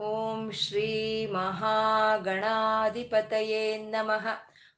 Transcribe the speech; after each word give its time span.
ಓಂ 0.00 0.52
ಶ್ರೀ 0.52 1.26
ಮಹಾಗಣಾಧಿಪತಯೇ 1.26 3.78
ನಮಃ. 3.78 4.26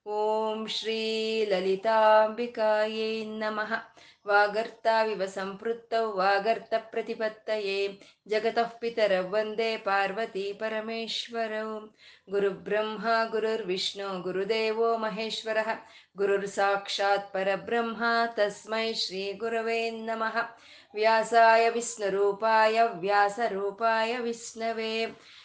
ಓಂ 0.06 0.66
ಶ್ರೀ 0.66 1.44
ಲಲಿತಾಂಬಿಕಾಯೇ 1.44 3.24
ನಮಃ. 3.24 3.83
ವಾಗರ್ತಾವಿವ 4.26 5.22
ಸಂಪೃತ್ತೌ 5.26 6.04
ವಾಗರ್ತ 6.12 6.74
ಪ್ರತಿಪತ್ತಯೇ 6.90 7.78
ಜಗತಃ 8.26 8.70
ಪಿತರ 8.78 9.12
ವಂದೇ 9.30 9.70
ಪಾರ್ವತಿ 9.76 10.46
ಪರಮೇಶ್ವರೌ 10.52 11.70
ಗುರುಬ್ರಹ್ಮ 12.30 13.06
ಗುರುರ್ವಿಷ್ಣು 13.32 14.08
ಗುರುದೇವೋ 14.22 14.88
ಮಹೇಶ್ವರ 14.96 15.58
ಗುರುರ್ 16.16 16.48
ಸಾಕ್ಷಾತ್ 16.48 17.30
ಪರಬ್ರಹ್ಮ 17.32 18.02
ತಸ್ಮೈ 18.36 18.86
ಶ್ರೀ 18.94 19.24
ಗುರವೇ 19.34 19.80
ನಮಃ 20.00 20.36
ವ್ಯಾಸಾಯ 20.94 21.62
ವಿಷ್ಣುರೂಪಾಯ 21.68 22.80
ವ್ಯಾಸರೂಪಾಯ 23.00 24.12
ವಿಷ್ಣವೇ 24.18 24.94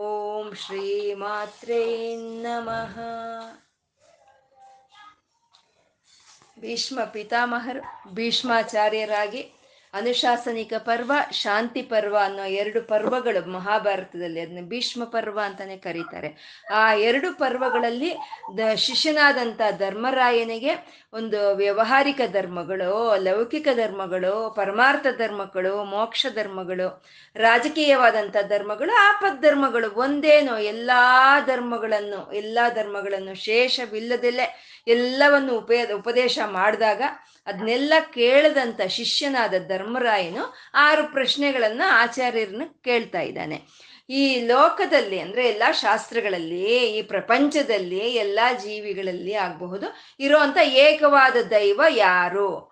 ಓಂ 0.00 0.46
ಶ್ರೀ 0.54 0.84
ಮಾತ್ರೇ 1.14 1.80
ನಮಃ 2.42 2.94
ಭೀಷ್ಮ 6.58 7.04
ಪಿತಾಮಹರು 7.04 7.82
ಭೀಷ್ಮಾಚಾರ್ಯರಾಗಿ 8.14 9.42
ಅನುಶಾಸನಿಕ 9.94 10.72
ಪರ್ವ, 10.78 11.12
ಶಾಂತಿ 11.32 11.82
ಪರ್ವ 11.82 12.16
ಅನ್ನೋ 12.24 12.44
ಎರಡು 12.44 12.82
ಪರ್ವಗಳು 12.82 13.50
ಮಹಾಭಾರತದಲ್ಲಿ 13.50 14.40
ಅದನ್ನ 14.40 14.58
ಭೀಷ್ಮ 14.62 15.04
ಪರ್ವ 15.04 15.40
ಅಂತಾನೆ 15.44 15.76
ಕರೀತಾರೆ. 15.76 16.28
ಆ 16.72 16.94
ಎರಡು 16.94 17.38
ಪರ್ವಗಳಲ್ಲಿ 17.38 18.10
ಶಿಷ್ಯನಾದಂಥ 18.76 19.60
ಧರ್ಮರಾಯನಿಗೆ 19.78 20.72
ಒಂದು 21.12 21.56
ವ್ಯವಹಾರಿಕ 21.56 22.20
ಧರ್ಮಗಳು, 22.32 23.16
ಲೌಕಿಕ 23.16 23.68
ಧರ್ಮಗಳು, 23.74 24.50
ಪರಮಾರ್ಥ 24.56 25.06
ಧರ್ಮಗಳು, 25.18 25.84
ಮೋಕ್ಷ 25.84 26.26
ಧರ್ಮಗಳು 26.34 26.88
ರಾಜಕೀಯವಾದಂಥ 27.36 28.36
ಧರ್ಮಗಳು, 28.48 28.92
ಆಪದ್ 29.08 29.42
ಧರ್ಮಗಳು 29.42 29.90
ಒಂದೇನೋ 29.96 30.56
ಎಲ್ಲಾ 30.56 31.02
ಧರ್ಮಗಳನ್ನು 31.46 32.32
ಎಲ್ಲಾ 32.32 32.68
ಧರ್ಮಗಳನ್ನು 32.68 33.34
ಶೇಷವಿಲ್ಲದಲ್ಲೇ 33.34 34.46
ಎಲ್ಲವನ್ನು 34.86 35.58
ಉಪಯ, 35.58 35.80
ಉಪದೇಶ 35.94 36.38
ಮಾಡಿದಾಗ 36.46 37.02
ಅದನ್ನೆಲ್ಲ 37.46 37.92
ಕೇಳದಂತ 38.14 38.80
ಶಿಷ್ಯನಾದ 38.82 39.54
ಧರ್ಮರಾಯನು 39.68 40.54
ಆರು 40.74 41.12
ಪ್ರಶ್ನೆಗಳನ್ನ 41.12 41.82
ಆಚಾರ್ಯರನ್ನ 41.86 42.62
ಕೇಳ್ತಾ 42.84 43.20
ಇದ್ದಾನೆ. 43.20 43.62
ಈ 44.10 44.40
ಲೋಕದಲ್ಲಿ 44.40 45.18
ಅಂದ್ರೆ 45.18 45.48
ಎಲ್ಲಾ 45.48 45.72
ಶಾಸ್ತ್ರಗಳಲ್ಲಿ, 45.72 46.88
ಈ 46.98 47.02
ಪ್ರಪಂಚದಲ್ಲಿ, 47.02 47.98
ಎಲ್ಲಾ 47.98 48.52
ಜೀವಿಗಳಲ್ಲಿ 48.52 49.34
ಆಗಬಹುದು. 49.34 49.86
ಇರುವಂತ 50.20 50.56
ಏಕವಾದ 50.64 51.36
ದೈವ 51.42 51.82
ಯಾರು? 51.90 52.69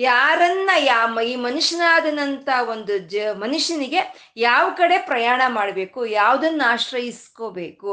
ಯಾರನ್ನ 0.00 0.70
ಯಾ, 0.82 0.98
ಈ 1.22 1.34
ಮನುಷ್ಯನಾದನಂತ 1.36 2.48
ಒಂದು 2.68 2.94
ಜ, 3.12 3.16
ಮನುಷ್ಯನಿಗೆ 3.38 4.00
ಯಾವ 4.40 4.66
ಕಡೆ 4.76 4.98
ಪ್ರಯಾಣ 5.06 5.40
ಮಾಡಬೇಕು, 5.48 6.00
ಯಾವುದನ್ನ 6.12 6.62
ಆಶ್ರಯಿಸ್ಕೋಬೇಕು, 6.66 7.92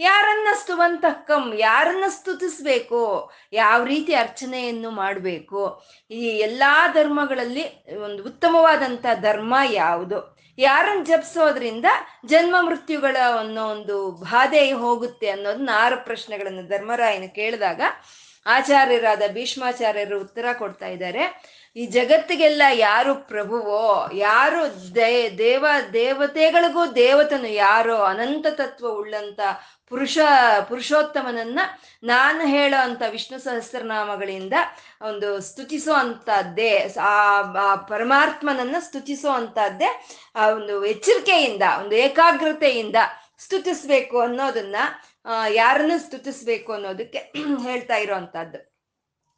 ಯಾರನ್ನ 0.00 0.48
ಸ್ತುವಂತಕ್ಕಂ, 0.54 1.44
ಯಾರನ್ನ 1.60 2.08
ಸ್ತುತಿಸ್ಬೇಕು, 2.08 3.02
ಯಾವ 3.52 3.78
ರೀತಿ 3.84 4.14
ಅರ್ಚನೆಯನ್ನು 4.14 4.90
ಮಾಡಬೇಕು, 5.02 5.62
ಈ 6.10 6.24
ಎಲ್ಲಾ 6.38 6.74
ಧರ್ಮಗಳಲ್ಲಿ 6.94 7.64
ಒಂದು 8.02 8.22
ಉತ್ತಮವಾದಂಥ 8.24 9.06
ಧರ್ಮ 9.20 9.54
ಯಾವುದು, 9.74 10.20
ಯಾರನ್ನ 10.58 11.02
ಜಪಿಸೋದ್ರಿಂದ 11.04 11.88
ಜನ್ಮ 12.26 12.56
ಮೃತ್ಯುಗಳ 12.60 13.16
ಅನ್ನೋ 13.40 13.64
ಒಂದು 13.68 13.96
ಬಾಧೆ 14.24 14.62
ಹೋಗುತ್ತೆ 14.80 15.28
ಅನ್ನೋದನ್ನ 15.30 15.70
ಆರು 15.78 15.96
ಪ್ರಶ್ನೆಗಳನ್ನು 16.04 16.64
ಧರ್ಮರಾಯನ 16.68 17.26
ಕೇಳಿದಾಗ 17.34 17.80
ಆಚಾರ್ಯರಾದ 18.48 19.22
ಭೀಷ್ಮಾಚಾರ್ಯರು 19.32 20.20
ಉತ್ತರ 20.20 20.44
ಕೊಡ್ತಾ 20.58 20.86
ಇದ್ದಾರೆ. 20.86 21.24
ಈ 21.76 21.86
ಜಗತ್ತಿಗೆಲ್ಲ 21.86 22.62
ಯಾರು 22.72 23.14
ಪ್ರಭುವೋ, 23.14 24.10
ಯಾರು 24.14 24.94
ದೇ, 24.94 25.30
ದೇವ, 25.38 25.66
ದೇವತೆಗಳಿಗೂ 25.92 26.86
ದೇವತನು 26.86 27.48
ಯಾರೋ, 27.48 27.96
ಅನಂತ 27.96 28.46
ತತ್ವ 28.50 28.88
ಉಳ್ಳಂತ 28.88 29.40
ಪುರುಷ, 29.88 30.18
ಪುರುಷೋತ್ತಮನನ್ನ 30.68 31.60
ನಾನು 32.02 32.46
ಹೇಳೋ 32.46 32.82
ಅಂತ 32.82 33.02
ವಿಷ್ಣು 33.10 33.38
ಸಹಸ್ರನಾಮಗಳಿಂದ 33.38 34.52
ಒಂದು 35.02 35.40
ಸ್ತುತಿಸೋ 35.40 35.92
ಅಂತದ್ದೇ 35.92 36.94
ಆ 37.00 37.74
ಪರಮಾತ್ಮನನ್ನ 37.74 38.76
ಸ್ತುತಿಸೋ 38.80 39.28
ಅಂತದ್ದೇ 39.28 40.06
ಆ 40.36 40.50
ಒಂದು 40.50 40.84
ಎಚ್ಚರಿಕೆಯಿಂದ, 40.84 41.62
ಒಂದು 41.80 41.96
ಏಕಾಗ್ರತೆಯಿಂದ 41.96 42.96
ಸ್ತುತಿಸ್ಬೇಕು 43.38 44.20
ಅನ್ನೋದನ್ನ 44.20 44.76
ಯಾರನ್ನು 45.54 45.98
ಸ್ತುತಿಸ್ಬೇಕು 45.98 46.72
ಅನ್ನೋದಕ್ಕೆ 46.72 47.20
ಹೇಳ್ತಾ 47.62 47.96
ಇರೋವಂಥದ್ದು 47.96 48.58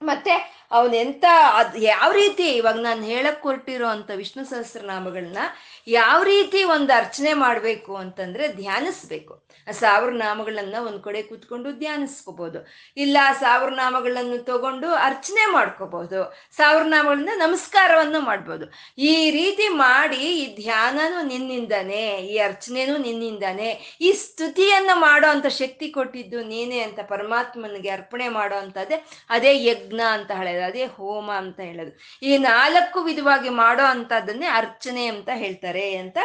ಮತ್ತೆ 0.02 0.34
ಅವನೆಂತ 0.70 1.24
ಅದ್ 1.54 1.76
ಯಾವ 1.82 2.12
ರೀತಿ 2.12 2.44
ಇವಾಗ 2.50 2.78
ನಾನು 2.80 3.02
ಹೇಳಕ್ 3.02 3.42
ಹೊರಟಿರೋ 3.42 3.88
ಅಂತ 3.88 4.10
ವಿಷ್ಣು 4.16 4.44
ಸಹಸ್ರನಾಮಗಳನ್ನ 4.44 5.42
ಯಾವ 5.86 6.22
ರೀತಿ 6.22 6.64
ಒಂದು 6.64 6.92
ಅರ್ಚನೆ 6.92 7.32
ಮಾಡಬೇಕು 7.34 7.96
ಅಂತಂದ್ರೆ 7.96 8.48
ಧ್ಯಾನಿಸ್ಬೇಕು. 8.48 9.50
ಆ 9.68 9.72
ಸಾವಿರ 9.72 10.12
ನಾಮಗಳನ್ನ 10.12 10.74
ಒಂದ್ 10.86 11.00
ಕಡೆ 11.02 11.22
ಕೂತ್ಕೊಂಡು 11.22 11.72
ಧ್ಯಾನಿಸ್ಕೋಬಹುದು 11.72 12.58
ಇಲ್ಲ 12.96 13.16
ಸಾವಿರ 13.40 13.70
ನಾಮಗಳನ್ನು 13.74 14.38
ತಗೊಂಡು 14.44 14.88
ಅರ್ಚನೆ 14.94 15.52
ಮಾಡ್ಕೋಬಹುದು 15.52 16.20
ಸಾವಿರ 16.56 16.82
ನಾಮಗಳನ್ನ 16.86 17.28
ನಮಸ್ಕಾರವನ್ನು 17.36 18.20
ಮಾಡ್ಬೋದು. 18.20 18.66
ಈ 18.98 19.30
ರೀತಿ 19.30 19.68
ಮಾಡಿ 19.68 20.16
ಈ 20.16 20.62
ಧ್ಯಾನನೂ 20.62 21.26
ನಿನ್ನಿಂದಾನೆ, 21.26 22.16
ಈ 22.16 22.38
ಅರ್ಚನೆನೂ 22.38 22.96
ನಿನ್ನಿಂದಾನೆ, 22.96 23.98
ಈ 24.00 24.12
ಸ್ತುತಿಯನ್ನ 24.12 24.90
ಮಾಡೋ 24.94 25.28
ಅಂತ 25.28 25.46
ಶಕ್ತಿ 25.46 25.88
ಕೊಟ್ಟಿದ್ದು 25.90 26.42
ನೀನೇ 26.42 26.80
ಅಂತ 26.80 27.00
ಪರಮಾತ್ಮನಿಗೆ 27.00 27.88
ಅರ್ಪಣೆ 27.88 28.28
ಮಾಡೋ 28.28 28.56
ಅಂತದೇ 28.56 28.98
ಅದೇ 29.30 29.52
ಯಜ್ಞ 29.64 30.00
ಅಂತ 30.00 30.30
ಹೇಳೋದು, 30.30 30.64
ಅದೇ 30.64 30.84
ಹೋಮ 30.84 31.30
ಅಂತ 31.32 31.60
ಹೇಳೋದು. 31.60 31.92
ಈ 32.22 32.36
ನಾಲ್ಕು 32.36 33.00
ವಿಧವಾಗಿ 33.00 33.48
ಮಾಡೋ 33.48 33.84
ಅಂತದನ್ನೇ 33.84 34.46
ಅರ್ಚನೆ 34.46 35.06
ಅಂತ 35.06 35.28
ಹೇಳ್ತಾರೆ. 35.34 35.69
ಅಂತ 35.78 36.18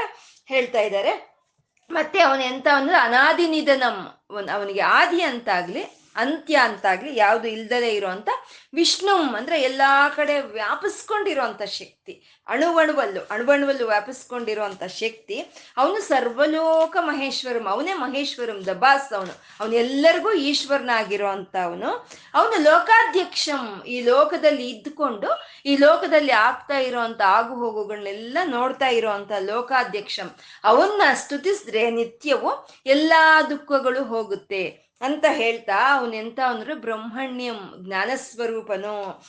ಹೇಳ್ತಾ 0.45 0.79
ಇದ್ದಾರೆ. 0.79 1.35
ಮತ್ತೆ 1.89 2.19
ಅವನ 2.19 2.41
ಎಂತ 2.41 2.67
ಅಂದ್ರೆ 2.67 2.97
ಅನಾದಿ 2.97 3.47
ನಿಧನಂ 3.47 4.07
ಅವನಿಗೆ 4.53 4.81
ಆದಿ 4.81 5.21
ಅಂತಾಗ್ಲಿ 5.21 6.04
ಅಂತ್ಯ 6.15 6.55
ಅಂತಾಗ್ಲಿ 6.57 7.15
ಯಾವುದು 7.15 7.47
ಇಲ್ದಲೇ 7.47 7.89
ಇರುವಂತ 7.95 8.29
ವಿಷ್ಣುಂ 8.73 9.23
ಅಂದ್ರೆ 9.35 9.57
ಎಲ್ಲಾ 9.61 10.09
ಕಡೆ 10.09 10.35
ವ್ಯಾಪಿಸ್ಕೊಂಡಿರುವಂತ 10.55 11.61
ಶಕ್ತಿ, 11.77 12.13
ಅಣುವಣುವಲ್ಲು 12.47 13.21
ಅಣುವಣುವಲ್ಲು 13.29 13.85
ವ್ಯಾಪಿಸ್ಕೊಂಡಿರುವಂತ 13.87 14.83
ಶಕ್ತಿ, 15.01 15.37
ಅವನು 15.77 15.99
ಸರ್ವಲೋಕ 16.01 16.95
ಮಹೇಶ್ವರಂ, 17.01 17.65
ಅವನೇ 17.67 17.93
ಮಹೇಶ್ವರಂ 17.93 18.59
ದಬಾಸ್ 18.65 19.13
ಅವನು 19.13 19.33
ಅವನು 19.59 19.73
ಎಲ್ಲರಿಗೂ 19.73 20.31
ಈಶ್ವರನಾಗಿರೋ 20.49 21.27
ಅಂತ 21.27 21.55
ಅವನು 21.63 21.89
ಅವನು 22.33 22.57
ಲೋಕಾಧ್ಯಕ್ಷಂ, 22.63 23.65
ಈ 23.87 23.97
ಲೋಕದಲ್ಲಿ 24.01 24.69
ಇದ್ದುಕೊಂಡು, 24.69 25.31
ಈ 25.65 25.75
ಲೋಕದಲ್ಲಿ 25.77 26.31
ಆಗ್ತಾ 26.31 26.79
ಇರುವಂತ 26.79 27.21
ಆಗು 27.37 27.55
ಹೋಗುಗಳನ್ನೆಲ್ಲ 27.55 28.37
ನೋಡ್ತಾ 28.47 28.89
ಇರುವಂತ 28.89 29.31
ಲೋಕಾಧ್ಯಕ್ಷಂ, 29.51 30.29
ಅವನ್ನ 30.63 31.01
ಸ್ತುತಿಸಿದ್ರೆ 31.15 31.83
ನಿತ್ಯವು 31.91 32.51
ಎಲ್ಲಾ 32.85 33.41
ದುಃಖಗಳು 33.49 34.03
ಹೋಗುತ್ತೆ. 34.03 34.84
ಅಂತ 35.01 35.25
ಹೇಳ್ತಾ 35.29 35.97
ಅವನೆಂತ 35.99 36.39
ಅಂದ್ರೆ 36.45 36.73
ಬ್ರಹ್ಮಣ್ಯಂ 36.73 37.57
ಜ್ಞಾನಸ್ವರೂಪನು 37.77 39.23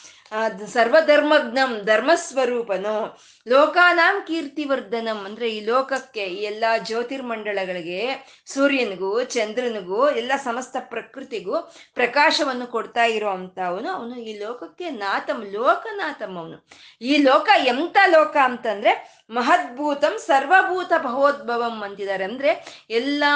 ಸರ್ವಧರ್ಮಜ್ಞಂ 0.67 1.81
ಧರ್ಮಸ್ವರೂಪನು, 1.85 3.21
ಲೋಕಾನಾಂ 3.49 4.25
ಕೀರ್ತಿವರ್ಧನಂ 4.27 5.25
ಅಂದ್ರೆ 5.25 5.51
ಈ 5.51 5.65
ಲೋಕಕ್ಕೆ 5.65 6.25
ಈ 6.25 6.43
ಎಲ್ಲಾ 6.43 6.79
ಜ್ಯೋತಿರ್ಮಂಡಳಗಳಿಗೆ 6.79 8.01
ಸೂರ್ಯನಿಗೂ 8.47 9.25
ಚಂದ್ರನಿಗೂ 9.25 10.11
ಎಲ್ಲ 10.11 10.33
ಸಮಸ್ತ 10.37 10.77
ಪ್ರಕೃತಿಗೂ 10.81 11.73
ಪ್ರಕಾಶವನ್ನು 11.95 12.67
ಕೊಡ್ತಾ 12.67 13.05
ಇರೋ 13.05 13.29
ಅವನು. 13.29 14.17
ಈ 14.17 14.39
ಲೋಕಕ್ಕೆ 14.39 14.91
ನಾಥಂ, 14.91 15.45
ಲೋಕನಾಥಂ 15.53 16.37
ಅವನು. 16.39 16.67
ಈ 17.01 17.17
ಲೋಕ 17.17 17.49
ಎಂತ 17.57 17.97
ಲೋಕ 18.07 18.37
ಅಂತಂದ್ರೆ 18.43 19.23
ಮಹದ್ಭೂತಂ 19.31 20.19
ಸರ್ವಭೂತ 20.19 20.93
ಭವೋದ್ಭವಂ 20.99 21.83
ಅಂತಿದ್ದಾರೆ. 21.83 22.25
ಅಂದ್ರೆ 22.25 22.51
ಎಲ್ಲಾ 22.91 23.33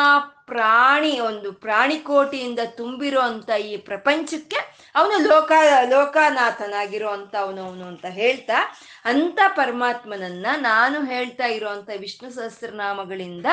ಪ್ರಾಣಿ, 0.50 1.12
ಒಂದು 1.20 1.48
ಪ್ರಾಣಿಕೋಟಿಯಿಂದ 1.64 2.60
ತುಂಬಿರೋ 2.76 3.22
ಅಂತ 3.30 3.50
ಈ 3.70 3.72
ಪ್ರಪಂಚಕ್ಕೆ 3.88 4.60
ಅವನು 4.94 5.16
ಲೋಕ 5.28 5.52
ಲೋಕನಾಥನಾಗಿರೋ 5.88 7.08
ಅಂತ 7.08 7.34
ಅವನು 7.36 7.60
ಅವನು 7.62 7.84
ಅಂತ 7.84 8.06
ಹೇಳ್ತಾ, 8.20 8.58
ಅಂತ 9.04 9.40
ಪರಮಾತ್ಮನನ್ನ 9.56 10.46
ನಾನು 10.60 10.98
ಹೇಳ್ತಾ 11.04 11.46
ಇರುವಂತ 11.56 11.90
ವಿಷ್ಣು 11.98 12.28
ಸಹಸ್ರನಾಮಗಳಿಂದ 12.30 13.46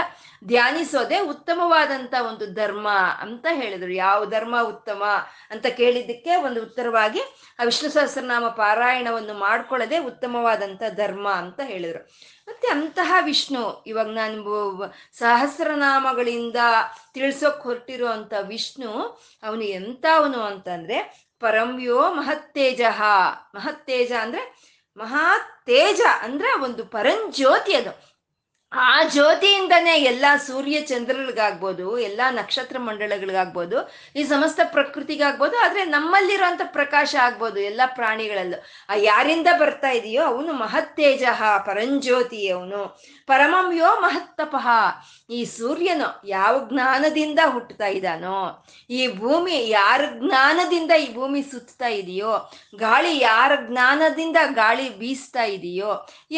ಧ್ಯಾನಿಸೋದೇ 0.48 1.20
ಉತ್ತಮವಾದಂತ 1.34 2.14
ಒಂದು 2.30 2.46
ಧರ್ಮ 2.54 2.88
ಅಂತ 3.22 3.46
ಹೇಳಿದ್ರು. 3.52 3.92
ಯಾವ 4.06 4.20
ಧರ್ಮ 4.30 4.56
ಉತ್ತಮ 4.68 5.04
ಅಂತ 5.52 5.66
ಕೇಳಿದ್ದಕ್ಕೆ 5.80 6.34
ಒಂದು 6.48 6.62
ಉತ್ತರವಾಗಿ 6.64 7.22
ಆ 7.60 7.64
ವಿಷ್ಣು 7.64 7.90
ಸಹಸ್ರನಾಮ 7.90 8.48
ಪಾರಾಯಣವನ್ನು 8.58 9.36
ಮಾಡ್ಕೊಳ್ಳದೆ 9.46 10.00
ಉತ್ತಮವಾದಂತ 10.10 10.84
ಧರ್ಮ 10.96 11.28
ಅಂತ 11.44 11.60
ಹೇಳಿದ್ರು. 11.64 12.02
ಮತ್ತೆ 12.48 12.68
ಅಂತಹ 12.68 13.14
ವಿಷ್ಣು 13.22 13.84
ಇವಾಗ 13.88 14.08
ನಾನು 14.08 14.82
ಸಹಸ್ರನಾಮಗಳಿಂದ 15.14 16.56
ತಿಳಿಸೋಕ್ 17.14 17.64
ಹೊರಟಿರೋ 17.64 18.08
ಅಂತ 18.08 18.34
ವಿಷ್ಣು, 18.42 19.22
ಅವನು 19.44 19.62
ಎಂತವನು 19.62 20.42
ಅಂತಂದ್ರೆ 20.42 21.28
ಪರಂವ್ಯೋ 21.40 22.14
ಮಹತ್ತೇಜ. 22.14 22.82
ಮಹತ್ತೇಜ 23.56 24.12
ಅಂದ್ರೆ 24.22 24.68
ಮಹಾ 24.98 25.38
ತೇಜ 25.66 26.02
ಅಂದ್ರೆ 26.22 26.60
ಒಂದು 26.60 26.86
ಪರಂಜ್ಯೋತಿ 26.86 27.76
ಅದು. 27.76 28.17
ಆ 28.72 29.04
ಜ್ಯೋತಿಯಿಂದನೇ 29.14 29.94
ಎಲ್ಲ 30.10 30.26
ಸೂರ್ಯ 30.48 30.78
ಚಂದ್ರಗಳಿಗಾಗ್ಬೋದು 30.90 31.86
ಎಲ್ಲ 32.00 32.22
ನಕ್ಷತ್ರ 32.30 32.78
ಮಂಡಳಗಳಿಗಾಗ್ಬೋದು 32.88 33.78
ಈ 34.20 34.24
ಸಮಸ್ತ 34.32 34.60
ಪ್ರಕೃತಿಗಾಗ್ಬೋದು, 34.74 35.56
ಆದ್ರೆ 35.66 35.84
ನಮ್ಮಲ್ಲಿರುವಂತ 35.94 36.62
ಪ್ರಕಾಶ 36.78 37.16
ಆಗ್ಬೋದು, 37.26 37.60
ಎಲ್ಲ 37.70 37.82
ಪ್ರಾಣಿಗಳಲ್ಲೂ. 38.00 38.58
ಆ 38.90 38.96
ಯಾರಿಂದ 39.10 39.48
ಬರ್ತಾ 39.62 39.92
ಇದೆಯೋ 40.00 40.24
ಅವನು 40.32 40.54
ಮಹತ್ತೇಜ, 40.64 41.24
ಪರಂಜ್ಯೋತಿ 41.68 42.42
ಅವನು. 42.50 42.82
ಪರಮಂಯೋ 43.30 43.92
ಮಹತ್ತಪಃ. 44.06 44.68
ಈ 45.30 45.40
ಸೂರ್ಯನು 45.58 46.10
ಯಾವ 46.26 46.54
ಜ್ಞಾನದಿಂದ 46.70 47.40
ಹುಟ್ಟುತ್ತಾ 47.54 47.90
ಇದ್ದಾನೋ, 47.98 48.38
ಈ 48.90 49.02
ಭೂಮಿ 49.22 49.58
ಯಾರ 49.70 50.02
ಜ್ಞಾನದಿಂದ 50.20 50.92
ಈ 51.06 51.08
ಭೂಮಿ 51.16 51.42
ಸುತ್ತಾ 51.54 51.90
ಇದೆಯೋ, 52.02 52.36
ಗಾಳಿ 52.86 53.14
ಯಾರ 53.20 53.52
ಜ್ಞಾನದಿಂದ 53.70 54.38
ಗಾಳಿ 54.62 54.88
ಬೀಸ್ತಾ 55.00 55.46
ಇದೆಯೋ, 55.58 55.92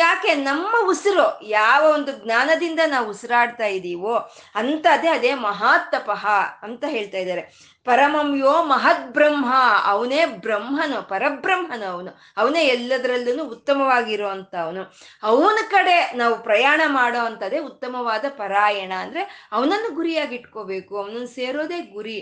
ಯಾಕೆ 0.04 0.32
ನಮ್ಮ 0.50 0.74
ಉಸಿರು 0.94 1.28
ಯಾವ 1.60 1.84
ಒಂದು 1.98 2.16
ಜ್ಞಾನದಿಂದ 2.24 2.80
ನಾವು 2.88 3.10
ಉಸಿರಾಡ್ತಾ 3.10 3.68
ಇದ್ದೀವೋ 3.78 4.16
ಅಂತದೇ 4.56 5.08
ಅದೇ 5.08 5.34
ಮಹಾತ್ತಪಃ 5.34 6.24
ಅಂತ 6.64 6.84
ಹೇಳ್ತಾ 6.88 7.18
ಇದ್ದಾರೆ. 7.18 7.44
ಪರಮಂ 7.86 8.30
ಯೋ 8.40 8.54
ಮಹದ್ 8.64 9.06
ಬ್ರಹ್ಮ 9.14 9.54
ಅವನೇ 9.86 10.26
ಬ್ರಹ್ಮನು, 10.26 10.98
ಪರಬ್ರಹ್ಮನು 11.10 11.88
ಅವನು. 11.94 12.12
ಅವನೇ 12.38 12.62
ಎಲ್ಲದರಲ್ಲೂ 12.66 13.44
ಉತ್ತಮವಾಗಿರುವಂತ 13.46 14.54
ಅವನು 14.56 14.84
ಅವನ 15.24 15.60
ಕಡೆ 15.72 15.98
ನಾವು 16.16 16.36
ಪ್ರಯಾಣ 16.44 16.82
ಮಾಡೋ 16.88 17.22
ಅಂತದೇ 17.26 17.60
ಉತ್ತಮವಾದ 17.70 18.26
ಪರಾಯಣ 18.30 18.94
ಅಂದ್ರೆ 19.02 19.24
ಅವನನ್ನು 19.52 19.96
ಗುರಿಯಾಗಿ 19.96 20.36
ಇಟ್ಕೋಬೇಕು, 20.36 20.92
ಅವನನ್ನು 20.98 21.28
ಸೇರೋದೇ 21.28 21.82
ಗುರಿ. 21.82 22.20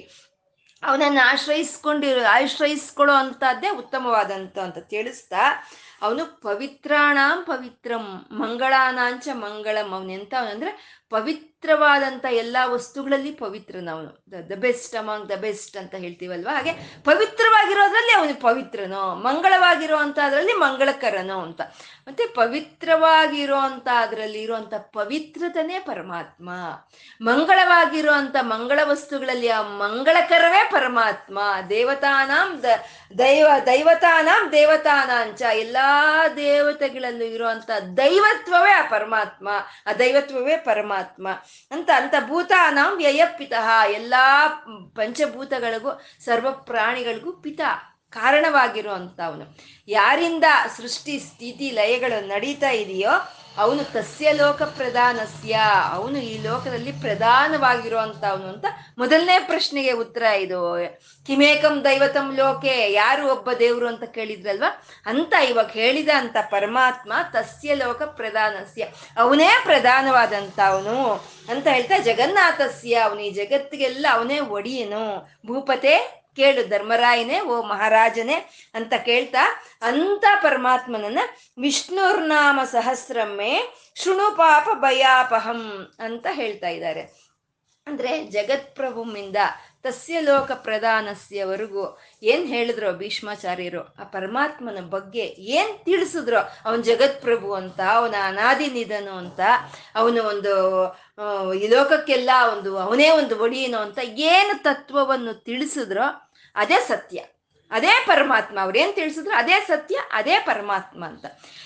ಅವನನ್ನು 0.84 1.22
ಆಶ್ರಯಿಸ್ಕೊಂಡಿರೋ, 1.30 2.24
ಆಶ್ರಯಿಸ್ಕೊಳ್ಳೋ 2.24 3.14
ಅಂತದ್ದೇ 3.16 3.70
ಉತ್ತಮವಾದಂತ 3.70 4.58
ಅಂತ 4.60 4.80
ತಿಳಿಸ್ತಾ 4.90 5.44
ಅವನು 6.02 6.42
ಪವಿತ್ರಾಣಾಂ 6.42 7.44
ಪವಿತ್ರಂ 7.46 8.06
ಮಂಗಳಾನಾಂಚ 8.32 9.28
ಮಂಗಳಂ. 9.34 9.92
ಅವನೆಂತ? 9.92 10.34
ಅವನಂದ್ರೆ 10.40 11.02
ಪವಿತ್ರವಾದಂಥ 11.62 12.26
ಎಲ್ಲ 12.26 12.58
ವಸ್ತುಗಳಲ್ಲಿ 12.66 13.32
ಪವಿತ್ರನವನು 13.32 14.24
the 14.50 14.54
best 14.54 14.96
among 14.96 15.30
the 15.30 15.32
best 15.32 15.78
ಅಂತ 15.78 15.96
ಹೇಳ್ತೀವಲ್ವ? 15.96 16.48
ಹಾಗೆ 16.54 16.72
ಪವಿತ್ರವಾಗಿರೋದ್ರಲ್ಲಿ 17.04 18.12
ಅವನು 18.12 18.42
ಪವಿತ್ರನೋ. 18.42 19.16
ಮಂಗಳವಾಗಿರೋ 19.16 19.98
ಅದರಲ್ಲಿ 19.98 20.54
ಮಂಗಳಕರನೋ 20.54 21.42
ಅಂತ. 21.42 21.62
ಮತ್ತೆ 22.08 22.26
ಪವಿತ್ರವಾಗಿರೋ 22.26 23.56
ಅಂತ 23.56 23.88
ಅದರಲ್ಲಿ 23.96 24.42
ಇರುವಂತ 24.42 24.74
ಪವಿತ್ರತನೇ 24.76 25.80
ಪರಮಾತ್ಮ. 25.80 26.50
ಮಂಗಳವಾಗಿರೋ 27.22 28.12
ಅಂತ 28.12 28.36
ಮಂಗಳ 28.42 28.80
ವಸ್ತುಗಳಲ್ಲಿ 28.84 29.50
ಆ 29.50 29.62
ಮಂಗಳಕರವೇ 29.62 30.70
ಪರಮಾತ್ಮ. 30.72 31.40
ದೇವತಾನಾಂ 31.70 32.64
ದ, 32.64 32.66
ದೈವ, 33.20 33.48
ದೈವತಾನಾಂ 33.66 34.52
ದೇವತಾನಾಂಚ. 34.52 35.42
ಎಲ್ಲಾ 35.42 36.28
ದೇವತೆಗಳಲ್ಲೂ 36.28 37.26
ಇರುವಂತ 37.26 37.70
ದೈವತ್ವವೇ 37.98 38.72
ಆ 38.72 38.82
ಪರಮಾತ್ಮ. 38.90 39.50
ಆ 39.88 39.94
ದೈವತ್ವವೇ 39.94 40.58
ಪರಮಾತ್ಮ. 40.58 41.28
ಅಂತ 41.72 41.90
ಅಂತ 41.96 42.16
ಭೂತಾನಾಂ 42.28 42.98
ವ್ಯಯಪಿತಃ. 42.98 43.68
ಎಲ್ಲ 43.90 44.14
ಪಂಚಭೂತಗಳಿಗೂ, 44.96 45.92
ಸರ್ವ 46.26 46.52
ಪ್ರಾಣಿಗಳಿಗೂ 46.52 47.32
ಪಿತ 47.32 47.62
ಕಾರಣವಾಗಿರುವಂತ 48.10 49.20
ಅವನು 49.22 49.46
ಯಾರಿಂದ 49.88 50.44
ಸೃಷ್ಟಿ, 50.78 51.20
ಸ್ಥಿತಿ, 51.20 51.72
ಲಯಗಳು 51.72 52.28
ನಡೀತಾ 52.28 52.70
ಇದೆಯೋ 52.70 53.14
ಅವನು 53.58 53.84
ತಸ್ಯ 53.84 54.32
ಲೋಕ 54.32 54.62
ಪ್ರಧಾನಸ್ಯ. 54.62 55.60
ಅವನು 55.92 56.18
ಈ 56.18 56.42
ಲೋಕದಲ್ಲಿ 56.42 56.92
ಪ್ರಧಾನವಾಗಿರುವಂತ 56.92 58.26
ಅವನು 58.26 58.48
ಅಂತ 58.48 58.66
ಮೊದಲನೇ 58.98 59.40
ಪ್ರಶ್ನೆಗೆ 59.40 59.92
ಉತ್ತರ 59.92 60.22
ಇದು. 60.22 60.78
ಕಿಮೇಕಂ 61.28 61.84
ದೈವತಂ 61.84 62.36
ಲೋಕೆ, 62.36 62.92
ಯಾರು 62.92 63.32
ಒಬ್ಬ 63.32 63.52
ದೇವರು 63.60 63.88
ಅಂತ 63.88 64.04
ಕೇಳಿದ್ರಲ್ವಾ? 64.04 64.86
ಅಂತ 65.06 65.34
ಇವಾಗ 65.34 65.72
ಹೇಳಿದ 65.72 66.10
ಅಂತ 66.16 66.36
ಪರಮಾತ್ಮ 66.50 67.14
ತಸ್ಯ 67.34 67.76
ಲೋಕ 67.76 68.02
ಪ್ರಧಾನಸ್ಯ. 68.04 68.88
ಅವನೇ 69.18 69.50
ಪ್ರಧಾನವಾದಂತ 69.64 70.60
ಅವನು 70.68 71.12
ಅಂತ 71.50 71.68
ಹೇಳ್ತಾ 71.68 71.98
ಜಗನ್ನಾಥಸ್ಯ. 71.98 72.96
ಅವನು 72.96 73.22
ಈ 73.22 73.32
ಜಗತ್ತಿಗೆಲ್ಲ 73.32 74.06
ಅವನೇ 74.12 74.40
ಒಡೆಯನು. 74.40 75.32
ಭೂಪತೆ 75.46 76.27
ಕೇಳು 76.38 76.64
ಧರ್ಮರಾಯನೇ, 76.68 77.40
ಓ 77.40 77.62
ಮಹಾರಾಜನೇ 77.74 78.38
ಅಂತ 78.76 78.94
ಕೇಳ್ತಾ 79.06 79.46
ಅಂತ 79.82 80.26
ಪರಮಾತ್ಮನನ್ನ 80.44 81.24
ವಿಷ್ಣುರ್ನಾಮ 81.58 82.60
ಸಹಸ್ರಮ್ಮೆ 82.72 83.54
ಶೃಣು 83.96 84.28
ಪಾಪ 84.36 84.68
ಭಯಾಪಹಂ 84.80 85.64
ಅಂತ 86.00 86.28
ಹೇಳ್ತಾ 86.32 86.70
ಇದ್ದಾರೆ. 86.70 87.28
ಅಂದ್ರೆ 87.88 88.12
ಜಗತ್ಪ್ರಭುಮಿಂದ 88.28 89.40
ತಸ್ಯ 89.86 90.22
ಲೋಕ 90.22 90.52
ಪ್ರಧಾನಸ್ಯವರೆಗೂ 90.66 91.84
ಏನ್ 92.24 92.46
ಹೇಳಿದ್ರು 92.48 92.90
ಭೀಷ್ಮಾಚಾರ್ಯರು? 92.94 93.82
ಆ 94.02 94.04
ಪರಮಾತ್ಮನ 94.16 94.80
ಬಗ್ಗೆ 94.96 95.26
ಏನ್ 95.58 95.72
ತಿಳಿಸಿದ್ರು? 95.86 96.40
ಅವನ್ 96.66 96.84
ಜಗತ್ಪ್ರಭು 96.84 97.50
ಅಂತ, 97.54 97.80
ಅವನ 98.00 98.16
ಅನಾದಿ 98.24 98.68
ನಿಧನು 98.68 99.14
ಅಂತ, 99.18 99.40
ಅವನು 99.96 100.22
ಒಂದು 100.24 100.54
ಈ 101.54 101.68
ಲೋಕಕ್ಕೆಲ್ಲ 101.68 102.32
ಒಂದು, 102.54 102.72
ಅವನೇ 102.78 103.10
ಒಂದು 103.20 103.36
ಒಡಿಯನು 103.44 103.78
ಅಂತ 103.78 104.00
ಏನು 104.34 104.56
ತತ್ವವನ್ನು 104.64 105.34
ತಿಳಿಸಿದ್ರೋ 105.48 106.08
ಅದೇ 106.58 106.80
ಸತ್ಯ. 106.88 107.24
ಅದೇ 107.72 108.04
ಪರಮಾತ್ಮ 108.08 108.60
ಅವ್ರೇನ್ 108.62 108.96
ತಿಳಿಸಿದ್ರು? 108.96 109.36
ಅದೇ 109.36 109.60
ಸತ್ಯ, 109.68 110.00
ಅದೇ 110.12 110.40
ಪರಮಾತ್ಮ 110.40 111.06
ಅಂತ. 111.06 111.26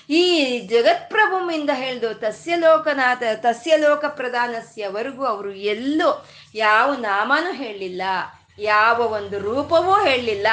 ಈ 0.10 0.60
ಜಗತ್ಪ್ರಭುಮಿಂದ 0.60 1.70
ಹೇಳ್ದು 1.74 2.14
ತಸ್ಯ 2.14 2.56
ಲೋಕನಾಥ, 2.56 3.24
ತಸ್ಯ 3.36 3.78
ಲೋಕ 3.78 4.06
ಪ್ರಧಾನಸ್ಯವರೆಗೂ 4.06 5.26
ಅವರು 5.26 5.54
ಎಲ್ಲೂ 5.54 6.28
ಯಾವ 6.56 6.94
ನಾಮನೂ 6.94 7.52
ಹೇಳಲಿಲ್ಲ. 7.52 8.02
ಯಾವ 8.60 9.00
ಒಂದು 9.00 9.40
ರೂಪವೂ 9.40 10.04
ಹೇಳಲಿಲ್ಲ. 10.04 10.48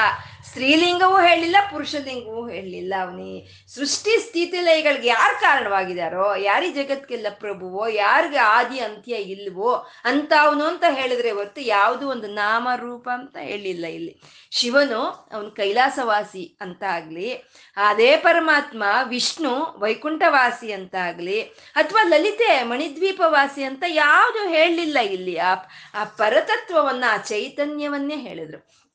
ಸ್ತ್ರೀಲಿಂಗವೂ 0.49 1.17
ಹೇಳಿಲ್ಲ 1.21 1.57
ಪುರುಷಲಿಂಗವೂ 1.71 2.49
ಹೇಳಲಿಲ್ಲ. 2.49 2.95
ಅವನಿ 3.01 3.33
ಸೃಷ್ಟಿ 3.75 4.21
ಸ್ಥಿತಿ 4.21 4.61
ಲಯಗಳಿಗೆ 4.61 5.09
ಯಾರು 5.09 5.41
ಕಾರಣವಾಗಿದಾರೋ, 5.41 6.35
ಯಾರಿ 6.35 6.69
ಜಗತ್ಗೆಲ್ಲ 6.69 7.27
ಪ್ರಭುವೋ, 7.31 7.87
ಯಾರಿಗೆ 7.87 8.37
ಆದಿ 8.37 8.79
ಅಂತ್ಯ 8.79 9.15
ಇಲ್ವೋ 9.15 9.87
ಅಂತ 10.05 10.33
ಅವನು 10.41 10.65
ಅಂತ 10.65 10.85
ಹೇಳಿದ್ರೆ 10.89 11.31
ಹೊರತು 11.31 11.61
ಯಾವುದು 11.61 12.09
ಒಂದು 12.09 12.27
ನಾಮ 12.27 12.69
ರೂಪ 12.77 13.09
ಅಂತ 13.13 13.37
ಹೇಳಿಲ್ಲ 13.41 13.87
ಇಲ್ಲಿ. 13.87 14.23
ಶಿವನು 14.51 15.03
ಅವನು 15.33 15.51
ಕೈಲಾಸವಾಸಿ 15.51 16.57
ಅಂತ 16.61 16.83
ಆಗ್ಲಿ, 16.91 17.31
ಅದೇ 17.77 18.17
ಪರಮಾತ್ಮ 18.17 18.83
ವಿಷ್ಣು 19.09 19.55
ವೈಕುಂಠವಾಸಿ 19.79 20.73
ಅಂತ 20.73 20.95
ಆಗ್ಲಿ, 20.95 21.43
ಅಥವಾ 21.75 22.03
ಲಲಿತೆ 22.03 22.63
ಮಣಿದ್ವೀಪವಾಸಿ 22.63 23.63
ಅಂತ 23.63 23.85
ಯಾವುದು 23.89 24.49
ಹೇಳಲಿಲ್ಲ 24.49 24.99
ಇಲ್ಲಿ. 24.99 25.39
ಆ 25.39 25.55
ಆ 25.95 26.05
ಪರತತ್ವವನ್ನ, 26.05 27.05
ಆ 27.11 27.17
ಚೈತನ್ಯವನ್ನೇ 27.17 28.17
ಹೇಳಿದ್ರು. 28.17 28.88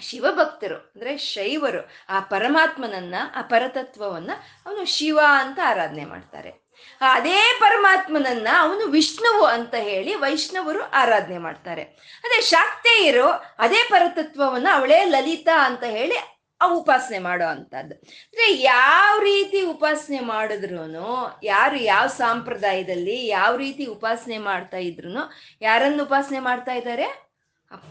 ಶಿವಭಕ್ತರು, 0.00 0.74
ಅಂದ್ರೆ 0.74 1.18
ಶೈವರು, 1.18 1.90
ಆ 2.08 2.20
ಪರಮಾತ್ಮನನ್ನ, 2.20 3.14
ಆ 3.34 3.42
ಪರತತ್ವವನ್ನ 3.42 4.30
ಅವನು 4.66 4.84
ಶಿವ 4.84 5.20
ಅಂತ 5.32 5.58
ಆರಾಧನೆ 5.64 6.04
ಮಾಡ್ತಾರೆ. 6.04 6.50
ಅದೇ 7.00 7.56
ಪರಮಾತ್ಮನನ್ನ 7.60 8.48
ಅವನು 8.60 8.86
ವಿಷ್ಣುವು 8.86 9.44
ಅಂತ 9.44 9.74
ಹೇಳಿ 9.74 10.14
ವೈಷ್ಣವರು 10.14 10.82
ಆರಾಧನೆ 10.82 11.38
ಮಾಡ್ತಾರೆ. 11.38 11.82
ಅದೇ 12.24 12.40
ಶಾಕ್ತೇಯರು 12.40 13.28
ಅದೇ 13.58 13.88
ಪರತತ್ವವನ್ನ 13.90 14.68
ಅವಳೇ 14.72 15.04
ಲಲಿತಾ 15.04 15.66
ಅಂತ 15.66 15.84
ಹೇಳಿ 15.84 16.16
ಆ 16.60 16.66
ಉಪಾಸನೆ 16.66 17.18
ಮಾಡೋ 17.18 17.46
ಅಂತದ್ದು. 17.46 17.94
ಅಂದ್ರೆ 17.94 18.52
ಯಾವ 18.52 19.20
ರೀತಿ 19.20 19.62
ಉಪಾಸನೆ 19.62 20.20
ಮಾಡಿದ್ರು 20.20 21.40
ಯಾರು 21.42 21.76
ಯಾವ 21.76 22.06
ಸಾಂಪ್ರದಾಯದಲ್ಲಿ 22.06 23.26
ಯಾವ 23.26 23.56
ರೀತಿ 23.56 23.84
ಉಪಾಸನೆ 23.84 24.38
ಮಾಡ್ತಾ 24.38 24.76
ಇದ್ರು 24.76 25.10
ಯಾರನ್ನು 25.60 26.02
ಉಪಾಸನೆ 26.02 26.38
ಮಾಡ್ತಾ 26.38 26.72
ಇದ್ದಾರೆ? 26.72 27.27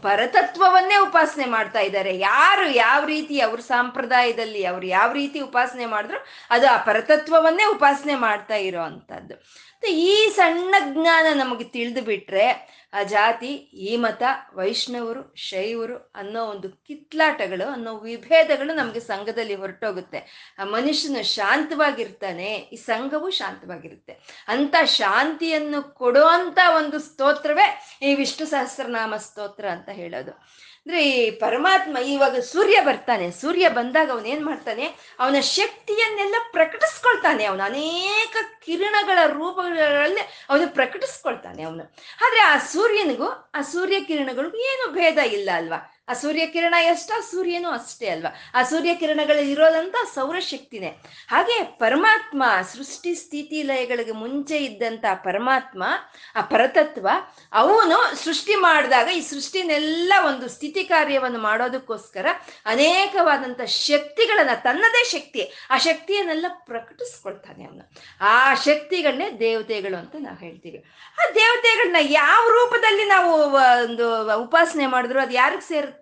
ಪರತತ್ವವನ್ನೇ 0.02 0.96
ಉಪಾಸನೆ 0.96 1.46
ಮಾಡ್ತಾ 1.46 1.80
ಇದ್ದಾರೆ. 1.80 2.18
ಯಾರು 2.18 2.70
ಯಾವ 2.70 3.04
ರೀತಿ 3.04 3.40
ಅವ್ರ 3.40 3.60
ಸಂಪ್ರದಾಯದಲ್ಲಿ 3.60 4.64
ಅವ್ರು 4.64 4.86
ಯಾವ 4.86 5.12
ರೀತಿ 5.12 5.40
ಉಪಾಸನೆ 5.40 5.86
ಮಾಡಿದ್ರು, 5.86 6.26
ಅದು 6.50 6.68
ಆ 6.68 6.76
ಪರತತ್ವವನ್ನೇ 6.76 7.64
ಉಪಾಸನೆ 7.64 8.14
ಮಾಡ್ತಾ 8.14 8.54
ಇರೋ 8.54 8.82
ಅಂಥದ್ದು. 8.82 9.34
ಈ 9.88 10.28
ಸಣ್ಣ 10.36 10.74
ಜ್ಞಾನ 10.92 11.26
ನಮಗೆ 11.34 11.64
ತಿಳಿದು 11.64 12.02
ಬಿಟ್ರೆ 12.02 12.77
ಆ 12.92 13.02
ಜಾತಿ, 13.02 13.46
ಈ 13.56 13.96
ಮತ, 13.96 14.22
ವೈಷ್ಣವರು, 14.54 15.34
ಶೈವರು 15.36 16.12
ಅನ್ನೋ 16.14 16.44
ಒಂದು 16.44 16.68
ಕಿತ್ಲಾಟಗಳು, 16.70 17.72
ಅನ್ನೋ 17.72 17.98
ವಿಭೇದಗಳು 17.98 18.74
ನಮಗೆ 18.74 19.00
ಸಂಘದಲ್ಲಿ 19.00 19.54
ಹೊರಟೋಗುತ್ತೆ. 19.54 20.54
ಆ 20.58 20.64
ಮನುಷ್ಯನು 20.64 21.24
ಶಾಂತವಾಗಿರ್ತಾನೆ, 21.24 22.54
ಈ 22.54 22.76
ಸಂಘವು 22.76 23.30
ಶಾಂತವಾಗಿರುತ್ತೆ. 23.30 24.12
ಅಂತ 24.48 24.74
ಶಾಂತಿಯನ್ನು 24.84 25.94
ಕೊಡುವಂತ 25.94 26.58
ಒಂದು 26.76 26.98
ಸ್ತೋತ್ರವೇ 26.98 27.88
ಈ 28.02 28.14
ವಿಷ್ಣು 28.14 28.46
ಸಹಸ್ರನಾಮ 28.46 29.16
ಸ್ತೋತ್ರ 29.16 29.68
ಅಂತ 29.68 29.88
ಹೇಳೋದು. 29.88 30.32
ಅಂದ್ರೆ 30.88 31.10
ಈ 31.10 31.30
ಪರಮಾತ್ಮ 31.30 31.98
ಇವಾಗ 31.98 32.36
ಸೂರ್ಯ 32.36 32.80
ಬರ್ತಾನೆ, 32.80 33.30
ಸೂರ್ಯ 33.30 33.68
ಬಂದಾಗ 33.68 34.10
ಅವನು 34.10 34.28
ಏನ್ 34.28 34.44
ಮಾಡ್ತಾನೆ? 34.44 34.86
ಅವನ 35.18 35.40
ಶಕ್ತಿಯನ್ನೆಲ್ಲ 35.40 36.34
ಪ್ರಕಟಿಸ್ಕೊಳ್ತಾನೆ. 36.52 37.44
ಅವನು 37.44 37.62
ಅನೇಕ 37.62 38.36
ಕಿರಣಗಳ 38.66 39.18
ರೂಪಗಳಲ್ಲಿ 39.26 40.46
ಅವನು 40.48 40.74
ಪ್ರಕಟಿಸ್ಕೊಳ್ತಾನೆ 40.74 41.62
ಅವನು. 41.62 41.84
ಆದ್ರೆ 42.26 42.40
ಆ 42.40 42.58
ಸೂರ್ಯನಿಗೂ, 42.58 43.52
ಆ 43.54 43.60
ಸೂರ್ಯ 43.60 44.00
ಕಿರಣಗಳಿಗೂ 44.00 44.56
ಏನು 44.56 44.92
ಭೇದ 44.92 45.18
ಇಲ್ಲ 45.18 45.50
ಅಲ್ವಾ? 45.54 45.97
ಆ 46.08 46.12
ಸೂರ್ಯ 46.12 46.46
ಕಿರಣ 46.46 46.74
ಎಷ್ಟ 46.80 47.12
ಸೂರ್ಯನೂ 47.30 47.70
ಅಷ್ಟೇ 47.70 48.08
ಅಲ್ವಾ? 48.08 48.34
ಆ 48.54 48.62
ಸೂರ್ಯ 48.62 48.94
ಕಿರಣಗಳಲ್ಲಿ 48.94 49.50
ಇರೋದಂತ 49.50 49.94
ಸೌರಶಕ್ತಿನೇ. 50.14 50.88
ಹಾಗೆ 51.28 51.62
ಪರಮಾತ್ಮ 51.62 52.42
ಸೃಷ್ಟಿ 52.72 53.14
ಸ್ಥಿತಿ 53.14 53.62
ಲಯಗಳಿಗೆ 53.62 54.12
ಮುಂಚೆ 54.12 54.56
ಇದ್ದಂತ 54.56 55.04
ಪರಮಾತ್ಮ, 55.14 55.82
ಆ 56.36 56.40
ಪರತತ್ವ, 56.40 57.08
ಅವನು 57.52 58.24
ಸೃಷ್ಟಿ 58.24 58.54
ಮಾಡಿದಾಗ 58.54 59.08
ಈ 59.08 59.20
ಸೃಷ್ಟಿನೆಲ್ಲ 59.20 60.12
ಒಂದು 60.26 60.48
ಸ್ಥಿತಿ 60.48 60.84
ಕಾರ್ಯವನ್ನು 60.84 61.38
ಮಾಡೋದಕ್ಕೋಸ್ಕರ 61.38 62.26
ಅನೇಕವಾದಂಥ 62.66 63.60
ಶಕ್ತಿಗಳನ್ನ, 63.60 64.50
ತನ್ನದೇ 64.54 65.04
ಶಕ್ತಿ, 65.04 65.52
ಆ 65.70 65.78
ಶಕ್ತಿಯನ್ನೆಲ್ಲ 65.78 66.46
ಪ್ರಕಟಿಸ್ಕೊಳ್ತಾನೆ 66.48 67.64
ಅವನು. 67.64 67.92
ಆ 68.20 68.54
ಶಕ್ತಿಗಳನ್ನೇ 68.54 69.30
ದೇವತೆಗಳು 69.30 69.98
ಅಂತ 69.98 70.14
ನಾವು 70.20 70.36
ಹೇಳ್ತೀವಿ. 70.36 70.84
ಆ 71.18 71.30
ದೇವತೆಗಳನ್ನ 71.34 71.96
ಯಾವ 72.00 72.48
ರೂಪದಲ್ಲಿ 72.48 73.04
ನಾವು 73.04 73.40
ಒಂದು 73.82 74.36
ಉಪಾಸನೆ 74.42 74.86
ಮಾಡಿದ್ರು, 74.86 75.20
ಅದು 75.20 75.32
ಯಾರಿಗೆ 75.32 75.68
ಸೇರುತ್ತೆ? 75.68 75.97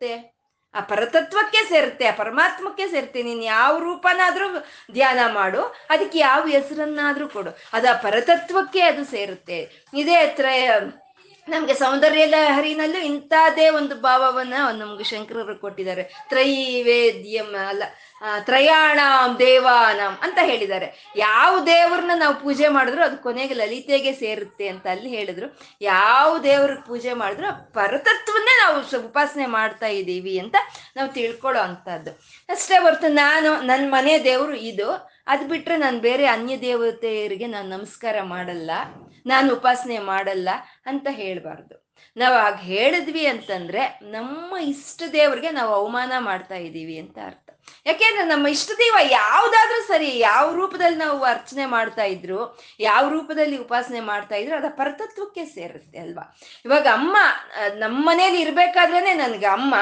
ಆ 0.74 0.80
ಪರತತ್ವಕ್ಕೆ 0.80 1.68
ಸೇರುತ್ತೆ 1.68 2.06
ಆ 2.06 2.10
ಪರಮಾತ್ಮಕ್ಕೆ 2.10 2.86
ಸೇರುತ್ತೆ 2.86 3.22
ನೀನು 3.22 3.42
ಯಾವ 3.42 3.78
ರೂಪನಾದ್ರೂ 3.78 4.46
ಧ್ಯಾನ 4.92 5.18
ಮಾಡು, 5.32 5.62
ಅದಕ್ಕೆ 5.90 6.18
ಯಾವ 6.18 6.46
ಹೆಸರನ್ನಾದ್ರೂ 6.46 7.28
ಕೊಡು. 7.28 7.50
ಅದು 7.72 7.88
ಆ 7.90 7.96
ಪರತತ್ವಕ್ಕೆ 8.02 8.80
ಅದು 8.80 9.04
ಸೇರುತ್ತೆ. 9.04 9.88
ಇದೇ 9.94 10.14
ಹತ್ರ, 10.14 10.46
ನಮ್ಗೆ 11.48 11.74
ಸೌಂದರ್ಯದ 11.74 12.34
ಹರಿನಲ್ಲೂ 12.48 13.00
ಇಂಥದ್ದೇ 13.04 13.68
ಒಂದು 13.68 13.94
ಭಾವವನ್ನ 13.94 14.54
ನಮ್ಗೆ 14.72 15.04
ಶಂಕರರು 15.04 15.56
ಕೊಟ್ಟಿದ್ದಾರೆ. 15.56 16.02
ತ್ರೈವೇದ್ಯಂ 16.28 17.54
ಅಲ್ಲ 17.68 17.82
ತ್ರಯಾಣಾಂ 18.48 19.30
ದೇವಾನಾಂ 19.40 20.12
ಅಂತ 20.26 20.38
ಹೇಳಿದ್ದಾರೆ. 20.50 20.86
ಯಾವ 21.16 21.52
ದೇವ್ರನ್ನ 21.66 22.14
ನಾವು 22.22 22.34
ಪೂಜೆ 22.44 22.68
ಮಾಡಿದ್ರು 22.76 23.02
ಅದು 23.06 23.16
ಕೊನೆಗೆ 23.26 23.54
ಲಲಿತೆಗೆ 23.60 24.12
ಸೇರುತ್ತೆ 24.22 24.66
ಅಂತ 24.72 24.86
ಅಲ್ಲಿ 24.94 25.10
ಹೇಳಿದ್ರು. 25.16 25.48
ಯಾವ 25.90 26.28
ದೇವ್ರಿಗೆ 26.48 26.82
ಪೂಜೆ 26.90 27.12
ಮಾಡಿದ್ರು 27.22 27.50
ಪರತತ್ವನ್ನೇ 27.78 28.54
ನಾವು 28.62 28.78
ಉಪಾಸನೆ 29.08 29.46
ಮಾಡ್ತಾ 29.58 29.90
ಇದ್ದೀವಿ 30.00 30.34
ಅಂತ 30.44 30.56
ನಾವು 30.96 31.08
ತಿಳ್ಕೊಳ್ಳೋ 31.18 31.62
ಅಂಥದ್ದು. 31.68 32.12
ಅಷ್ಟೇ 32.54 32.78
ಹೊರತು 32.84 33.10
ನಾನು 33.24 33.50
ನನ್ನ 33.70 33.86
ಮನೆ 33.96 34.14
ದೇವರು 34.30 34.56
ಇದು. 34.72 34.88
ಅದು 35.32 35.44
ಬಿಟ್ರೆ 35.52 35.76
ನಾನು 35.84 35.98
ಬೇರೆ 36.08 36.24
ಅನ್ಯ 36.34 36.56
ದೇವತೆಯರಿಗೆ 36.68 37.46
ನಾನು 37.54 37.68
ನಮಸ್ಕಾರ 37.76 38.16
ಮಾಡಲ್ಲ, 38.34 38.70
ನಾನು 39.32 39.46
ಉಪಾಸನೆ 39.54 39.98
ಮಾಡಲ್ಲ 40.12 40.48
ಅಂತ 40.90 41.06
ಹೇಳಬಾರ್ದು. 41.20 41.74
ನಾವು 42.16 42.34
ಹಾಗೆ 42.42 42.60
ಹೇಳಿದ್ವಿ 42.72 43.24
ಅಂತಂದ್ರೆ 43.32 43.82
ನಮ್ಮ 44.14 44.50
ಇಷ್ಟ 44.72 45.02
ದೇವ್ರಿಗೆ 45.12 45.50
ನಾವು 45.58 45.72
ಅವಮಾನ 45.80 46.12
ಮಾಡ್ತಾ 46.28 46.58
ಇದ್ದೀವಿ 46.66 46.96
ಅಂತ 47.02 47.18
ಅರ್ಥ. 47.28 47.45
ಯಾಕೆಂದ್ರೆ 47.86 48.24
ನಮ್ಮ 48.32 48.46
ಇಷ್ಟ 48.54 48.70
ದೈವ 48.80 48.98
ಯಾವ್ದಾದ್ರೂ 49.18 49.80
ಸರಿ 49.90 50.08
ಯಾವ 50.18 50.46
ರೂಪದಲ್ಲಿ 50.60 50.98
ನಾವು 51.04 51.18
ಅರ್ಚನೆ 51.34 51.64
ಮಾಡ್ತಾ 51.74 52.04
ಇದ್ರು, 52.14 52.40
ಯಾವ 52.88 53.02
ರೂಪದಲ್ಲಿ 53.14 53.56
ಉಪಾಸನೆ 53.64 54.00
ಮಾಡ್ತಾ 54.10 54.36
ಇದ್ರು, 54.42 54.54
ಅದ 54.60 54.68
ಪರತತ್ವಕ್ಕೆ 54.80 55.44
ಸೇರುತ್ತೆ 55.56 55.98
ಅಲ್ವಾ? 56.04 56.24
ಇವಾಗ 56.66 56.86
ಅಮ್ಮ 56.98 57.16
ನಮ್ಮ 57.84 57.98
ಮನೇಲಿ 58.10 58.38
ಇರ್ಬೇಕಾದ್ರೇನೆ 58.46 59.14
ನನ್ಗೆ 59.22 59.48
ಅಮ್ಮ, 59.56 59.74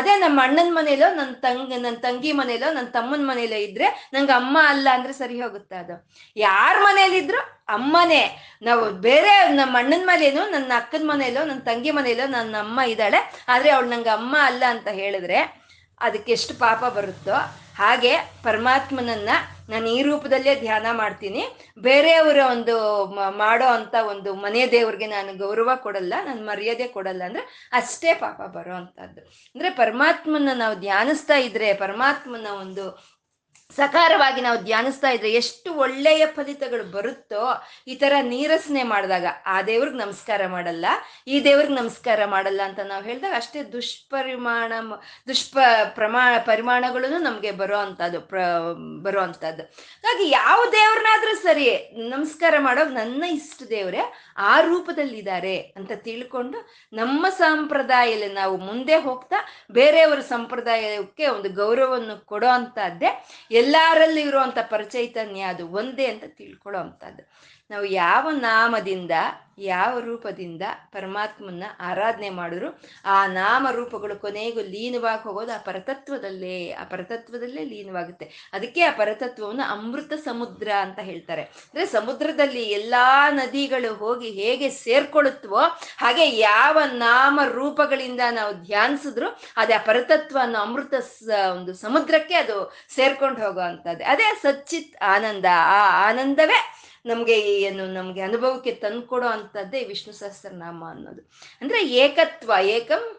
ಅದೇ 0.00 0.14
ನಮ್ಮ 0.24 0.38
ಅಣ್ಣನ 0.46 0.72
ಮನೇಲೋ 0.80 1.08
ನನ್ನ 1.20 1.32
ತಂಗ 1.46 1.70
ನನ್ನ 1.86 1.96
ತಂಗಿ 2.06 2.32
ಮನೇಲೋ 2.40 2.68
ನನ್ನ 2.76 2.88
ತಮ್ಮನ 2.98 3.24
ಮನೇಲೋ 3.30 3.58
ಇದ್ರೆ 3.68 3.88
ನಂಗೆ 4.14 4.36
ಅಮ್ಮ 4.40 4.56
ಅಲ್ಲ 4.72 4.88
ಅಂದ್ರೆ 4.98 5.14
ಸರಿ 5.22 5.38
ಹೋಗುತ್ತೆ 5.44 5.76
ಅದು. 5.82 5.96
ಯಾರ 6.46 6.74
ಮನೇಲಿದ್ರು 6.88 7.42
ಅಮ್ಮನೇ. 7.76 8.22
ನಾವು 8.66 8.84
ಬೇರೆ 9.06 9.32
ನಮ್ಮ 9.58 9.74
ಅಣ್ಣನ 9.82 10.04
ಮನೇನು 10.12 10.42
ನನ್ನ 10.54 10.72
ಅಕ್ಕನ 10.80 11.04
ಮನೇಲೋ 11.10 11.40
ನನ್ನ 11.48 11.62
ತಂಗಿ 11.70 11.90
ಮನೇಲೋ 11.98 12.24
ನನ್ನ 12.36 12.54
ಅಮ್ಮ 12.66 12.80
ಇದ್ದಾಳೆ, 12.92 13.20
ಆದ್ರೆ 13.52 13.70
ಅವಳು 13.76 13.88
ನಂಗೆ 13.94 14.12
ಅಮ್ಮ 14.18 14.34
ಅಲ್ಲ 14.50 14.62
ಅಂತ 14.74 14.88
ಹೇಳಿದ್ರೆ 15.00 15.40
ಅದಕ್ಕೆ 16.06 16.30
ಎಷ್ಟು 16.38 16.54
ಪಾಪ 16.66 16.84
ಬರುತ್ತೋ 16.98 17.36
ಹಾಗೆ 17.80 18.12
ಪರಮಾತ್ಮನನ್ನ 18.42 19.32
ನಾನು 19.70 19.86
ಈ 19.96 20.00
ರೂಪದಲ್ಲೇ 20.02 20.52
ಧ್ಯಾನ 20.60 20.86
ಮಾಡ್ತೀನಿ. 21.00 21.42
ಬೇರೆಯವರ 21.86 22.40
ಒಂದು 22.54 22.74
ಮಾಡೋ 23.42 23.68
ಅಂತ 23.76 23.94
ಒಂದು 24.12 24.30
ಮನೆ 24.44 24.62
ದೇವ್ರಿಗೆ 24.74 25.06
ನಾನು 25.14 25.30
ಗೌರವ 25.42 25.70
ಕೊಡಲ್ಲ, 25.84 26.14
ನಾನು 26.26 26.40
ಮರ್ಯಾದೆ 26.46 26.86
ಕೊಡಲ್ಲ 26.96 27.22
ಅಂದ್ರೆ 27.28 27.42
ಅಷ್ಟೇ 27.80 28.12
ಪಾಪ 28.24 28.40
ಬರೋ 28.56 28.74
ಅಂತದ್ದು. 28.80 29.22
ಅಂದ್ರೆ 29.54 29.70
ಪರಮಾತ್ಮನ 29.82 30.54
ನಾವು 30.62 30.76
ಧ್ಯಾನಿಸ್ತಾ 30.86 31.38
ಇದ್ರೆ 31.48 31.70
ಪರಮಾತ್ಮನ 31.84 32.48
ಒಂದು 32.64 32.84
ಸಕಾರವಾಗಿ 33.78 34.40
ನಾವು 34.40 34.58
ಧ್ಯಾನಿಸ್ತಾ 34.62 35.10
ಇದ್ರೆ 35.10 35.30
ಎಷ್ಟು 35.32 35.68
ಒಳ್ಳೆಯ 35.74 36.22
ಫಲಿತಗಳು 36.26 36.84
ಬರುತ್ತೋ 36.84 37.42
ಈ 37.88 37.94
ತರ 37.94 38.14
ನೀರಸನೆ 38.22 38.82
ಮಾಡಿದಾಗ 38.82 39.26
ಆ 39.46 39.56
ದೇವ್ರಿಗೆ 39.62 39.98
ನಮಸ್ಕಾರ 39.98 40.42
ಮಾಡಲ್ಲ, 40.46 40.86
ಈ 41.26 41.36
ದೇವ್ರಿಗೆ 41.44 41.74
ನಮಸ್ಕಾರ 41.74 42.20
ಮಾಡಲ್ಲ 42.24 42.60
ಅಂತ 42.68 42.80
ನಾವು 42.80 43.02
ಹೇಳಿದಾಗ 43.02 43.34
ಅಷ್ಟೇ 43.36 43.62
ದುಷ್ಪರಿಮಾಣ, 43.72 44.72
ದುಷ್ಪ 45.28 45.58
ಪ್ರಮಾಣ 45.94 46.32
ಪರಿಮಾಣಗಳು 46.50 47.18
ನಮಗೆ 47.18 47.52
ಬರೋ 47.52 47.78
ಅಂಥದ್ದು, 47.78 48.20
ಪ್ರ, 48.20 48.38
ಬರೋ 49.02 49.20
ಅಂಥದ್ದು. 49.20 49.62
ಹಾಗಾಗಿ 50.04 50.26
ಯಾವ 50.30 50.58
ದೇವ್ರನ್ನಾದ್ರೂ 50.72 51.34
ಸರಿ 51.36 51.66
ನಮಸ್ಕಾರ 52.14 52.54
ಮಾಡೋ 52.58 52.84
ನನ್ನ 52.90 53.22
ಇಷ್ಟ 53.38 53.62
ದೇವ್ರೆ 53.70 54.02
ಆ 54.50 54.54
ರೂಪದಲ್ಲಿದ್ದಾರೆ 54.60 55.56
ಅಂತ 55.76 55.92
ತಿಳ್ಕೊಂಡು 56.08 56.58
ನಮ್ಮ 56.92 57.26
ಸಂಪ್ರದಾಯದಲ್ಲಿ 57.38 58.34
ನಾವು 58.34 58.56
ಮುಂದೆ 58.68 58.96
ಹೋಗ್ತಾ 58.96 59.38
ಬೇರೆಯವರ 59.72 60.20
ಸಂಪ್ರದಾಯಕ್ಕೆ 60.34 61.26
ಒಂದು 61.26 61.48
ಗೌರವವನ್ನು 61.62 62.16
ಕೊಡೋ 62.26 62.50
ಎಲ್ಲರಲ್ಲೂ 63.62 64.20
ಇರುವಂತ 64.20 64.58
ಪರಿಚೈತನ್ಯ 64.70 65.42
ಅದು 65.44 65.64
ಒಂದೇ 65.72 66.06
ಅಂತ 66.06 66.24
ತಿಳ್ಕೊಳ್ಳೋ 66.36 66.80
ನಾವು 67.72 67.84
ಯಾವ 67.84 68.30
ನಾಮದಿಂದ, 68.30 69.10
ಯಾವ 69.58 69.98
ರೂಪದಿಂದ 70.00 70.62
ಪರಮಾತ್ಮನ 70.92 71.64
ಆರಾಧನೆ 71.80 72.30
ಮಾಡಿದ್ರು, 72.30 72.68
ಆ 73.04 73.26
ನಾಮ 73.26 73.68
ರೂಪಗಳು 73.70 74.16
ಕೊನೆಗೂ 74.16 74.60
ಲೀನವಾಗಿ 74.60 75.22
ಹೋಗೋದು 75.22 75.52
ಆ 75.52 75.58
ಪರತತ್ವದಲ್ಲೇ 75.58 76.56
ಆ 76.72 76.84
ಪರತತ್ವದಲ್ಲೇ 76.84 77.64
ಲೀನವಾಗುತ್ತೆ. 77.64 78.50
ಅದಕ್ಕೆ 78.52 78.82
ಆ 78.84 78.90
ಪರತತ್ವವನ್ನು 78.90 79.64
ಅಮೃತ 79.70 80.12
ಸಮುದ್ರ 80.12 80.68
ಅಂತ 80.80 80.98
ಹೇಳ್ತಾರೆ. 80.98 81.42
ಅಂದ್ರೆ 81.42 81.86
ಸಮುದ್ರದಲ್ಲಿ 81.86 82.62
ಎಲ್ಲಾ 82.62 83.30
ನದಿಗಳು 83.30 83.94
ಹೋಗಿ 83.94 84.30
ಹೇಗೆ 84.30 84.68
ಸೇರ್ಕೊಳ್ಳುತ್ತವೋ, 84.84 85.62
ಹಾಗೆ 85.98 86.26
ಯಾವ 86.38 86.78
ನಾಮ 86.92 87.40
ರೂಪಗಳಿಂದ 87.52 88.20
ನಾವು 88.30 88.52
ಧ್ಯಾನಿಸಿದ್ರು 88.54 89.28
ಅದೇ 89.56 89.72
ಆ 89.72 89.82
ಪರತತ್ವ 89.86 90.38
ಅನ್ನೋ 90.42 90.58
ಅಮೃತ 90.58 90.94
ಒಂದು 91.52 91.74
ಸಮುದ್ರಕ್ಕೆ 91.74 92.34
ಅದು 92.34 92.58
ಸೇರ್ಕೊಂಡು 92.94 93.40
ಹೋಗೋ 93.46 93.60
ಅಂಥದ್ದು. 93.60 94.04
ಅದೇ 94.04 94.28
ಸಚ್ಚಿತ್ 94.42 95.02
ಆನಂದ. 95.02 95.44
ಆ 95.74 96.08
ಆನಂದವೇ 96.10 96.60
ನಮಗೆ 97.06 97.40
ಏನು 97.40 97.86
ನಮಗೆ 97.86 98.20
ಅನುಭವಕ್ಕೆ 98.20 98.72
ತಂದ್ಕೊಡೋ 98.72 99.26
ಅಂತದ್ದೇ 99.26 99.84
ವಿಷ್ಣು 99.84 100.14
ಸಹಸ್ರನಾಮ 100.14 100.84
ಅನ್ನೋದು. 100.90 101.30
ಅಂದ್ರೆ 101.60 101.88
ಏಕತ್ವ, 101.88 102.52
ಏಕಂ 102.62 103.18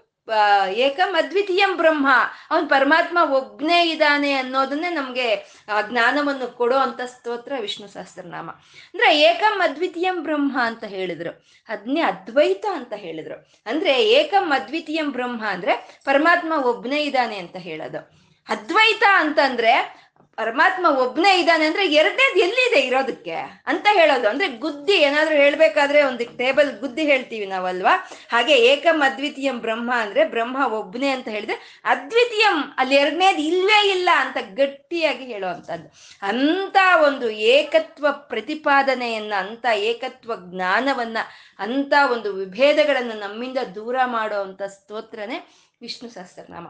ಏಕಂ 0.70 1.14
ಅದ್ವಿತೀಯಂ 1.14 1.78
ಬ್ರಹ್ಮ. 1.78 2.08
ಅವನ್ 2.50 2.70
ಪರಮಾತ್ಮ 2.70 3.18
ಒಬ್ನೇ 3.32 3.90
ಇದ್ದಾನೆ 3.90 4.34
ಅನ್ನೋದನ್ನೇ 4.34 4.90
ನಮ್ಗೆ, 4.90 5.36
ಆ, 5.70 5.82
ಜ್ಞಾನವನ್ನು 5.82 6.58
ಕೊಡೋ 6.58 6.78
ಅಂತ 6.78 7.02
ಸ್ತೋತ್ರ 7.02 7.54
ವಿಷ್ಣು 7.60 7.88
ಸಹಸ್ರನಾಮ. 7.88 8.52
ಅಂದ್ರೆ 8.52 9.20
ಏಕಂ 9.20 9.60
ಅದ್ವಿತೀಯಂ 9.60 10.24
ಬ್ರಹ್ಮ 10.24 10.58
ಅಂತ 10.62 10.84
ಹೇಳಿದ್ರು. 10.84 11.46
ಅದ್ನೇ 11.70 12.02
ಅದ್ವೈತ 12.02 12.66
ಅಂತ 12.72 12.94
ಹೇಳಿದ್ರು. 12.94 13.48
ಅಂದ್ರೆ 13.66 14.10
ಏಕಂ 14.10 14.50
ಅದ್ವಿತೀಯಂ 14.50 15.12
ಬ್ರಹ್ಮ 15.12 15.46
ಅಂದ್ರೆ 15.48 16.02
ಪರಮಾತ್ಮ 16.06 16.54
ಒಬ್ನೇ 16.66 17.04
ಇದ್ದಾನೆ 17.04 17.38
ಅಂತ 17.38 17.56
ಹೇಳೋದು. 17.56 18.24
ಅದ್ವೈತ 18.50 19.04
ಅಂತಂದ್ರೆ 19.16 20.04
ಪರಮಾತ್ಮ 20.36 20.86
ಒಬ್ನೇ 20.86 21.40
ಇದ್ದಾನೆ 21.40 21.66
ಅಂದ್ರೆ 21.66 21.94
ಎರಡನೇದು 21.94 22.40
ಎಲ್ಲಿದೆ 22.40 22.80
ಇರೋದಕ್ಕೆ 22.80 23.64
ಅಂತ 23.66 23.88
ಹೇಳೋದು. 23.92 24.30
ಅಂದ್ರೆ 24.30 24.48
ಗುದ್ದಿ 24.48 24.94
ಏನಾದ್ರೂ 24.94 25.36
ಹೇಳ್ಬೇಕಾದ್ರೆ 25.36 26.04
ಒಂದು 26.04 26.38
ಟೇಬಲ್ 26.38 26.80
ಗುದ್ದಿ 26.80 27.02
ಹೇಳ್ತೀವಿ 27.02 27.46
ನಾವಲ್ವಾ? 27.46 28.10
ಹಾಗೆ 28.32 28.56
ಏಕಂ 28.58 29.02
ಅದ್ವಿತೀಯಂ 29.02 29.60
ಬ್ರಹ್ಮ 29.60 29.94
ಅಂದ್ರೆ 29.96 30.26
ಬ್ರಹ್ಮ 30.26 30.74
ಒಬ್ನೇ 30.74 31.10
ಅಂತ 31.10 31.28
ಹೇಳಿದ್ರೆ 31.28 31.82
ಅದ್ವಿತೀಯಂ 31.86 32.74
ಅಲ್ಲಿ 32.78 32.96
ಎರಡನೇದು 32.96 33.42
ಇಲ್ವೇ 33.42 33.90
ಇಲ್ಲ 33.90 34.10
ಅಂತ 34.16 34.38
ಗಟ್ಟಿಯಾಗಿ 34.54 35.26
ಹೇಳುವಂಥದ್ದು. 35.26 35.92
ಅಂತ 36.22 36.78
ಒಂದು 37.04 37.30
ಏಕತ್ವ 37.30 38.08
ಪ್ರತಿಪಾದನೆಯನ್ನ 38.12 39.34
ಅಂತ 39.38 39.66
ಏಕತ್ವ 39.76 40.36
ಜ್ಞಾನವನ್ನ 40.36 41.18
ಅಂತ 41.60 41.94
ಒಂದು 42.12 42.34
ವಿಭೇದಗಳನ್ನು 42.34 43.20
ನಮ್ಮಿಂದ 43.20 43.58
ದೂರ 43.76 43.96
ಮಾಡುವಂತ 44.06 44.64
ಸ್ತೋತ್ರನೇ 44.64 45.48
ವಿಷ್ಣು 45.82 46.10
ಸಹಸ್ರನಾಮ. 46.10 46.68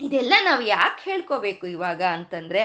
ಇದೆಲ್ಲ 0.00 0.34
ನಾವು 0.44 0.62
ಯಾಕೆ 0.62 1.10
ಹೇಳ್ಕೋಬೇಕು 1.10 1.66
ಇವಾಗ 1.66 2.02
ಅಂತಂದ್ರೆ 2.02 2.62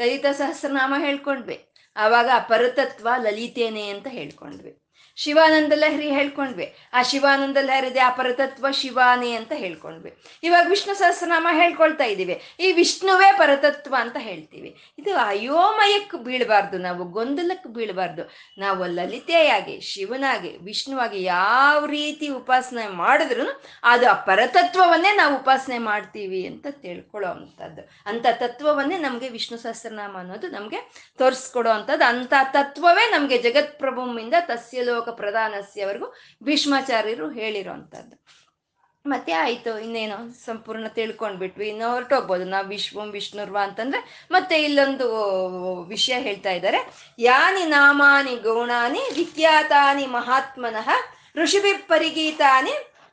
ಲಲಿತ 0.00 0.26
ಸಹಸ್ರನಾಮ 0.32 0.94
ಹೇಳ್ಕೊಂಡ್ವಿ. 0.98 1.68
ಆವಾಗ 1.96 2.30
ಪರತತ್ವ 2.48 3.08
ಲಲಿತೇನೆ 3.22 3.88
ಅಂತ 3.88 4.06
ಹೇಳ್ಕೊಂಡ್ವಿ. 4.10 4.85
ಶಿವಾನಂದ 5.16 5.72
ಲಹರಿ 5.76 6.10
ಹೇಳ್ಕೊಂಡ್ವಿ. 6.10 6.74
ಆ 6.92 7.02
ಶಿವಾನಂದ 7.02 7.56
ಲಹರಿದೆ 7.60 8.00
ಪರತತ್ವ 8.16 8.66
ಶಿವಾನಿ 8.70 9.32
ಅಂತ 9.32 9.52
ಹೇಳ್ಕೊಂಡ್ವಿ. 9.54 10.16
ಇವಾಗ 10.42 10.66
ವಿಷ್ಣು 10.68 10.94
ಸಹಸ್ರನಾಮ 10.94 11.48
ಹೇಳ್ಕೊಳ್ತಾ 11.52 12.04
ಇದ್ದೀವಿ. 12.04 12.42
ಈ 12.60 12.72
ವಿಷ್ಣುವೇ 12.72 13.32
ಪರತತ್ವ 13.38 13.94
ಅಂತ 13.98 14.16
ಹೇಳ್ತೀವಿ. 14.18 14.76
ಇದು 14.98 15.16
ಅಯೋಮಯಕ್ಕೆ 15.16 16.16
ಬೀಳಬಾರ್ದು, 16.16 16.78
ನಾವು 16.78 17.04
ಗೊಂದಲಕ್ಕೆ 17.04 17.68
ಬೀಳಬಾರ್ದು. 17.68 18.30
ನಾವು 18.58 18.86
ಲಲಿತೆಯಾಗಿ, 18.86 19.80
ಶಿವನಾಗಿ, 19.80 20.56
ವಿಷ್ಣುವಾಗಿ 20.56 21.22
ಯಾವ 21.22 21.86
ರೀತಿ 21.86 22.28
ಉಪಾಸನೆ 22.28 22.86
ಮಾಡಿದ್ರು 22.88 23.62
ಅದು 23.82 24.10
ಆ 24.10 24.12
ಪರತತ್ವವನ್ನೇ 24.12 25.16
ನಾವು 25.16 25.36
ಉಪಾಸನೆ 25.36 25.78
ಮಾಡ್ತೀವಿ 25.78 26.46
ಅಂತ 26.46 26.66
ತಿಳ್ಕೊಳ್ಳೋ 26.70 27.28
ಅಂಥದ್ದು. 27.28 27.88
ಅಂತ 28.06 28.26
ತತ್ವವನ್ನೇ 28.32 28.98
ನಮಗೆ 28.98 29.28
ವಿಷ್ಣು 29.28 29.58
ಸಹಸ್ರನಾಮ 29.58 30.18
ಅನ್ನೋದು 30.18 30.48
ನಮಗೆ 30.48 30.92
ತೋರಿಸ್ಕೊಡೋ 31.18 31.70
ಅಂಥದ್ದು. 31.70 32.04
ಅಂಥ 32.04 32.32
ತತ್ವವೇ 32.52 33.10
ನಮಗೆ 33.10 33.38
ಜಗತ್ಪ್ರಭುವಿಂದ 33.38 34.34
ತಸ್ಯ 34.40 34.82
ಪ್ರಧಾನಸ್ಯವರೆಗೂ 35.12 36.14
ಭೀಷ್ಮಾಚಾರ್ಯರು 36.42 37.30
ಹೇಳಿರೋ 37.30 37.72
ಅಂಥದ್ದು 37.72 38.46
ಮತ್ತೆ 39.06 39.32
ಆಯ್ತು, 39.32 39.78
ಇನ್ನೇನು 39.78 40.44
ಸಂಪೂರ್ಣ 40.44 40.86
ತಿಳ್ಕೊಂಡ್ಬಿಟ್ವಿ. 40.86 41.68
ಇನ್ನು 41.68 41.90
ಹೊರಟೋಗ್ಬೋದು 41.90 42.44
ನಾವು 42.44 42.66
ವಿಶ್ವಂ, 42.66 43.10
ವಿಷ್ಣುರ್ವ 43.10 43.58
ಅಂತಂದ್ರೆ 43.62 44.28
ಮತ್ತೆ 44.30 44.62
ಇಲ್ಲೊಂದು 44.62 45.06
ವಿಷಯ 45.84 46.14
ಹೇಳ್ತಾ 46.20 46.50
ಇದ್ದಾರೆ. 46.50 46.78
ಯಾನಿ 47.18 47.64
ನಾಮಾನಿ 47.64 48.36
ಗೌಣಾನಿ 48.36 48.98
ವಿಖ್ಯಾತಾನಿ 48.98 50.06
ಮಹಾತ್ಮನಃ 50.06 50.88
ಋಷಿಭಿ 51.36 51.72
ಪರಿಗೀತಾನಿ 51.72 52.72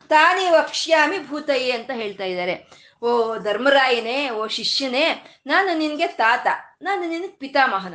ತಾನಿ 0.10 0.50
ವಕ್ಷ್ಯಾಮಿ 0.50 1.28
ಭೂತಯೇ 1.28 1.72
ಅಂತ 1.72 1.92
ಹೇಳ್ತಾ 1.94 2.24
ಇದ್ದಾರೆ. 2.24 2.84
ಓ 3.02 3.38
ಧರ್ಮರಾಯನೇ, 3.38 4.30
ಓ 4.30 4.48
ಶಿಷ್ಯನೇ, 4.48 5.06
ನಾನು 5.48 5.78
ನಿನಗೆ 5.78 6.08
ತಾತ, 6.08 6.48
ನಾನು 6.82 7.10
ನಿನಗೆ 7.10 7.28
ಪಿತಾಮಹನ. 7.28 7.94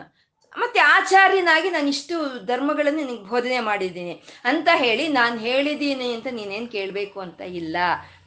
ಮತ್ತೆ 0.59 0.81
ಆಚಾರ್ಯನಾಗಿ 0.95 1.69
ನಾನು 1.71 1.89
ಇಷ್ಟು 1.89 2.17
ಧರ್ಮಗಳನ್ನು 2.45 3.01
ನಿನಗೆ 3.01 3.25
ಬೋಧನೆ 3.31 3.61
ಮಾಡಿದ್ದೀನಿ 3.61 4.15
ಅಂತ 4.45 4.69
ಹೇಳಿ 4.75 5.05
ನಾನು 5.13 5.37
ಹೇಳಿದ್ದೀನಿ 5.39 6.09
ಅಂತ 6.15 6.29
ನೀನೇನು 6.31 6.69
ಕೇಳಬೇಕು 6.69 7.21
ಅಂತ 7.21 7.41
ಇಲ್ಲ. 7.61 7.77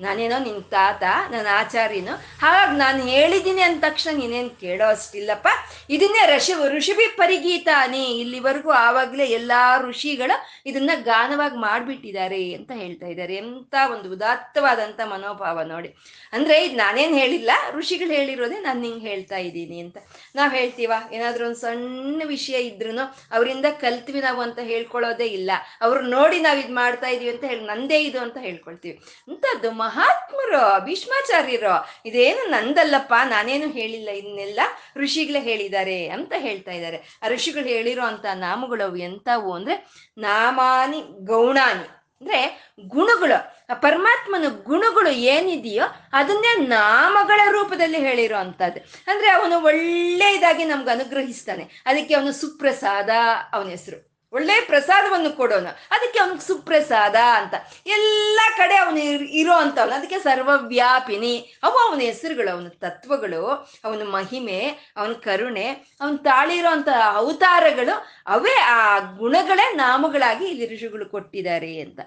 ನಾನೇನೋ 0.02 0.38
ನಿನ್ 0.40 0.64
ತಾತ, 0.64 1.04
ನನ್ನ 1.32 1.48
ಆಚಾರ್ಯನು, 1.52 2.14
ಹಾಗಾಗಿ 2.42 2.78
ನಾನು 2.78 3.04
ಹೇಳಿದ್ದೀನಿ 3.04 3.62
ಅಂದ 3.62 3.84
ತಕ್ಷಣ 3.90 4.18
ನೀನೇನು 4.18 4.50
ಕೇಳೋ 4.50 4.88
ಅಷ್ಟಿಲ್ಲಪ್ಪ. 4.90 5.48
ಇದನ್ನೇ 5.90 6.36
ಋಷಿ 6.36 6.54
ಋಷಿಭಿ 6.68 7.08
ಪರಿಗೀತಾನೇ. 7.08 8.06
ಇಲ್ಲಿವರೆಗೂ 8.06 8.70
ಆವಾಗಲೇ 8.70 9.26
ಎಲ್ಲ 9.26 9.52
ಋಷಿಗಳು 9.88 10.36
ಇದನ್ನ 10.66 10.90
ಗಾನವಾಗಿ 11.04 11.58
ಮಾಡಿಬಿಟ್ಟಿದ್ದಾರೆ 11.58 12.54
ಅಂತ 12.54 12.72
ಹೇಳ್ತಾ 12.72 13.06
ಇದ್ದಾರೆ. 13.06 13.36
ಎಂಥ 13.36 13.76
ಒಂದು 13.94 14.12
ಉದಾತ್ತವಾದಂಥ 14.12 15.00
ಮನೋಭಾವ 15.02 15.62
ನೋಡಿ. 15.62 15.96
ಅಂದ್ರೆ 16.34 16.66
ಇದು 16.66 16.76
ನಾನೇನು 16.76 17.16
ಹೇಳಿಲ್ಲ, 17.18 17.52
ಋಷಿಗಳು 17.72 18.12
ಹೇಳಿರೋದೇ 18.12 18.60
ನಾನು 18.60 18.82
ನಿಂಗೆ 18.82 19.08
ಹೇಳ್ತಾ 19.08 19.38
ಇದ್ದೀನಿ 19.38 19.80
ಅಂತ. 19.80 19.98
ನಾವು 20.36 20.52
ಹೇಳ್ತೀವ? 20.52 20.92
ಏನಾದರೂ 21.12 21.46
ಒಂದು 21.46 21.56
ಸಣ್ಣ 21.56 22.22
ವಿಷಯ 22.26 22.58
ಇದ್ರೂ 22.62 22.98
ಅವರಿಂದ 23.32 23.66
ಕಲ್ತ್ವಿ 23.82 24.22
ನಾವು 24.22 24.42
ಅಂತ 24.42 24.60
ಹೇಳ್ಕೊಳ್ಳೋದೇ 24.60 25.26
ಇಲ್ಲ. 25.26 25.52
ಅವ್ರು 25.82 26.02
ನೋಡಿ 26.02 26.40
ನಾವು 26.40 26.60
ಇದು 26.60 26.74
ಮಾಡ್ತಾ 26.74 27.08
ಇದೀವಿ 27.08 27.32
ಅಂತ 27.32 27.44
ಹೇಳಿ 27.44 27.66
ನಂದೇ 27.66 28.00
ಇದು 28.04 28.20
ಅಂತ 28.20 28.38
ಹೇಳ್ಕೊಳ್ತೀವಿ. 28.38 29.00
ಅಂಥದ್ದು 29.28 29.72
ಮಹಾತ್ಮರು, 29.92 30.86
ಭೀಷ್ಮಾಚಾರ್ಯರು. 30.86 31.88
ಇದೇನು 32.06 32.50
ನಂದಲ್ಲಪ್ಪ, 32.50 33.14
ನಾನೇನು 33.26 33.68
ಹೇಳಿಲ್ಲ 33.68 34.10
ಇದನ್ನೆಲ್ಲ 34.10 34.60
ಋಷಿಗಳೇ 34.98 35.40
ಹೇಳಿದ್ದಾರೆ 35.40 36.10
ಅಂತ 36.10 36.34
ಹೇಳ್ತಾ 36.38 36.72
ಇದ್ದಾರೆ. 36.72 37.20
ಆ 37.24 37.28
ಋಷಿಗಳು 37.28 37.64
ಹೇಳಿರೋ 37.64 38.04
ಅಂತ 38.04 38.26
ನಾಮಗಳು 38.34 38.84
ಅವು 38.88 38.96
ಎಂತವು 38.96 39.54
ಅಂದ್ರೆ 39.54 39.88
ನಾಮಾನಿ 40.18 41.04
ಗೌಣಾನಿ. 41.26 41.84
ಅಂದ್ರೆ 42.22 42.72
ಗುಣಗಳು, 42.88 43.66
ಆ 43.70 43.74
ಪರಮಾತ್ಮನ 43.74 44.46
ಗುಣಗಳು 44.64 45.10
ಏನಿದೆಯೋ 45.10 45.86
ಅದನ್ನೇ 46.14 46.68
ನಾಮಗಳ 46.68 47.42
ರೂಪದಲ್ಲಿ 47.52 47.98
ಹೇಳಿರೋ 47.98 48.38
ಅಂತದ್ದು 48.38 49.12
ಅಂದ್ರೆ 49.12 49.30
ಅವನು 49.30 49.64
ಒಳ್ಳೆಯದಾಗಿ 49.64 50.66
ನಮ್ಗೆ 50.66 50.92
ಅನುಗ್ರಹಿಸ್ತಾನೆ. 50.92 51.84
ಅದಕ್ಕೆ 51.86 52.14
ಅವನು 52.14 52.32
ಸುಪ್ರಸಾದ 52.32 53.10
ಅವನ 53.54 53.68
ಹೆಸರು. 53.68 54.11
ಒಳ್ಳೆ 54.34 54.62
ಪ್ರಸಾದವನ್ನು 54.62 55.38
ಕೊಡೋನು. 55.38 55.68
ಅದಕ್ಕೆ 55.68 56.20
ಅವನಿಗೆ 56.20 56.48
ಸುಪ್ರಸಾದ 56.48 57.16
ಅಂತ. 57.16 57.54
ಎಲ್ಲ 57.86 58.40
ಕಡೆ 58.58 58.76
ಅವನು 58.76 58.98
ಇರೋ 59.24 59.54
ಅಂತವನು. 59.54 59.92
ಅದಕ್ಕೆ 59.92 60.20
ಸರ್ವವ್ಯಾಪಿನಿ. 60.20 61.54
ಅವು 61.64 61.78
ಅವನ 61.78 62.00
ಹೆಸರುಗಳು, 62.00 62.54
ಅವನ 62.54 62.68
ತತ್ವಗಳು, 62.68 63.46
ಅವನ 63.86 64.02
ಮಹಿಮೆ, 64.08 64.94
ಅವನ 64.98 65.12
ಕರುಣೆ, 65.12 65.68
ಅವನು 66.02 66.18
ತಾಳಿರೋ 66.18 66.70
ಅಂತ 66.70 66.88
ಅವತಾರಗಳು, 67.04 68.06
ಅವೇ 68.28 68.60
ಆ 68.60 69.00
ಗುಣಗಳೇ 69.00 69.74
ನಾಮಗಳಾಗಿ 69.76 70.46
ಇಲ್ಲಿ 70.46 70.76
ಋಷಿಗಳು 70.76 71.06
ಕೊಟ್ಟಿದ್ದಾರೆ 71.06 71.80
ಅಂತ. 71.80 72.00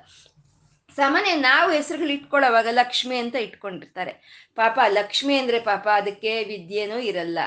ಸಾಮಾನ್ಯ 0.96 1.34
ನಾವು 1.34 1.70
ಹೆಸರುಗಳು 1.72 2.08
ಇಟ್ಕೊಳ್ಳೋವಾಗ 2.08 2.66
ಲಕ್ಷ್ಮಿ 2.70 3.16
ಅಂತ 3.16 3.36
ಇಟ್ಕೊಂಡಿರ್ತಾರೆ. 3.36 4.44
ಪಾಪ 4.54 4.80
ಲಕ್ಷ್ಮಿ 4.88 5.38
ಅಂದ್ರೆ 5.38 5.60
ಪಾಪ 5.60 5.88
ಅದಕ್ಕೆ 5.88 6.44
ವಿದ್ಯೆನೂ 6.44 6.98
ಇರಲ್ಲ. 6.98 7.38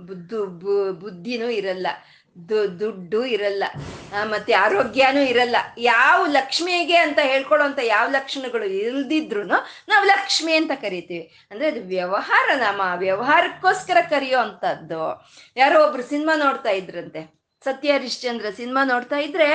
ಬುದ್ಧು 0.00 0.46
ಬುದ್ಧಿನೂ 0.92 1.48
ಇರಲ್ಲ. 1.48 1.86
ದುಡ್ಡು 2.80 3.24
ಇರಲ್ಲ. 3.24 3.64
ಮತ್ತೆ 4.24 4.52
ಆರೋಗ್ಯನೂ 4.52 5.20
ಇರಲ್ಲ. 5.20 5.56
ಯಾವ 5.78 6.26
ಲಕ್ಷ್ಮಿಗೆ 6.26 6.96
ಅಂತ 6.96 7.18
ಹೇಳ್ಕೊಳ್ಳೋಂಥ 7.22 7.78
ಯಾವ 7.82 8.08
ಲಕ್ಷಣಗಳು 8.08 8.64
ಇಲ್ದಿದ್ರು 8.64 9.42
ನಾವು 9.42 10.04
ಲಕ್ಷ್ಮಿ 10.04 10.52
ಅಂತ 10.54 10.70
ಕರಿತೀವಿ. 10.74 11.46
ಅಂದ್ರೆ 11.50 11.68
ಅದು 11.70 11.88
ವ್ಯವಹಾರ 11.88 12.56
ನಾಮ 12.56 12.80
ವ್ಯವಹಾರಕ್ಕೋಸ್ಕರ 12.96 13.96
ಕರೆಯೋ 14.10 14.38
ಅಂಥದ್ದು 14.38 15.28
ಯಾರೋ 15.56 15.86
ಒಬ್ರು 15.86 16.02
ಸಿನಿಮಾ 16.02 16.36
ನೋಡ್ತಾ 16.36 16.70
ಇದ್ರಂತೆ. 16.70 17.41
ಸತ್ಯ 17.64 17.92
ಹರಿಶ್ಚಂದ್ರ 17.96 18.46
ಸಿನಿಮಾ 18.56 18.82
ನೋಡ್ತಾ 18.84 19.18
ಇದ್ರೆ 19.26 19.48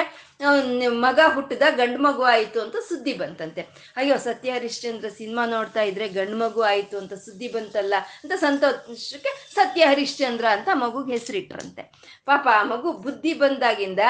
ಮಗ 1.05 1.19
ಹುಟ್ಟಿದ 1.35 1.65
ಗಂಡು 1.79 1.99
ಮಗು 2.03 2.23
ಆಯಿತು 2.33 2.57
ಅಂತ 2.61 2.77
ಸುದ್ದಿ 2.89 3.13
ಬಂತಂತೆ. 3.21 3.61
ಅಯ್ಯೋ 3.99 4.15
ಸತ್ಯ 4.25 4.53
ಹರಿಶ್ಚಂದ್ರ 4.57 5.09
ಸಿನಿಮಾ 5.17 5.43
ನೋಡ್ತಾ 5.55 5.81
ಇದ್ರೆ 5.89 6.07
ಗಂಡು 6.17 6.37
ಮಗು 6.43 6.61
ಆಯಿತು 6.71 6.95
ಅಂತ 7.01 7.13
ಸುದ್ದಿ 7.25 7.47
ಬಂತಲ್ಲ 7.55 7.95
ಅಂತ 8.23 8.33
ಸಂತೋಷಕ್ಕೆ 8.45 9.33
ಸತ್ಯ 9.55 9.89
ಹರಿಶ್ಚಂದ್ರ 9.91 10.45
ಅಂತ 10.57 10.69
ಮಗುಗೆ 10.83 11.13
ಹೆಸರಿಟ್ರಂತೆ. 11.17 11.85
ಪಾಪ 12.25 12.47
ಆ 12.59 12.61
ಮಗು 12.73 12.91
ಬುದ್ಧಿ 13.07 13.33
ಬಂದಾಗಿಂದ 13.43 14.05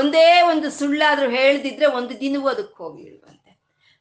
ಒಂದೇ 0.00 0.26
ಒಂದು 0.52 0.70
ಸುಳ್ಳಾದ್ರೂ 0.78 1.28
ಹೇಳ್ದಿದ್ರೆ 1.38 1.88
ಒಂದು 2.00 2.14
ದಿನವೂ 2.24 2.48
ಅದಕ್ಕೆ 2.54 2.78
ಹೋಗಿಲ್ವಂತೆ. 2.84 3.50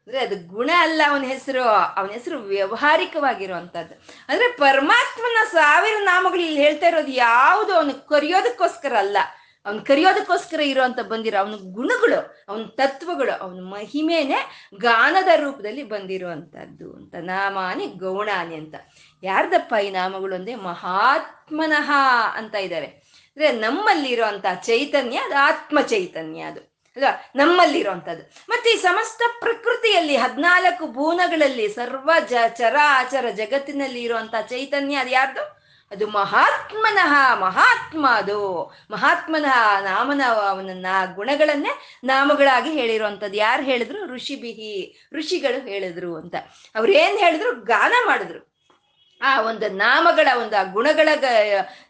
ಅಂದ್ರೆ 0.08 0.20
ಅದು 0.26 0.36
ಗುಣ 0.54 0.70
ಅಲ್ಲ 0.86 1.02
ಅವನ 1.10 1.26
ಹೆಸರು 1.34 1.64
ಅವನ 1.98 2.10
ಹೆಸರು 2.18 2.38
ವ್ಯವಹಾರಿಕವಾಗಿರುವಂಥದ್ದು 2.54 3.94
ಅಂದ್ರೆ 4.30 4.48
ಪರಮಾತ್ಮನ 4.64 5.42
ಸಾವಿರ 5.52 5.98
ನಾಮಗಳು 6.04 6.42
ಇಲ್ಲಿ 6.48 6.62
ಹೇಳ್ತಾ 6.66 6.88
ಇರೋದು 6.88 7.14
ಯಾವುದು 7.28 7.72
ಅವನು 7.80 7.94
ಕರೆಯೋದಕ್ಕೋಸ್ಕರ 8.14 8.94
ಅಲ್ಲ. 9.06 9.18
ಅವ್ನು 9.66 9.82
ಕರೆಯೋದಕ್ಕೋಸ್ಕರ 9.82 10.60
ಇರೋಂಥ 10.60 11.00
ಬಂದಿರೋ 11.00 11.38
ಅವನ 11.38 11.52
ಗುಣಗಳು, 11.52 12.46
ಅವನ 12.50 12.64
ತತ್ವಗಳು, 12.66 13.32
ಅವನ 13.32 13.60
ಮಹಿಮೆನೆ 13.62 14.70
ಗಾನದ 14.78 15.28
ರೂಪದಲ್ಲಿ 15.36 15.84
ಬಂದಿರುವಂತದ್ದು 15.84 16.94
ಅಂತ. 16.94 17.16
ನಾಮಾನಿ 17.20 17.88
ಗೌಣಾನಿ 17.88 18.56
ಅಂತ. 18.56 18.76
ಯಾರ್ದಪ್ಪ 19.24 19.74
ಈ 19.74 19.90
ನಾಮಗಳು 19.90 20.36
ಅಂದ್ರೆ? 20.36 20.56
ಮಹಾತ್ಮನಃ 20.56 21.92
ಅಂತ 22.36 22.56
ಇದ್ದಾರೆ 22.56 22.86
ಅಂದ್ರೆ 22.86 23.52
ನಮ್ಮಲ್ಲಿರುವಂತ 23.52 24.46
ಚೈತನ್ಯ 24.64 25.18
ಅದು 25.18 25.36
ಆತ್ಮ 25.36 25.82
ಚೈತನ್ಯ 25.82 26.42
ಅದು. 26.42 26.72
ಅಲ್ವಾ? 26.96 27.32
ನಮ್ಮಲ್ಲಿರುವಂಥದ್ದು 27.36 28.24
ಮತ್ತೆ 28.50 28.70
ಈ 28.70 28.76
ಸಮಸ್ತ 28.76 29.22
ಪ್ರಕೃತಿಯಲ್ಲಿ 29.40 30.16
ಹದಿನಾಲ್ಕು 30.16 30.88
ಭೂನಗಳಲ್ಲಿ 30.88 31.70
ಸರ್ವ 31.70 32.12
ಜ 32.30 32.34
ಚರ 32.48 32.76
ಆಚರ 32.84 33.30
ಜಗತ್ತಿನಲ್ಲಿ 33.30 34.02
ಇರುವಂತಹ 34.02 34.42
ಚೈತನ್ಯ 34.42 34.96
ಅದು 34.96 35.10
ಯಾರ್ದು? 35.10 35.61
ಅದು 35.92 36.08
ಮಹಾತ್ಮನಃ, 36.08 37.40
ಮಹಾತ್ಮ 37.40 38.08
ಅದು. 38.10 38.64
ಮಹಾತ್ಮನಃ 38.92 39.80
ನಾಮನ 39.82 40.22
ಅವನನ್ನ 40.50 40.86
ಗುಣಗಳನ್ನೇ 41.16 41.70
ನಾಮಗಳಾಗಿ 42.04 42.72
ಹೇಳಿರುವಂಥದ್ದು. 42.72 43.38
ಯಾರು 43.38 43.64
ಹೇಳಿದ್ರು? 43.64 44.06
ಋಷಿ 44.06 44.36
ಬಿಹಿ 44.36 45.08
ಋಷಿಗಳು 45.14 45.68
ಹೇಳಿದ್ರು 45.68 46.16
ಅಂತ. 46.16 46.36
ಅವ್ರು 46.76 46.92
ಏನು 46.92 47.18
ಹೇಳಿದ್ರು? 47.18 47.62
ಗಾನ 47.62 47.94
ಮಾಡಿದ್ರು. 48.06 48.52
ಆ 49.22 49.42
ಒಂದು 49.42 49.70
ನಾಮಗಳ, 49.70 50.28
ಒಂದು 50.42 50.58
ಆ 50.58 50.64
ಗುಣಗಳ 50.64 51.10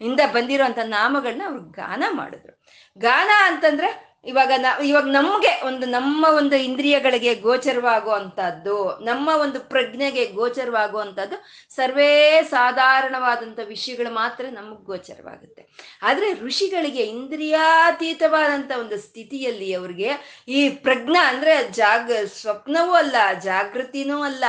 ಇಂದ 0.02 0.20
ಬಂದಿರುವಂತ 0.32 0.78
ನಾಮಗಳನ್ನ 0.84 1.42
ಅವ್ರು 1.46 1.60
ಗಾನ 1.60 2.04
ಮಾಡಿದ್ರು. 2.12 2.62
ಗಾನ 2.98 3.54
ಅಂತಂದ್ರೆ 3.54 4.11
ಇವಾಗ 4.26 4.52
ನ, 4.58 4.66
ಇವಾಗ 4.84 5.04
ನಮ್ಗೆ 5.04 5.66
ಒಂದು, 5.66 5.86
ನಮ್ಮ 5.86 6.26
ಒಂದು 6.38 6.56
ಇಂದ್ರಿಯಗಳಿಗೆ 6.56 7.36
ಗೋಚರವಾಗುವಂತಹದ್ದು 7.36 9.00
ನಮ್ಮ 9.00 9.30
ಒಂದು 9.42 9.60
ಪ್ರಜ್ಞೆಗೆ 9.60 10.26
ಗೋಚರವಾಗುವಂಥದ್ದು 10.26 11.36
ಸರ್ವೇ 11.76 12.42
ಸಾಧಾರಣವಾದಂಥ 12.42 13.60
ವಿಷಯಗಳು 13.68 14.14
ಮಾತ್ರ 14.14 14.46
ನಮಗೆ 14.50 14.84
ಗೋಚರವಾಗುತ್ತೆ. 14.84 15.70
ಆದ್ರೆ 16.02 16.34
ಋಷಿಗಳಿಗೆ 16.34 17.04
ಇಂದ್ರಿಯಾತೀತವಾದಂಥ 17.04 18.72
ಒಂದು 18.80 18.98
ಸ್ಥಿತಿಯಲ್ಲಿ 18.98 19.74
ಅವ್ರಿಗೆ 19.74 20.12
ಈ 20.48 20.70
ಪ್ರಜ್ಞಾ 20.70 21.30
ಅಂದ್ರೆ 21.30 21.72
ಜಾಗ, 21.72 22.12
ಸ್ವಪ್ನವೂ 22.42 22.94
ಅಲ್ಲ, 22.94 23.16
ಜಾಗೃತಿನೂ 23.40 24.22
ಅಲ್ಲ, 24.22 24.44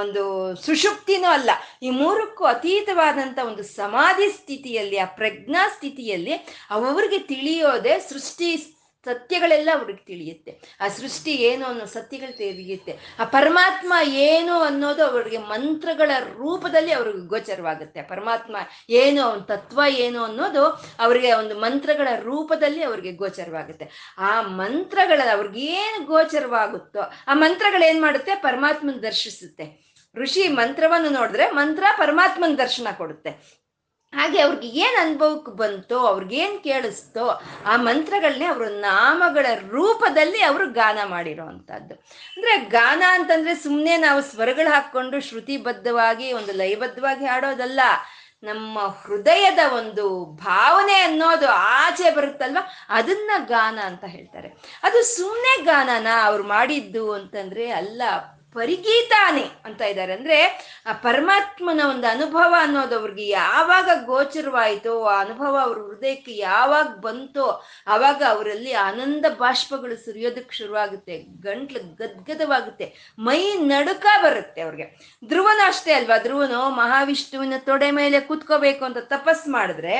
ಒಂದು 0.00 0.22
ಸುಷುಪ್ತಿನೂ 0.56 1.28
ಅಲ್ಲ, 1.28 1.50
ಈ 1.82 1.90
ಮೂರಕ್ಕೂ 1.90 2.44
ಅತೀತವಾದಂಥ 2.44 3.38
ಒಂದು 3.46 3.62
ಸಮಾಧಿ 3.62 4.28
ಸ್ಥಿತಿಯಲ್ಲಿ, 4.32 4.98
ಆ 4.98 5.04
ಪ್ರಜ್ಞಾ 5.04 5.68
ಸ್ಥಿತಿಯಲ್ಲಿ 5.68 6.32
ಅವರಿಗೆ 6.70 7.18
ತಿಳಿಯೋದೆ 7.18 7.98
ಸೃಷ್ಟಿ 7.98 8.73
ಸತ್ಯಗಳೆಲ್ಲ 9.04 9.68
ಅವ್ರಿಗೆ 9.74 10.04
ತಿಳಿಯುತ್ತೆ. 10.04 10.78
ಆ 10.80 10.88
ಸೃಷ್ಟಿ 10.88 11.32
ಏನು 11.32 11.66
ಅನ್ನೋ 11.66 11.84
ಸತ್ಯಗಳು 11.84 12.36
ತಿಳಿಯುತ್ತೆ. 12.36 12.98
ಆ 13.18 13.24
ಪರಮಾತ್ಮ 13.24 13.92
ಏನು 14.04 14.54
ಅನ್ನೋದು 14.60 15.04
ಅವ್ರಿಗೆ 15.04 15.38
ಮಂತ್ರಗಳ 15.38 16.10
ರೂಪದಲ್ಲಿ 16.32 16.92
ಅವ್ರಿಗೆ 16.92 17.18
ಗೋಚರವಾಗುತ್ತೆ. 17.18 18.02
ಪರಮಾತ್ಮ 18.02 18.56
ಏನು, 18.90 19.22
ಅವನ 19.22 19.38
ತತ್ವ 19.38 19.80
ಏನು 19.88 20.24
ಅನ್ನೋದು 20.24 20.64
ಅವರಿಗೆ 20.98 21.32
ಒಂದು 21.32 21.58
ಮಂತ್ರಗಳ 21.58 22.08
ರೂಪದಲ್ಲಿ 22.20 22.82
ಅವ್ರಿಗೆ 22.82 23.12
ಗೋಚರವಾಗುತ್ತೆ. 23.12 24.14
ಆ 24.18 24.42
ಮಂತ್ರಗಳ 24.42 25.20
ಅವ್ರಿಗೇನು 25.32 26.04
ಗೋಚರವಾಗುತ್ತೋ, 26.04 27.00
ಆ 27.28 27.34
ಮಂತ್ರಗಳು 27.34 27.88
ಏನ್ 27.88 28.02
ಮಾಡುತ್ತೆ? 28.02 28.34
ಪರಮಾತ್ಮನ 28.34 28.98
ದರ್ಶಿಸುತ್ತೆ. 29.02 29.94
ಋಷಿ 30.16 30.48
ಮಂತ್ರವನ್ನು 30.48 31.10
ನೋಡಿದ್ರೆ 31.10 31.50
ಮಂತ್ರ 31.50 31.84
ಪರಮಾತ್ಮನ 31.98 32.54
ದರ್ಶನ 32.54 32.86
ಕೊಡುತ್ತೆ. 32.96 33.63
ಹಾಗೆ 34.14 34.40
ಅವ್ರಿಗೆ 34.40 34.68
ಏನ್ 34.68 35.00
ಅನುಭವಕ್ಕೆ 35.00 35.52
ಬಂತೋ 35.52 35.98
ಅವ್ರಿಗೇನ್ 35.98 36.64
ಕೇಳಿಸ್ತೋ, 36.64 37.42
ಆ 37.66 37.76
ಮಂತ್ರಗಳನ್ನೇ 37.76 38.44
ಅವರು 38.44 38.68
ನಾಮಗಳ 38.68 39.46
ರೂಪದಲ್ಲಿ 39.68 40.42
ಅವರು 40.42 40.72
ಗಾನ 40.72 40.98
ಮಾಡಿರೋ 41.04 41.44
ಅಂಥದ್ದು 41.44 41.94
ಅಂದ್ರೆ 42.36 42.56
ಗಾನ 42.56 43.02
ಅಂತಂದ್ರೆ 43.08 43.54
ಸುಮ್ಮನೆ 43.54 43.96
ನಾವು 43.96 44.22
ಸ್ವರಗಳು 44.22 44.72
ಹಾಕೊಂಡು 44.72 45.20
ಶ್ರುತಿಬದ್ಧವಾಗಿ, 45.20 46.32
ಒಂದು 46.32 46.52
ಲಯಬದ್ಧವಾಗಿ 46.52 47.26
ಹಾಡೋದಲ್ಲ. 47.26 47.80
ನಮ್ಮ 48.42 48.78
ಹೃದಯದ 48.80 49.58
ಒಂದು 49.76 50.24
ಭಾವನೆ 50.24 51.00
ಅನ್ನೋದು 51.00 51.48
ಆಚೆ 51.48 52.10
ಬರುತ್ತಲ್ವ? 52.10 52.58
ಅದನ್ನ 52.88 53.30
ಗಾನ 53.44 53.78
ಅಂತ 53.78 54.04
ಹೇಳ್ತಾರೆ. 54.04 54.48
ಅದು 54.82 55.16
ಸುಮ್ಮನೆ 55.16 55.64
ಗಾನನ? 55.64 56.06
ಅವ್ರು 56.24 56.44
ಮಾಡಿದ್ದು 56.44 57.12
ಅಂತಂದ್ರೆ 57.12 57.70
ಅಲ್ಲ 57.70 58.02
ಪರಿಗೀತಾನೆ 58.54 59.42
ಅಂತ 59.64 59.80
ಇದ್ದಾರೆ. 59.80 60.12
ಅಂದ್ರೆ 60.12 60.38
ಆ 60.86 60.92
ಪರಮಾತ್ಮನ 60.92 61.80
ಒಂದು 61.90 62.06
ಅನುಭವ 62.06 62.54
ಅನ್ನೋದು 62.58 62.98
ಅವ್ರಿಗೆ 62.98 63.28
ಯಾವಾಗ 63.28 63.88
ಗೋಚರವಾಯಿತೋ, 64.04 65.04
ಆ 65.04 65.20
ಅನುಭವ 65.20 65.58
ಅವ್ರ 65.62 65.78
ಹೃದಯಕ್ಕೆ 65.78 66.36
ಯಾವಾಗ 66.36 66.86
ಬಂತೋ, 66.86 67.64
ಅವಾಗ 67.86 68.22
ಅವರಲ್ಲಿ 68.28 68.72
ಆನಂದ 68.72 69.26
ಬಾಷ್ಪಗಳು 69.38 69.96
ಸುರಿಯೋದಕ್ಕೆ 69.96 70.56
ಶುರುವಾಗುತ್ತೆ. 70.56 71.18
ಗಂಟ್ಲು 71.18 71.96
ಗದ್ಗದವಾಗುತ್ತೆ. 71.96 73.14
ಮೈ 73.18 73.54
ನಡುಕ 73.54 74.06
ಬರುತ್ತೆ 74.22 74.60
ಅವ್ರಿಗೆ. 74.60 75.16
ಧ್ರುವನ 75.28 75.60
ಅಷ್ಟೇ 75.66 75.92
ಅಲ್ವಾ? 75.92 76.18
ಧ್ರುವನು 76.18 76.70
ಮಹಾವಿಷ್ಣುವಿನ 76.70 77.54
ತೊಡೆ 77.58 77.90
ಮೇಲೆ 77.90 78.20
ಕೂತ್ಕೋಬೇಕು 78.20 78.84
ಅಂತ 78.84 78.96
ತಪಸ್ 78.98 79.48
ಮಾಡಿದ್ರೆ, 79.48 79.96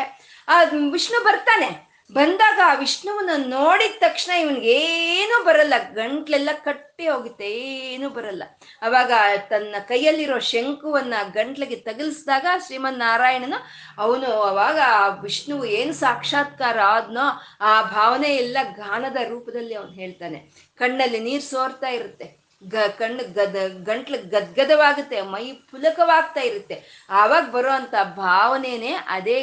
ಆ 0.49 0.63
ವಿಷ್ಣು 0.93 1.25
ಬರ್ತಾನೆ. 1.25 1.94
ಬಂದಾಗ 2.17 2.59
ಆ 2.71 2.73
ವಿಷ್ಣುವನ್ನ 2.83 3.35
ನೋಡಿದ 3.55 3.95
ತಕ್ಷಣ 4.05 4.33
ಇವನ್ಗೇನು 4.43 5.37
ಬರಲ್ಲ. 5.47 5.75
ಗಂಟ್ಲೆಲ್ಲ 5.99 6.51
ಕಟ್ಟಿ 6.67 7.05
ಹೋಗುತ್ತೆ, 7.09 7.49
ಏನು 7.93 8.09
ಬರಲ್ಲ. 8.17 8.43
ಅವಾಗ 8.87 9.13
ತನ್ನ 9.51 9.75
ಕೈಯಲ್ಲಿರೋ 9.89 10.39
ಶಂಕುವನ್ನ 10.51 11.15
ಗಂಟ್ಲಿಗೆ 11.39 11.79
ತಗಲ್ಸಿದಾಗ 11.89 12.47
ಶ್ರೀಮನ್ 12.67 13.01
ನಾರಾಯಣನು 13.05 13.59
ಅವನು 14.05 14.31
ಅವಾಗ 14.51 14.79
ಆ 15.01 15.03
ವಿಷ್ಣುವು 15.25 15.67
ಏನು 15.79 15.95
ಸಾಕ್ಷಾತ್ಕಾರ 16.05 16.79
ಆದ್ನೋ 16.97 17.27
ಆ 17.61 17.75
ಭಾವನೆ 17.97 18.31
ಎಲ್ಲ 18.37 18.59
ಗಾನದ 18.83 19.19
ರೂಪದಲ್ಲಿ 19.33 19.75
ಅವನು 19.81 19.93
ಹೇಳ್ತಾನೆ. 20.03 20.41
ಕಣ್ಣಲ್ಲಿ 20.79 21.21
ನೀರು 21.29 21.45
ಸೋರ್ತಾ 21.51 21.91
ಇರುತ್ತೆ. 21.99 22.29
ಗ 22.63 22.85
ಕಣ್ಣು 22.99 23.23
ಗದ, 23.35 23.57
ಗಂಟ್ಲು 23.89 24.19
ಗದ್ಗದವಾಗುತ್ತೆ, 24.31 25.17
ಮೈ 25.33 25.45
ಪುಲಕವಾಗ್ತಾ 25.71 26.43
ಇರುತ್ತೆ. 26.51 26.77
ಆವಾಗ 27.21 27.45
ಬರುವಂತ 27.57 27.95
ಭಾವನೆನೇ 28.17 28.93
ಅದೇ 29.17 29.39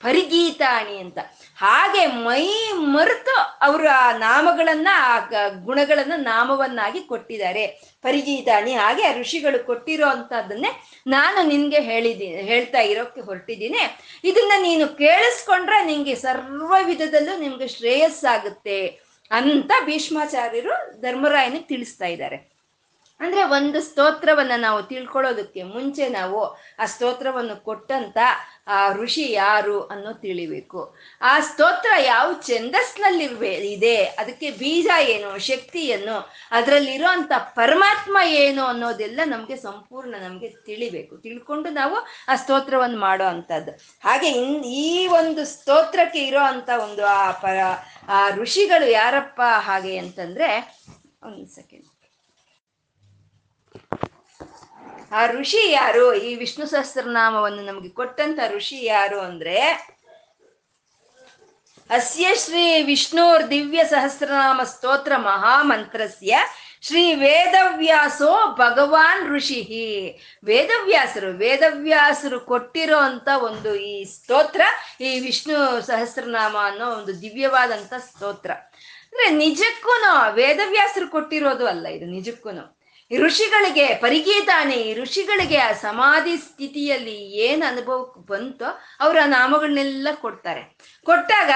ಪರಿಗೀತಾಣಿ 0.00 0.98
ಅಂತ. 0.98 1.18
ಹಾಗೆ 1.56 2.06
ಮೈ 2.06 2.72
ಮರೆತು 2.72 3.36
ಅವರು 3.60 3.88
ಆ 3.88 4.16
ನಾಮಗಳನ್ನ, 4.16 4.88
ಆ 4.92 5.18
ಗುಣಗಳನ್ನ 5.64 6.12
ನಾಮವನ್ನಾಗಿ 6.16 7.00
ಕೊಟ್ಟಿದ್ದಾರೆ. 7.00 7.66
ಪರಿಗೀತಾಣಿ 8.02 8.74
ಹಾಗೆ 8.74 9.04
ಆ 9.04 9.12
ಋಷಿಗಳು 9.12 9.66
ಕೊಟ್ಟಿರೋ 9.66 10.06
ಅಂತದನ್ನೇ 10.06 10.82
ನಾನು 11.06 11.48
ನಿನ್ಗೆ 11.48 11.80
ಹೇಳಿದ್ದೀನಿ 11.80 12.42
ಹೇಳ್ತಾ 12.42 12.78
ಇರೋಕ್ಕೆ 12.78 13.20
ಹೊರಟಿದ್ದೀನಿ. 13.20 13.78
ಇದನ್ನ 14.24 14.52
ನೀನು 14.62 14.88
ಕೇಳಿಸ್ಕೊಂಡ್ರೆ 14.88 15.84
ನಿಂಗೆ 15.84 16.14
ಸರ್ವ 16.14 16.74
ವಿಧದಲ್ಲೂ 16.82 17.38
ನಿಮ್ಗೆ 17.38 17.68
ಶ್ರೇಯಸ್ಸಾಗುತ್ತೆ 17.68 18.86
ಅಂತ 19.30 19.72
ಭೀಷ್ಮಾಚಾರ್ಯರು 19.84 21.00
ಧರ್ಮರಾಯನಿಗೆ 21.00 21.64
ತಿಳಿಸ್ತಾ 21.64 22.06
ಇದ್ದಾರೆ. 22.06 22.55
ಅಂದ್ರೆ 23.20 23.42
ಒಂದು 23.44 23.82
ಸ್ತೋತ್ರವನ್ನ 23.82 24.52
ನಾವು 24.56 24.82
ತಿಳ್ಕೊಳ್ಳೋದಕ್ಕೆ 24.82 25.62
ಮುಂಚೆ 25.62 26.08
ನಾವು 26.08 26.46
ಆ 26.78 26.86
ಸ್ತೋತ್ರವನ್ನು 26.86 27.64
ಕೊಟ್ಟಂತ 27.64 28.18
ಆ 28.66 28.92
ಋಷಿ 28.92 29.32
ಯಾರು 29.32 29.80
ಅನ್ನೋ 29.82 30.12
ತಿಳಿಬೇಕು. 30.12 30.96
ಆ 31.20 31.40
ಸ್ತೋತ್ರ 31.40 31.88
ಯಾವ 31.98 32.32
ಛಂದಸ್ನಲ್ಲಿರ್ಬೇ 32.46 33.54
ಇದೆ, 33.54 34.04
ಅದಕ್ಕೆ 34.04 34.50
ಬೀಜ 34.50 34.88
ಏನು, 35.00 35.38
ಶಕ್ತಿ 35.38 35.86
ಏನು 35.86 36.30
ಅದರಲ್ಲಿರೋ 36.50 37.06
ಪರಮಾತ್ಮ 37.54 38.18
ಏನು 38.24 38.64
ಅನ್ನೋದೆಲ್ಲ 38.64 39.20
ನಮಗೆ 39.24 39.56
ಸಂಪೂರ್ಣ 39.56 40.14
ನಮಗೆ 40.22 40.48
ತಿಳಿಬೇಕು. 40.48 41.16
ತಿಳ್ಕೊಂಡು 41.16 41.70
ನಾವು 41.70 41.96
ಆ 42.28 42.36
ಸ್ತೋತ್ರವನ್ನು 42.36 42.98
ಮಾಡೋ 42.98 43.24
ಅಂಥದ್ದು 43.24 43.72
ಹಾಗೆ 44.04 44.28
ಇನ್ 44.28 44.64
ಈ 44.64 45.06
ಒಂದು 45.06 45.44
ಸ್ತೋತ್ರಕ್ಕೆ 45.44 46.18
ಇರೋ 46.18 46.40
ಅಂತ 46.40 46.70
ಒಂದು 46.82 47.06
ಆ 47.06 47.30
ಪ 47.30 47.46
ಆ 48.08 48.30
ಋಷಿಗಳು 48.30 48.90
ಯಾರಪ್ಪ 48.90 49.40
ಹಾಗೆ 49.58 49.98
ಅಂತಂದ್ರೆ, 49.98 50.76
ಒಂದು 51.22 51.54
ಸೆಕೆಂಡ್ 51.54 51.85
ಆ 55.12 55.26
ಋಷಿ 55.26 55.70
ಯಾರು? 55.70 56.14
ಈ 56.14 56.34
ವಿಷ್ಣು 56.34 56.66
ಸಹಸ್ರನಾಮವನ್ನು 56.66 57.62
ನಮಗೆ 57.62 57.88
ಕೊಟ್ಟಂತ 57.88 58.38
ಋಷಿ 58.48 58.84
ಯಾರು 58.84 59.20
ಅಂದ್ರೆ 59.20 59.58
ಅಸ್ಯ 61.90 62.26
ಶ್ರೀ 62.34 62.82
ವಿಷ್ಣುರ್ 62.82 63.50
ದಿವ್ಯ 63.50 63.84
ಸಹಸ್ರನಾಮ 63.84 64.60
ಸ್ತೋತ್ರ 64.62 65.16
ಮಹಾಮಂತ್ರಸ್ಯ 65.16 66.36
ಶ್ರೀ 66.82 67.14
ವೇದವ್ಯಾಸೋ 67.14 68.56
ಭಗವಾನ್ 68.56 69.28
ಋಷಿ 69.28 69.60
ವೇದವ್ಯಾಸರು 70.44 71.30
ವೇದವ್ಯಾಸರು 71.32 72.40
ಕೊಟ್ಟಿರೋ 72.40 72.98
ಅಂತ 72.98 73.28
ಒಂದು 73.42 73.74
ಈ 73.74 74.04
ಸ್ತೋತ್ರ, 74.04 74.60
ಈ 75.00 75.20
ವಿಷ್ಣು 75.20 75.86
ಸಹಸ್ರನಾಮ 75.86 76.56
ಅನ್ನೋ 76.62 76.90
ಒಂದು 76.90 77.22
ದಿವ್ಯವಾದಂತ 77.22 77.94
ಸ್ತೋತ್ರ. 77.94 78.50
ಅಂದ್ರೆ 78.50 79.30
ನಿಜಕ್ಕೂ 79.30 79.92
ವೇದವ್ಯಾಸರು 80.32 81.08
ಕೊಟ್ಟಿರೋದು 81.08 81.66
ಅಲ್ಲ 81.66 81.86
ಇದು 81.86 82.06
ನಿಜಕ್ಕೂ 82.06 82.75
ಋಷಿಗಳಿಗೆ 83.10 83.94
ಪರಿಗೀತಾನೆ 83.94 84.94
ಋಷಿಗಳಿಗೆ 84.94 85.56
ಆ 85.56 85.72
ಸಮಾಧಿ 85.72 86.36
ಸ್ಥಿತಿಯಲ್ಲಿ 86.36 87.14
ಏನು 87.32 87.68
ಅನುಭವಕ್ಕೆ 87.68 88.20
ಬಂತೋ 88.20 88.64
ಅವ್ರ 89.00 89.16
ನಾಮಗಳನ್ನೆಲ್ಲ 89.26 90.08
ಕೊಡ್ತಾರೆ. 90.20 90.76
ಕೊಟ್ಟಾಗ 91.04 91.50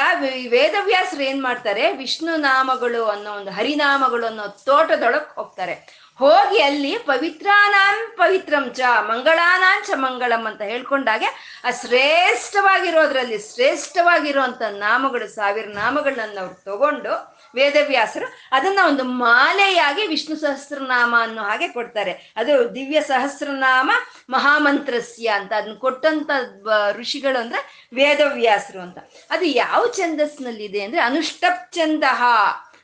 ವೇದವ್ಯಾಸರು 0.49 1.23
ಏನ್ 1.23 1.43
ಮಾಡ್ತಾರೆ, 1.43 1.93
ವಿಷ್ಣು 1.93 2.37
ನಾಮಗಳು 2.37 3.05
ಅನ್ನೋ 3.05 3.33
ಒಂದು 3.33 3.51
ಹರಿನಾಮಗಳು 3.51 4.27
ಅನ್ನೋ 4.27 4.47
ತೋಟದೊಳಗೆ 4.49 5.35
ಹೋಗ್ತಾರೆ. 5.35 6.01
ಹೋಗಿ 6.19 6.63
ಅಲ್ಲಿ 6.63 6.99
ಪವಿತ್ರಾನಾಂ 6.99 8.17
ಪವಿತ್ರಂ 8.17 8.75
ಚ 8.75 8.81
ಮಂಗಳಾನಾಂಚ 9.01 9.91
ಮಂಗಳಂ 9.95 10.47
ಅಂತ 10.47 10.63
ಹೇಳ್ಕೊಂಡಾಗೆ 10.63 11.27
ಆ 11.65 11.71
ಶ್ರೇಷ್ಠವಾಗಿರೋದ್ರಲ್ಲಿ 11.71 13.39
ಶ್ರೇಷ್ಠವಾಗಿರುವಂತ 13.39 14.63
ನಾಮಗಳು, 14.63 15.29
ಸಾವಿರ 15.29 15.67
ನಾಮಗಳನ್ನ 15.67 16.39
ಅವ್ರು 16.41 16.55
ತಗೊಂಡು 16.55 17.30
ವೇದವ್ಯಾಸರು 17.55 18.27
ಅದನ್ನ 18.53 18.79
ಒಂದು 18.89 19.05
ಮಾಲೆಯಾಗಿ 19.05 20.07
ವಿಷ್ಣು 20.07 20.37
ಸಹಸ್ರನಾಮ 20.37 21.15
ಅನ್ನೋ 21.21 21.43
ಹಾಗೆ 21.43 21.69
ಕೊಡ್ತಾರೆ. 21.69 22.33
ಅದು 22.37 22.75
ದಿವ್ಯ 22.75 23.01
ಸಹಸ್ರನಾಮ 23.01 23.91
ಮಹಾಮಂತ್ರಸ್ಯ 24.31 25.29
ಅಂತ. 25.29 25.53
ಅದನ್ನ 25.53 25.75
ಕೊಟ್ಟಂತ 25.75 26.31
ಋಷಿಗಳು 26.93 27.39
ಅಂದ್ರೆ 27.39 27.89
ವೇದವ್ಯಾಸರು 27.95 28.81
ಅಂತ. 28.81 28.99
ಅದು 29.31 29.45
ಯಾವ 29.45 29.87
ಛಂದಸ್ನಲ್ಲಿದೆ 29.97 30.83
ಅಂದ್ರೆ 30.83 31.01
ಅನುಷ್ಟಪ್ 31.01 31.73
ಚಂದಹ 31.73 32.23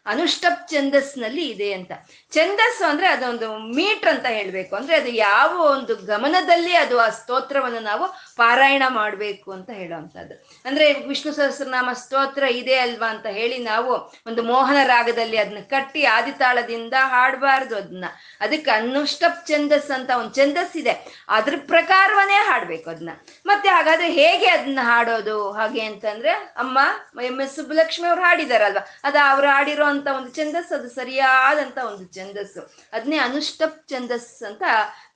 ಅನುಷ್ಟಪ್ 0.06 0.68
ಛಂದಸ್ನಲ್ಲಿ 0.68 1.48
ಇದೆ 1.48 1.72
ಅಂತ. 1.72 1.92
ಛಂದಸ್ಸು 2.32 2.84
ಅಂದ್ರೆ 2.84 3.08
ಅದೊಂದು 3.08 3.58
ಮೀಟರ್ 3.58 4.14
ಅಂತ 4.14 4.26
ಹೇಳ್ಬೇಕು. 4.26 4.76
ಅಂದ್ರೆ 4.76 4.96
ಅದು 4.96 5.08
ಯಾವ 5.08 5.60
ಒಂದು 5.60 5.96
ಗಮನದಲ್ಲಿ 5.96 6.76
ಅದು 6.76 7.00
ಆ 7.00 7.08
ಸ್ತೋತ್ರವನ್ನು 7.08 7.80
ನಾವು 7.80 8.06
ಪಾರಾಯಣ 8.36 8.82
ಮಾಡಬೇಕು 8.88 9.52
ಅಂತ 9.52 9.70
ಹೇಳುವಂಥದ್ದು. 9.70 10.34
ಅಂದ್ರೆ 10.64 10.92
ವಿಷ್ಣು 10.92 11.32
ಸಹಸ್ರನಾಮ 11.32 11.88
ಸ್ತೋತ್ರ 11.92 12.42
ಇದೆ 12.42 12.74
ಅಲ್ವಾ 12.74 13.10
ಅಂತ 13.10 13.26
ಹೇಳಿ 13.26 13.58
ನಾವು 13.58 14.12
ಒಂದು 14.26 14.42
ಮೋಹನ 14.42 14.76
ರಾಗದಲ್ಲಿ 14.84 15.36
ಅದನ್ನ 15.36 15.58
ಕಟ್ಟಿ 15.70 16.04
ಆದಿತಾಳದಿಂದ 16.04 16.94
ಹಾಡಬಾರ್ದು 16.98 17.76
ಅದನ್ನ 17.76 18.04
ಅದಕ್ಕೆ 18.40 18.70
ಅನುಷ್ಟಪ್ 18.70 19.46
ಛಂದಸ್ 19.46 19.90
ಅಂತ 19.90 20.10
ಒಂದು 20.10 20.34
ಛಂದಸ್ 20.34 20.76
ಇದೆ. 20.76 21.24
ಅದ್ರ 21.28 21.54
ಪ್ರಕಾರವನ್ನೇ 21.66 22.34
ಹಾಡ್ಬೇಕು 22.34 22.90
ಅದನ್ನ 22.90 23.10
ಮತ್ತೆ 23.46 23.68
ಹಾಗಾದ್ರೆ 23.68 24.08
ಹೇಗೆ 24.10 24.46
ಅದನ್ನ 24.46 24.78
ಹಾಡೋದು? 24.82 25.52
ಹಾಗೆ 25.52 25.80
ಅಂತಂದ್ರೆ 25.80 26.30
ಅಮ್ಮ, 26.30 26.78
ಎಂ 27.22 27.40
ಎಸ್ 27.40 27.56
ಸುಬ್ಬಲಕ್ಷ್ಮಿ 27.56 28.08
ಅವ್ರು 28.08 28.22
ಹಾಡಿದಾರಲ್ವಾ? 28.22 28.86
ಅದ 29.04 29.16
ಅವ್ರು 29.30 29.46
ಹಾಡಿರೋ 29.46 29.84
ಅಂತ 29.96 30.08
ಒಂದು 30.16 30.30
ಛಂದಸ್ 30.30 30.72
ಅದು 30.72 30.88
ಸರಿಯಾದಂತ 30.88 31.78
ಒಂದು 31.86 32.04
ಛಂದಸ್ಸು. 32.14 32.62
ಅದನ್ನೇ 32.92 33.18
ಅನುಷ್ಟಪ್ 33.28 33.78
ಛಂದಸ್ 33.88 34.42
ಅಂತ 34.42 34.62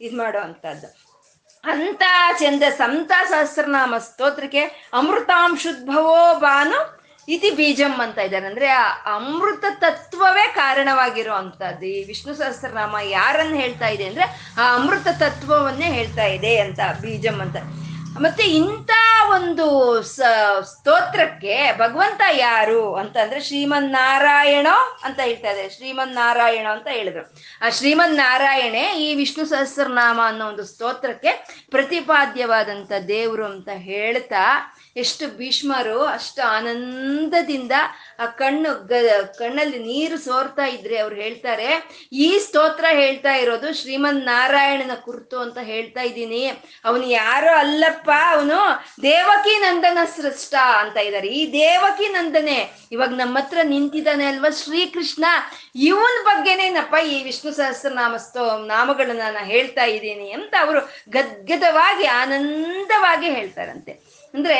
ಇದು 0.00 0.16
ಮಾಡೋ 0.16 0.40
ಅಂತದ್ದು 0.40 0.88
ಅಂತ 1.64 2.02
ಛಂದಸ್ 2.40 2.80
ಅಂತ 2.80 3.12
ಸಹಸ್ರನಾಮ 3.28 3.94
ಸ್ತೋತ್ರಕ್ಕೆ 3.98 4.62
ಅಮೃತಾಂಶುದ್ಭವೋ 4.92 6.20
ಬಾನು 6.38 6.78
ಇತಿ 7.28 7.50
ಬೀಜಂ 7.50 7.94
ಅಂತ 8.00 8.18
ಇದ್ದಾರೆ. 8.18 8.46
ಅಂದ್ರೆ 8.46 8.68
ಆ 8.68 8.86
ಅಮೃತ 9.16 9.64
ತತ್ವವೇ 9.80 10.46
ಕಾರಣವಾಗಿರೋ 10.54 11.34
ಅಂತದ್ದು 11.34 11.86
ಈ 11.86 11.98
ವಿಷ್ಣು 12.04 12.32
ಸಹಸ್ರನಾಮ 12.34 12.96
ಯಾರನ್ನ 13.02 13.54
ಹೇಳ್ತಾ 13.54 13.88
ಇದೆ 13.88 14.06
ಅಂದ್ರೆ 14.06 14.26
ಆ 14.58 14.64
ಅಮೃತ 14.74 15.08
ತತ್ವವನ್ನೇ 15.18 15.88
ಹೇಳ್ತಾ 15.98 16.26
ಇದೆ 16.36 16.52
ಅಂತ 16.64 16.80
ಬೀಜಂ 17.00 17.38
ಅಂತ. 17.40 17.56
ಮತ್ತೆ 18.20 18.44
ಇಂಥ 18.60 18.90
ಒಂದು 19.30 20.02
ಸ್ತೋತ್ರಕ್ಕೆ 20.02 21.72
ಭಗವಂತ 21.78 22.20
ಯಾರು 22.32 22.94
ಅಂತಂದ್ರೆ 22.94 23.40
ಶ್ರೀಮನ್ 23.40 23.92
ನಾರಾಯಣ 23.92 24.66
ಅಂತ 25.04 25.20
ಹೇಳ್ತಾ 25.20 25.50
ಇದೆ 25.50 25.70
ಶ್ರೀಮನ್ 25.70 26.14
ನಾರಾಯಣ 26.14 26.66
ಅಂತ 26.72 26.86
ಹೇಳಿದ್ರು. 26.90 27.24
ಆ 27.66 27.70
ಶ್ರೀಮನ್ 27.70 28.16
ನಾರಾಯಣೆ 28.16 28.82
ಈ 29.02 29.14
ವಿಷ್ಣು 29.14 29.44
ಸಹಸ್ರನಾಮ 29.44 30.20
ಅನ್ನೋ 30.24 30.46
ಒಂದು 30.46 30.64
ಸ್ತೋತ್ರಕ್ಕೆ 30.64 31.32
ಪ್ರತಿಪಾದ್ಯವಾದಂತ 31.70 32.92
ದೇವರು 33.08 33.44
ಅಂತ 33.44 33.68
ಹೇಳ್ತಾ 33.74 34.74
ಎಷ್ಟು 35.04 35.24
ಭೀಷ್ಮರು 35.38 35.98
ಅಷ್ಟು 36.16 36.42
ಆನಂದದಿಂದ 36.56 37.74
ಆ 38.24 38.26
ಕಣ್ಣು 38.40 38.70
ಗ, 38.90 38.92
ಕಣ್ಣಲ್ಲಿ 39.38 39.78
ನೀರು 39.90 40.16
ಸೋರ್ತಾ 40.24 40.64
ಇದ್ರೆ 40.74 40.96
ಅವ್ರು 41.04 41.16
ಹೇಳ್ತಾರೆ, 41.22 41.68
ಈ 42.24 42.28
ಸ್ತೋತ್ರ 42.46 42.86
ಹೇಳ್ತಾ 43.00 43.32
ಇರೋದು 43.42 43.68
ಶ್ರೀಮನ್ 43.80 44.20
ನಾರಾಯಣನ 44.30 44.94
ಕುರ್ತು 45.06 45.36
ಅಂತ 45.44 45.58
ಹೇಳ್ತಾ 45.70 46.02
ಇದ್ದೀನಿ. 46.10 46.42
ಅವನು 46.88 47.04
ಯಾರೋ 47.20 47.52
ಅಲ್ಲಪ್ಪ, 47.62 48.10
ಅವನು 48.34 48.58
ದೇವಕಿ 49.02 49.54
ನಂದನ 49.64 50.04
ಸೃಷ್ಟ 50.16 50.54
ಅಂತ 50.82 50.96
ಇದ್ದಾರೆ. 51.08 51.30
ಈ 51.40 51.42
ದೇವಕಿ 51.52 52.08
ನಂದನೆ 52.18 52.58
ಇವಾಗ 52.94 53.12
ನಮ್ಮ 53.22 53.36
ಹತ್ರ 53.42 53.58
ನಿಂತಿದ್ದಾನೆ 53.74 54.26
ಅಲ್ವಾ 54.32 54.50
ಶ್ರೀಕೃಷ್ಣ? 54.62 55.24
ಇವನ್ 55.90 56.18
ಬಗ್ಗೆನೇನಪ್ಪ 56.30 56.94
ಈ 57.14 57.16
ವಿಷ್ಣು 57.28 57.52
ಸಹಸ್ರನಾಮ 57.60 58.14
ಸ್ತೋ, 58.26 58.44
ನಾಮಗಳನ್ನ 58.74 59.24
ನಾನು 59.36 59.48
ಹೇಳ್ತಾ 59.54 59.86
ಇದ್ದೀನಿ 59.96 60.28
ಅಂತ 60.38 60.54
ಅವರು 60.64 60.80
ಗದ್ಗದವಾಗಿ 61.16 62.06
ಆನಂದವಾಗಿ 62.20 63.28
ಹೇಳ್ತಾರಂತೆ. 63.38 63.92
ಅಂದ್ರೆ 64.34 64.58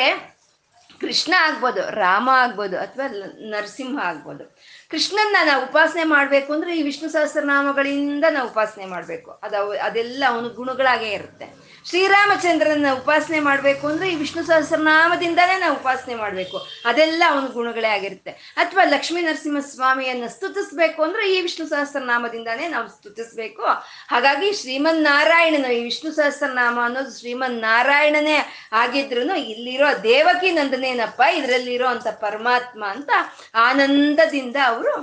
ಕೃಷ್ಣ 1.01 1.33
ಆಗ್ಬೋದು, 1.39 1.89
ರಾಮ 1.89 2.29
ಆಗ್ಬೋದು, 2.33 2.77
ಅಥವಾ 2.77 3.07
ನರಸಿಂಹ 3.49 3.99
ಆಗ್ಬೋದು. 4.03 4.57
ಕೃಷ್ಣನ್ನ 4.91 5.37
ನಾವು 5.45 5.65
ಉಪಾಸನೆ 5.65 6.03
ಮಾಡ್ಬೇಕು 6.03 6.53
ಅಂದ್ರೆ 6.53 6.79
ಈ 6.79 6.81
ವಿಷ್ಣು 6.81 7.09
ಸಹಸ್ರನಾಮಗಳಿಂದ 7.09 8.25
ನಾವು 8.31 8.49
ಉಪಾಸನೆ 8.49 8.85
ಮಾಡಬೇಕು. 8.85 9.31
ಅದು 9.31 9.71
ಅದೆಲ್ಲ 9.71 10.23
ಅವನ 10.27 10.47
ಗುಣಗಳಾಗೇ 10.47 11.09
ಇರುತ್ತೆ. 11.09 11.60
ಶ್ರೀರಾಮಚಂದ್ರನ 11.85 12.89
ಉಪಾಸನೆ 12.99 13.39
ಮಾಡಬೇಕು 13.39 13.87
ಅಂದ್ರೆ 13.87 14.09
ಈ 14.11 14.15
ವಿಷ್ಣು 14.15 14.43
ಸಹಸ್ರನಾಮದಿಂದಲೇ 14.45 15.55
ನಾವು 15.59 15.75
ಉಪಾಸನೆ 15.75 16.15
ಮಾಡಬೇಕು. 16.15 16.57
ಅದೆಲ್ಲ 16.85 17.23
ಅವನ 17.29 17.45
ಗುಣಗಳೇ 17.45 17.87
ಆಗಿರುತ್ತೆ. 17.87 18.31
ಅಥವಾ 18.31 18.83
ಲಕ್ಷ್ಮೀ 18.83 19.21
ನರಸಿಂಹ 19.21 19.59
ಸ್ವಾಮಿಯನ್ನು 19.59 20.29
ಸ್ತುತಿಸ್ಬೇಕು 20.35 21.03
ಅಂದ್ರೆ 21.03 21.23
ಈ 21.33 21.41
ವಿಷ್ಣು 21.41 21.65
ಸಹಸ್ರನಾಮದಿಂದಾನೇ 21.69 22.67
ನಾವು 22.67 22.87
ಸ್ತುತಿಸ್ಬೇಕು. 22.87 23.65
ಹಾಗಾಗಿ 24.07 24.53
ಶ್ರೀಮನ್ 24.53 25.03
ನಾರಾಯಣನು 25.03 25.71
ಈ 25.73 25.83
ವಿಷ್ಣು 25.83 26.11
ಸಹಸ್ರನಾಮ 26.11 26.79
ಅನ್ನೋದು 26.83 27.19
ಶ್ರೀಮನ್ 27.19 27.57
ನಾರಾಯಣನೇ 27.61 28.37
ಆಗಿದ್ರು 28.71 29.21
ಇಲ್ಲಿರೋ 29.21 30.03
ದೇವಕಿ 30.03 30.51
ನಂದನೇನಪ್ಪ, 30.51 31.21
ಇದರಲ್ಲಿರೋ 31.39 31.87
ಅಂತ 31.87 32.07
ಪರಮಾತ್ಮ 32.07 32.83
ಅಂತ 32.85 33.11
ಆನಂದದಿಂದ 33.55 34.55
ಅವರು 34.65 34.93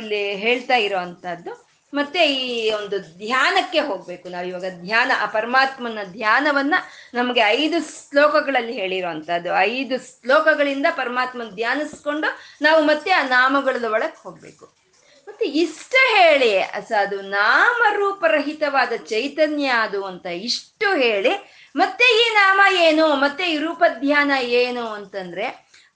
ಇಲ್ಲಿ 0.00 0.36
ಹೇಳ್ತಾ 0.36 0.74
ಇರೋ 0.74 0.98
ಅಂಥದ್ದು 0.98 1.65
ಮತ್ತೆ 1.96 2.20
ಈ 2.34 2.70
ಒಂದು 2.70 2.98
ಧ್ಯಾನಕ್ಕೆ 3.18 3.80
ಹೋಗ್ಬೇಕು. 3.80 4.28
ನಾವು 4.28 4.46
ಇವಾಗ 4.46 4.70
ಧ್ಯಾನ, 4.84 5.10
ಆ 5.20 5.26
ಪರಮಾತ್ಮನ 5.26 6.04
ಧ್ಯಾನವನ್ನ 6.12 6.74
ನಮಗೆ 7.14 7.40
ಐದು 7.40 7.80
ಶ್ಲೋಕಗಳಲ್ಲಿ 7.90 8.72
ಹೇಳಿರುವಂತಹದ್ದು 8.72 9.52
ಐದು 9.58 9.98
ಶ್ಲೋಕಗಳಿಂದ 9.98 10.86
ಪರಮಾತ್ಮನ 10.90 11.50
ಧ್ಯಾನಿಸ್ಕೊಂಡು 11.54 12.30
ನಾವು 12.62 12.82
ಮತ್ತೆ 12.82 13.10
ಆ 13.10 13.22
ನಾಮಗಳ 13.22 13.84
ಒಳಗೆ 13.92 14.22
ಹೋಗ್ಬೇಕು. 14.22 14.66
ಮತ್ತೆ 15.28 15.44
ಇಷ್ಟ 15.44 15.94
ಹೇಳಿ 16.16 16.50
ಅದು 17.02 17.20
ನಾಮರೂಪರಹಿತವಾದ 17.20 18.92
ಚೈತನ್ಯ 19.08 19.68
ಅದು 19.86 20.00
ಅಂತ 20.04 20.26
ಇಷ್ಟು 20.26 20.88
ಹೇಳಿ, 20.96 21.32
ಮತ್ತೆ 21.76 22.06
ಈ 22.22 22.24
ನಾಮ 22.34 22.60
ಏನು, 22.78 23.06
ಮತ್ತೆ 23.14 23.44
ಈ 23.52 23.56
ರೂಪ 23.58 23.82
ಧ್ಯಾನ 23.98 24.32
ಏನು 24.62 24.84
ಅಂತಂದ್ರೆ 24.88 25.46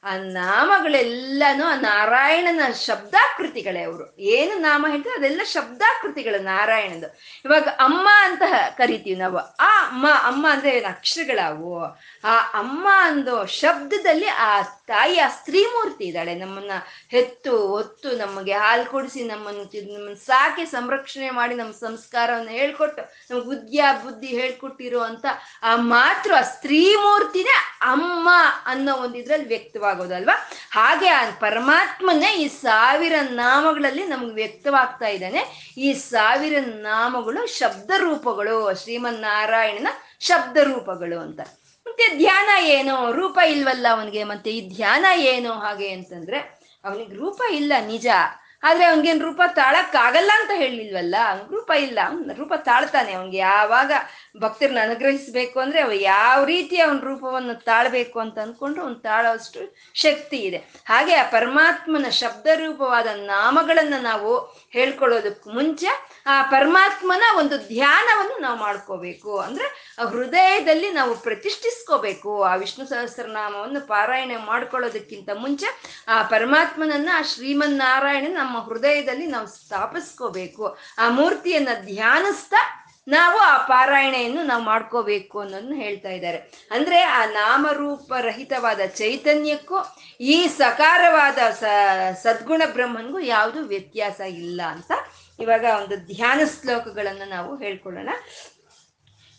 ಆ 0.04 0.16
ನಾಮಗಳೆಲ್ಲಾನು 0.16 1.64
ಆ 1.64 1.74
ನಾರಾಯಣನ 1.74 2.72
ಶಬ್ದಾಕೃತಿಗಳೇ 2.72 3.82
ಅವರು. 3.82 4.20
ಏನು 4.20 4.58
ನಾಮ 4.58 4.86
ಹೇಳ್ತಾರೆ 4.90 5.16
ಅದೆಲ್ಲ 5.16 5.40
ಶಬ್ದಾಕೃತಿಗಳು 5.44 6.42
ನಾರಾಯಣದು. 6.42 7.18
ಇವಾಗ 7.44 7.62
ಅಮ್ಮ 7.62 8.08
ಅಂತ 8.22 8.42
ಕರಿತೀವಿ 8.78 9.16
ನಾವು. 9.16 9.38
ಆ 9.38 9.86
ಅಮ್ಮ 9.88 10.06
ಅಮ್ಮ 10.08 10.46
ಅಂದ್ರೆ 10.50 10.70
ಏನು 10.76 10.88
ಅಕ್ಷರಗಳವು. 10.88 11.84
ಆ 12.24 12.40
ಅಮ್ಮ 12.54 12.88
ಅಂದೋ 12.92 13.44
ಶಬ್ದದಲ್ಲಿ 13.44 14.26
ಆ 14.26 14.62
ತಾಯಿ, 14.62 15.18
ಆ 15.18 15.28
ಸ್ತ್ರೀಮೂರ್ತಿ 15.28 16.04
ಇದ್ದಾಳೆ. 16.04 16.34
ನಮ್ಮನ್ನ 16.34 16.70
ಹೆತ್ತು, 17.10 17.66
ಹೊತ್ತು 17.66 18.16
ನಮಗೆ 18.16 18.52
ಹಾಲು 18.52 18.90
ಕೊಡಿಸಿ 18.90 19.24
ನಮ್ಮನ್ನು 19.24 19.64
ನಮ್ಮನ್ನ 19.64 20.14
ಸಾಕಿ 20.14 20.66
ಸಂರಕ್ಷಣೆ 20.66 21.30
ಮಾಡಿ 21.30 21.54
ನಮ್ಮ 21.54 21.72
ಸಂಸ್ಕಾರವನ್ನು 21.72 22.50
ಹೇಳ್ಕೊಟ್ಟು, 22.50 23.02
ನಮ್ಗೆ 23.30 23.46
ಬುದ್ಧಿಯ 23.46 23.84
ಬುದ್ಧಿ 24.04 24.26
ಹೇಳ್ಕೊಟ್ಟಿರೋ 24.26 25.00
ಅಂತ 25.00 25.26
ಆ 25.62 25.76
ಮಾತೃ, 25.76 26.32
ಆ 26.34 26.40
ಸ್ತ್ರೀಮೂರ್ತಿನೇ 26.40 27.56
ಅಮ್ಮ 27.82 28.28
ಅನ್ನೋ 28.66 28.94
ಒಂದು 28.94 29.18
ಇದ್ರಲ್ಲಿ 29.18 29.48
ವ್ಯಕ್ತವಾಗೋದಲ್ವಾ? 29.94 30.50
ಹಾಗೆ 30.70 31.08
ಆ 31.08 31.30
ಪರಮಾತ್ಮನೇ 31.30 32.36
ಈ 32.36 32.48
ಸಾವಿರ 32.48 33.12
ನಾಮಗಳಲ್ಲಿ 33.30 34.06
ನಮ್ಗೆ 34.06 34.34
ವ್ಯಕ್ತವಾಗ್ತಾ 34.34 35.06
ಇದ್ದಾನೆ. 35.06 35.74
ಈ 35.78 35.92
ಸಾವಿರ 35.92 36.58
ನಾಮಗಳು 36.60 37.58
ಶಬ್ದ 37.58 37.90
ರೂಪಗಳು 37.96 38.82
ಶ್ರೀಮನ್ನಾರಾಯಣನ 38.82 39.86
ಶಬ್ದ 40.20 40.56
ರೂಪಗಳು 40.56 41.20
ಅಂತ. 41.20 41.40
ಮತ್ತೆ 41.86 42.18
ಧ್ಯಾನ 42.18 42.64
ಏನು, 42.64 43.12
ರೂಪ 43.12 43.38
ಇಲ್ವಲ್ಲ 43.46 43.86
ಅವನಿಗೆ, 43.90 44.24
ಮತ್ತೆ 44.24 44.50
ಈ 44.50 44.76
ಧ್ಯಾನ 44.76 45.06
ಏನು 45.16 45.52
ಹಾಗೆ 45.52 45.92
ಅಂತಂದ್ರೆ, 45.92 46.38
ಅವನಿಗೆ 46.84 47.14
ರೂಪ 47.14 47.42
ಇಲ್ಲ 47.50 47.72
ನಿಜ. 47.86 48.06
ಆದ್ರೆ 48.62 48.84
ಅವನಿಗೇನು 48.84 49.24
ರೂಪ 49.24 49.42
ತಾಳಕ್ಕಾಗಲ್ಲ 49.56 50.30
ಅಂತ 50.40 50.50
ಹೇಳಿಲ್ವಲ್ಲ? 50.54 51.16
ರೂಪ 51.50 51.70
ಇಲ್ಲ. 51.78 51.98
ರೂಪ 52.36 52.52
ತಾಳ್ತಾನೆ 52.56 53.12
ಅವನಿಗೆ. 53.12 53.36
ಯಾವಾಗ 53.36 53.92
ಭಕ್ತರನ್ನ 54.38 54.78
ಅನುಗ್ರಹಿಸ್ಬೇಕು 54.82 55.60
ಅಂದ್ರೆ 55.60 55.80
ಅವ 55.80 55.90
ಯಾವ 55.92 56.44
ರೀತಿ 56.44 56.80
ಅವನ 56.80 56.98
ರೂಪವನ್ನು 56.98 57.54
ತಾಳ್ಬೇಕು 57.54 58.20
ಅಂತ 58.20 58.38
ಅಂದ್ಕೊಂಡು 58.38 58.80
ಅವ್ನು 58.80 58.94
ತಾಳೋಷ್ಟು 58.94 59.76
ಶಕ್ತಿ 59.94 60.36
ಇದೆ. 60.36 60.56
ಹಾಗೆ 60.88 61.14
ಆ 61.14 61.30
ಪರಮಾತ್ಮನ 61.30 62.08
ಶಬ್ದ 62.08 62.46
ರೂಪವಾದ 62.46 63.06
ನಾಮಗಳನ್ನ 63.14 63.94
ನಾವು 64.00 64.44
ಹೇಳ್ಕೊಳ್ಳೋದಕ್ಕೆ 64.70 65.50
ಮುಂಚೆ 65.50 65.86
ಆ 66.26 66.42
ಪರಮಾತ್ಮನ 66.42 67.22
ಒಂದು 67.38 67.58
ಧ್ಯಾನವನ್ನು 67.58 68.40
ನಾವು 68.40 68.58
ಮಾಡ್ಕೋಬೇಕು. 68.58 69.38
ಅಂದ್ರೆ 69.38 69.96
ಆ 69.98 70.04
ಹೃದಯದಲ್ಲಿ 70.04 70.90
ನಾವು 70.90 71.16
ಪ್ರತಿಷ್ಠಿಸ್ಕೋಬೇಕು. 71.16 72.42
ಆ 72.42 72.54
ವಿಷ್ಣು 72.54 72.86
ಸಹಸ್ರನಾಮವನ್ನು 72.86 73.80
ಪಾರಾಯಣ 73.80 74.30
ಮಾಡ್ಕೊಳ್ಳೋದಕ್ಕಿಂತ 74.46 75.28
ಮುಂಚೆ 75.34 75.66
ಆ 76.08 76.22
ಪರಮಾತ್ಮನನ್ನ 76.22 77.08
ಆ 77.14 77.22
ಶ್ರೀಮನ್ನಾರಾಯಣ 77.22 78.26
ನಮ್ಮ 78.30 78.58
ಹೃದಯದಲ್ಲಿ 78.58 79.26
ನಾವು 79.26 79.46
ಸ್ಥಾಪಿಸ್ಕೋಬೇಕು. 79.46 80.78
ಆ 80.98 81.08
ಮೂರ್ತಿಯನ್ನ 81.08 81.68
ಧ್ಯಾನಿಸ್ತಾ 81.80 82.79
ನಾವು 83.10 83.38
ಆ 83.38 83.56
ಪಾರಾಯಣೆಯನ್ನು 83.58 84.42
ನಾವು 84.42 84.62
ಮಾಡ್ಕೋಬೇಕು 84.62 85.40
ಅನ್ನೋದನ್ನ 85.40 85.74
ಹೇಳ್ತಾ 85.76 86.08
ಇದ್ದಾರೆ. 86.08 86.38
ಅಂದ್ರೆ 86.70 87.00
ಆ 87.00 87.24
ನಾಮರೂಪ 87.24 88.12
ರಹಿತವಾದ 88.20 88.80
ಚೈತನ್ಯಕ್ಕೂ 88.86 89.78
ಈ 90.20 90.46
ಸಕಾರವಾದ 90.46 91.38
ಸ, 91.50 91.64
ಸದ್ಗುಣ 92.22 92.62
ಬ್ರಹ್ಮನ್ಗೂ 92.72 93.18
ಯಾವುದು 93.18 93.62
ವ್ಯತ್ಯಾಸ 93.62 94.20
ಇಲ್ಲ 94.20 94.60
ಅಂತ 94.62 94.92
ಇವಾಗ 95.38 95.64
ಒಂದು 95.82 95.96
ಧ್ಯಾನ 95.96 96.40
ಶ್ಲೋಕಗಳನ್ನು 96.60 97.28
ನಾವು 97.28 97.56
ಹೇಳ್ಕೊಳ್ಳೋಣ. 97.56 98.10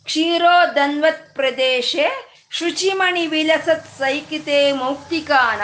ಕ್ಷೀರೋದನ್ವತ್ 0.06 1.36
ಪ್ರದೇಶೆ 1.36 2.32
ಶುಚಿಮಣಿ 2.52 3.28
ವಿಲಸತ್ 3.28 3.98
ಸೈಕಿತೆ 3.98 4.72
ಮೌಕ್ತಿಕಾನ 4.72 5.62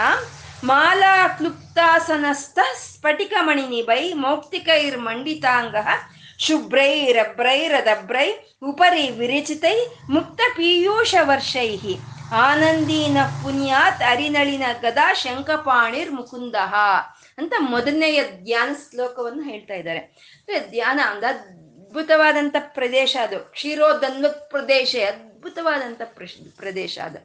ಮಾಲಾ 0.64 1.28
ಕ್ಲುಪ್ತಾಸನಸ್ಥ 1.28 2.60
ನಿಭೈ 3.70 4.14
ಮೌಕ್ತಿಕೈರ್ 4.14 4.98
ಮಂಡಿತಾಂಗ 4.98 5.76
ಶುಭ್ರೈರಭ್ರೈರದಭ್ರೈ 6.38 8.32
ಉಪರಿ 8.64 9.10
ವಿರಚಿತೈ 9.10 9.88
ಮುಕ್ತ 10.10 10.42
ಪೀಯೂಷ 10.56 11.16
ವರ್ಷೈಹಿ. 11.22 11.98
ಆನಂದೀನ 12.36 13.18
ಪುಣ್ಯಾತ್ 13.44 14.04
ಅರಿನಳಿನ 14.04 14.64
ಗದಾ 14.82 15.14
ಶಂಕಪಾಣಿರ್ 15.14 16.12
ಮುಕುಂದ 16.12 16.56
ಅಂತ 17.38 17.54
ಮೊದಲನೆಯ 17.60 18.24
ಧ್ಯಾನ 18.24 18.76
ಶ್ಲೋಕವನ್ನು 18.90 19.44
ಹೇಳ್ತಾ 19.44 19.74
ಇದ್ದಾರೆ. 19.74 20.00
ಧ್ಯಾನ 20.70 21.00
ಒಂದು 21.12 21.26
ಅದ್ಭುತವಾದಂಥ 21.26 22.56
ಪ್ರದೇಶ 22.60 23.18
ಅದು. 23.22 23.40
ಕ್ಷೀರೋದನ್ವ 23.40 24.28
ಪ್ರದೇಶ 24.50 24.96
ಅದ್ಭುತವಾದಂಥ 25.08 26.02
ಪ್ರದೇಶ 26.56 27.00
ಅದು. 27.04 27.18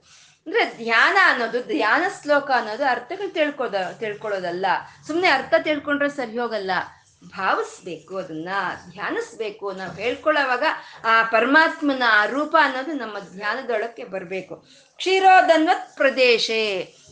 ಅಂದ್ರೆ 0.47 0.65
ಧ್ಯಾನ 0.77 1.17
ಅನ್ನೋದು, 1.31 1.63
ಧ್ಯಾನ 1.63 2.05
ಶ್ಲೋಕ 2.23 2.51
ಅನ್ನೋದು 2.51 2.85
ಅರ್ಥಗಳು 2.85 3.33
ತಿಳ್ಕೊದ, 3.33 3.75
ತಿಳ್ಕೊಳ್ಳೋದಲ್ಲ. 4.01 4.67
ಸುಮ್ಮನೆ 5.07 5.29
ಅರ್ಥ 5.29 5.55
ತಿಳ್ಕೊಂಡ್ರೆ 5.63 6.09
ಸರಿ 6.09 6.39
ಹೋಗಲ್ಲ 6.39 6.71
ಭಾವಿಸ್ಬೇಕು, 7.27 8.17
ಅದನ್ನ 8.17 8.49
ಧ್ಯಾನಿಸ್ಬೇಕು 8.91 9.73
ನಾವು 9.73 9.93
ಹೇಳ್ಕೊಳ್ಳೋವಾಗ 9.93 10.65
ಆ 11.07 11.23
ಪರಮಾತ್ಮನ 11.23 12.03
ಆ 12.09 12.25
ರೂಪ 12.25 12.57
ಅನ್ನೋದು 12.63 12.93
ನಮ್ಮ 12.93 13.19
ಧ್ಯಾನದೊಳಕ್ಕೆ 13.19 14.05
ಬರಬೇಕು. 14.05 14.69
ಕ್ಷೀರೋದನ್ವತ್ 14.97 15.97
ಪ್ರದೇಶ 15.97 16.51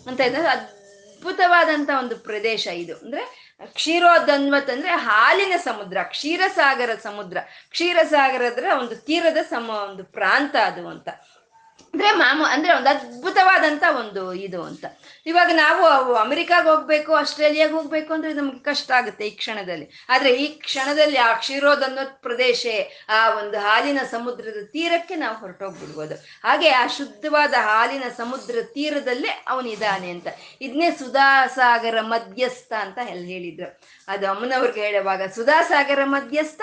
ಅಂತ 0.07 0.21
ಹೇಳಿದ್ರೆ 0.21 0.49
ಅದ್ಭುತವಾದಂಥ 0.49 1.91
ಒಂದು 1.99 2.17
ಪ್ರದೇಶ 2.17 2.67
ಇದು. 2.67 2.97
ಅಂದ್ರೆ 2.97 3.57
ಕ್ಷೀರೋದನ್ವತ್ 3.65 4.71
ಅಂದ್ರೆ 4.71 4.91
ಹಾಲಿನ 4.91 5.53
ಸಮುದ್ರ, 5.65 5.97
ಕ್ಷೀರಸಾಗರ 6.03 6.91
ಸಮುದ್ರ. 7.03 7.37
ಕ್ಷೀರಸಾಗರದ್ರ 7.71 8.67
ಒಂದು 8.81 8.97
ತೀರದ 8.97 9.39
ಸಮ, 9.51 9.71
ಒಂದು 9.71 10.05
ಪ್ರಾಂತ 10.05 10.57
ಅದು 10.57 10.89
ಅಂತ. 10.89 11.09
ಅಂದ್ರೆ 11.95 12.11
ಮಾಮೂ, 12.13 12.45
ಅಂದ್ರೆ 12.45 12.77
ಒಂದು 12.77 12.89
ಅದ್ಭುತವಾದಂತ 12.89 13.83
ಒಂದು 13.99 14.35
ಇದು 14.35 14.65
ಅಂತ. 14.65 14.85
ಇವಾಗ 15.27 15.51
ನಾವು 15.55 16.15
ಅಮೆರಿಕಾಗ 16.15 16.69
ಹೋಗ್ಬೇಕು, 16.69 17.15
ಆಸ್ಟ್ರೇಲಿಯಾಗ 17.15 17.71
ಹೋಗ್ಬೇಕು 17.71 18.13
ಅಂದ್ರೆ 18.13 18.33
ನಮ್ಗೆ 18.33 18.59
ಕಷ್ಟ 18.59 18.91
ಆಗುತ್ತೆ 18.91 19.27
ಈ 19.27 19.31
ಕ್ಷಣದಲ್ಲಿ. 19.31 19.91
ಆದ್ರೆ 20.09 20.31
ಈ 20.33 20.47
ಕ್ಷಣದಲ್ಲಿ 20.47 21.19
ಆ 21.19 21.33
ಕ್ಷೀರೋದ್ 21.33 21.83
ಅನ್ನೋ 21.83 22.19
ಪ್ರದೇಶ, 22.23 22.67
ಆ 23.09 23.31
ಒಂದು 23.31 23.59
ಹಾಲಿನ 23.59 24.01
ಸಮುದ್ರದ 24.11 24.67
ತೀರಕ್ಕೆ 24.73 25.15
ನಾವು 25.15 25.37
ಹೊರಟೋಗ್ಬಿಡ್ಬೋದು. 25.37 26.15
ಹಾಗೆ 26.15 26.69
ಆ 26.69 26.87
ಶುದ್ಧವಾದ 26.87 27.55
ಹಾಲಿನ 27.59 28.05
ಸಮುದ್ರ 28.17 28.59
ತೀರದಲ್ಲೇ 28.63 29.45
ಅವನಿದ್ದಾನೆ 29.49 30.11
ಅಂತ. 30.11 30.27
ಇದನ್ನೇ 30.61 30.91
ಸುಧಾಸಾಗರ 30.91 32.01
ಮಧ್ಯಸ್ಥ 32.01 32.73
ಅಂತ 32.73 32.99
ಹೇಳಿದ್ರು. 33.03 33.81
ಅದು 34.09 34.31
ಅಮ್ಮನವ್ರಿಗೆ 34.31 34.81
ಹೇಳುವಾಗ, 34.81 35.23
ಸುಧಾಸಾಗರ 35.23 35.99
ಮಧ್ಯಸ್ಥ 36.05 36.61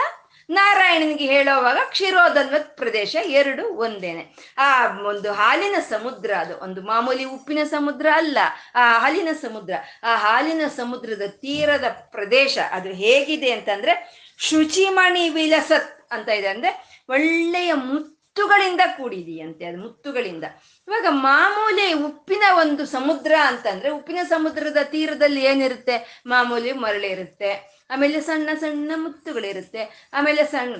ನಾರಾಯಣನಿಗೆ 0.49 1.25
ಹೇಳೋವಾಗ 1.25 1.77
ಕ್ಷೀರೋದನ್ವತ್ 1.89 2.77
ಪ್ರದೇಶ 2.77 3.15
ಎರಡು 3.25 3.67
ಒಂದೇನೆ. 3.67 4.35
ಆ 4.57 4.99
ಒಂದು 5.01 5.33
ಹಾಲಿನ 5.33 5.75
ಸಮುದ್ರ 5.89 6.33
ಅದು. 6.39 6.57
ಒಂದು 6.57 6.81
ಮಾಮೂಲಿ 6.81 7.23
ಉಪ್ಪಿನ 7.23 7.59
ಸಮುದ್ರ 7.63 8.05
ಅಲ್ಲ. 8.13 8.37
ಆ 8.75 8.99
ಹಾಲಿನ 8.99 9.27
ಸಮುದ್ರ. 9.41 9.73
ಆ 10.03 10.15
ಹಾಲಿನ 10.15 10.61
ಸಮುದ್ರದ 10.67 11.21
ತೀರದ 11.27 11.85
ಪ್ರದೇಶ 12.11 12.57
ಅದು 12.71 12.89
ಹೇಗಿದೆ 12.89 13.51
ಅಂತಂದ್ರೆ 13.51 14.27
ಶುಚಿಮಣಿ 14.37 15.29
ವಿಲಸತ್ 15.29 16.13
ಅಂತ 16.13 16.29
ಇದೆ. 16.29 16.47
ಅಂದ್ರೆ 16.47 17.01
ಒಳ್ಳೆಯ 17.09 17.73
ಮುತ್ತುಗಳಿಂದ 17.73 18.81
ಕೂಡಿದೆಯಂತೆ 18.97 19.65
ಅದು 19.65 19.77
ಮುತ್ತುಗಳಿಂದ. 19.77 20.43
ಇವಾಗ 20.87 21.05
ಮಾಮೂಲಿ 21.09 21.93
ಉಪ್ಪಿನ 21.93 22.43
ಒಂದು 22.59 22.85
ಸಮುದ್ರ 22.85 23.33
ಅಂತಂದ್ರೆ 23.43 23.89
ಉಪ್ಪಿನ 23.89 24.19
ಸಮುದ್ರದ 24.29 24.77
ತೀರದಲ್ಲಿ 24.83 25.45
ಏನಿರುತ್ತೆ? 25.45 26.21
ಮಾಮೂಲಿ 26.25 26.71
ಮರಳಿರುತ್ತೆ. 26.71 27.76
ಆಮೇಲೆ 27.89 28.21
ಸಣ್ಣ 28.21 28.49
ಸಣ್ಣ 28.59 28.91
ಮುತ್ತುಗಳಿರುತ್ತೆ. 28.95 30.09
ಆಮೇಲೆ 30.13 30.43
ಸಣ್ಣ 30.43 30.75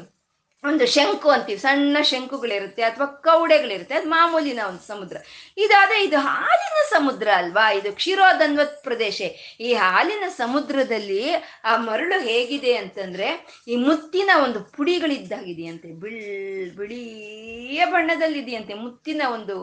ಒಂದು 0.66 0.86
ಶಂಕು 0.86 1.30
ಅಂತೀವಿ. 1.30 1.60
ಸಣ್ಣ 1.60 1.98
ಶಂಕುಗಳಿರುತ್ತೆ 2.02 2.84
ಅಥವಾ 2.84 3.06
ಕೌಡೆಗಳಿರುತ್ತೆ. 3.06 3.96
ಅದು 3.96 4.10
ಮಾಮೂಲಿನ 4.10 4.60
ಒಂದು 4.68 4.88
ಸಮುದ್ರ. 4.88 5.18
ಇದಾದ್ರೆ 5.58 6.04
ಇದು 6.04 6.18
ಹಾಲಿನ 6.18 6.78
ಸಮುದ್ರ 6.90 7.28
ಅಲ್ವಾ? 7.36 7.72
ಇದು 7.72 7.94
ಕ್ಷೀರೋದನ್ವತ್ 7.94 8.84
ಪ್ರದೇಶ. 8.84 9.22
ಈ 9.60 9.74
ಹಾಲಿನ 9.74 10.24
ಸಮುದ್ರದಲ್ಲಿ 10.28 11.32
ಆ 11.64 11.78
ಮರಳು 11.78 12.20
ಹೇಗಿದೆ 12.22 12.76
ಅಂತಂದ್ರೆ 12.76 13.48
ಈ 13.68 13.76
ಮುತ್ತಿನ 13.76 14.30
ಒಂದು 14.44 14.60
ಪುಡಿಗಳಿದ್ದಾಗಿದೆಯಂತೆ 14.60 15.88
ಬಿಳ್, 15.88 16.78
ಬಿಳಿಯ 16.78 17.86
ಬಣ್ಣದಲ್ಲಿದೆಯಂತೆ. 17.86 18.74
ಮುತ್ತಿನ 18.74 19.22
ಒಂದು 19.34 19.58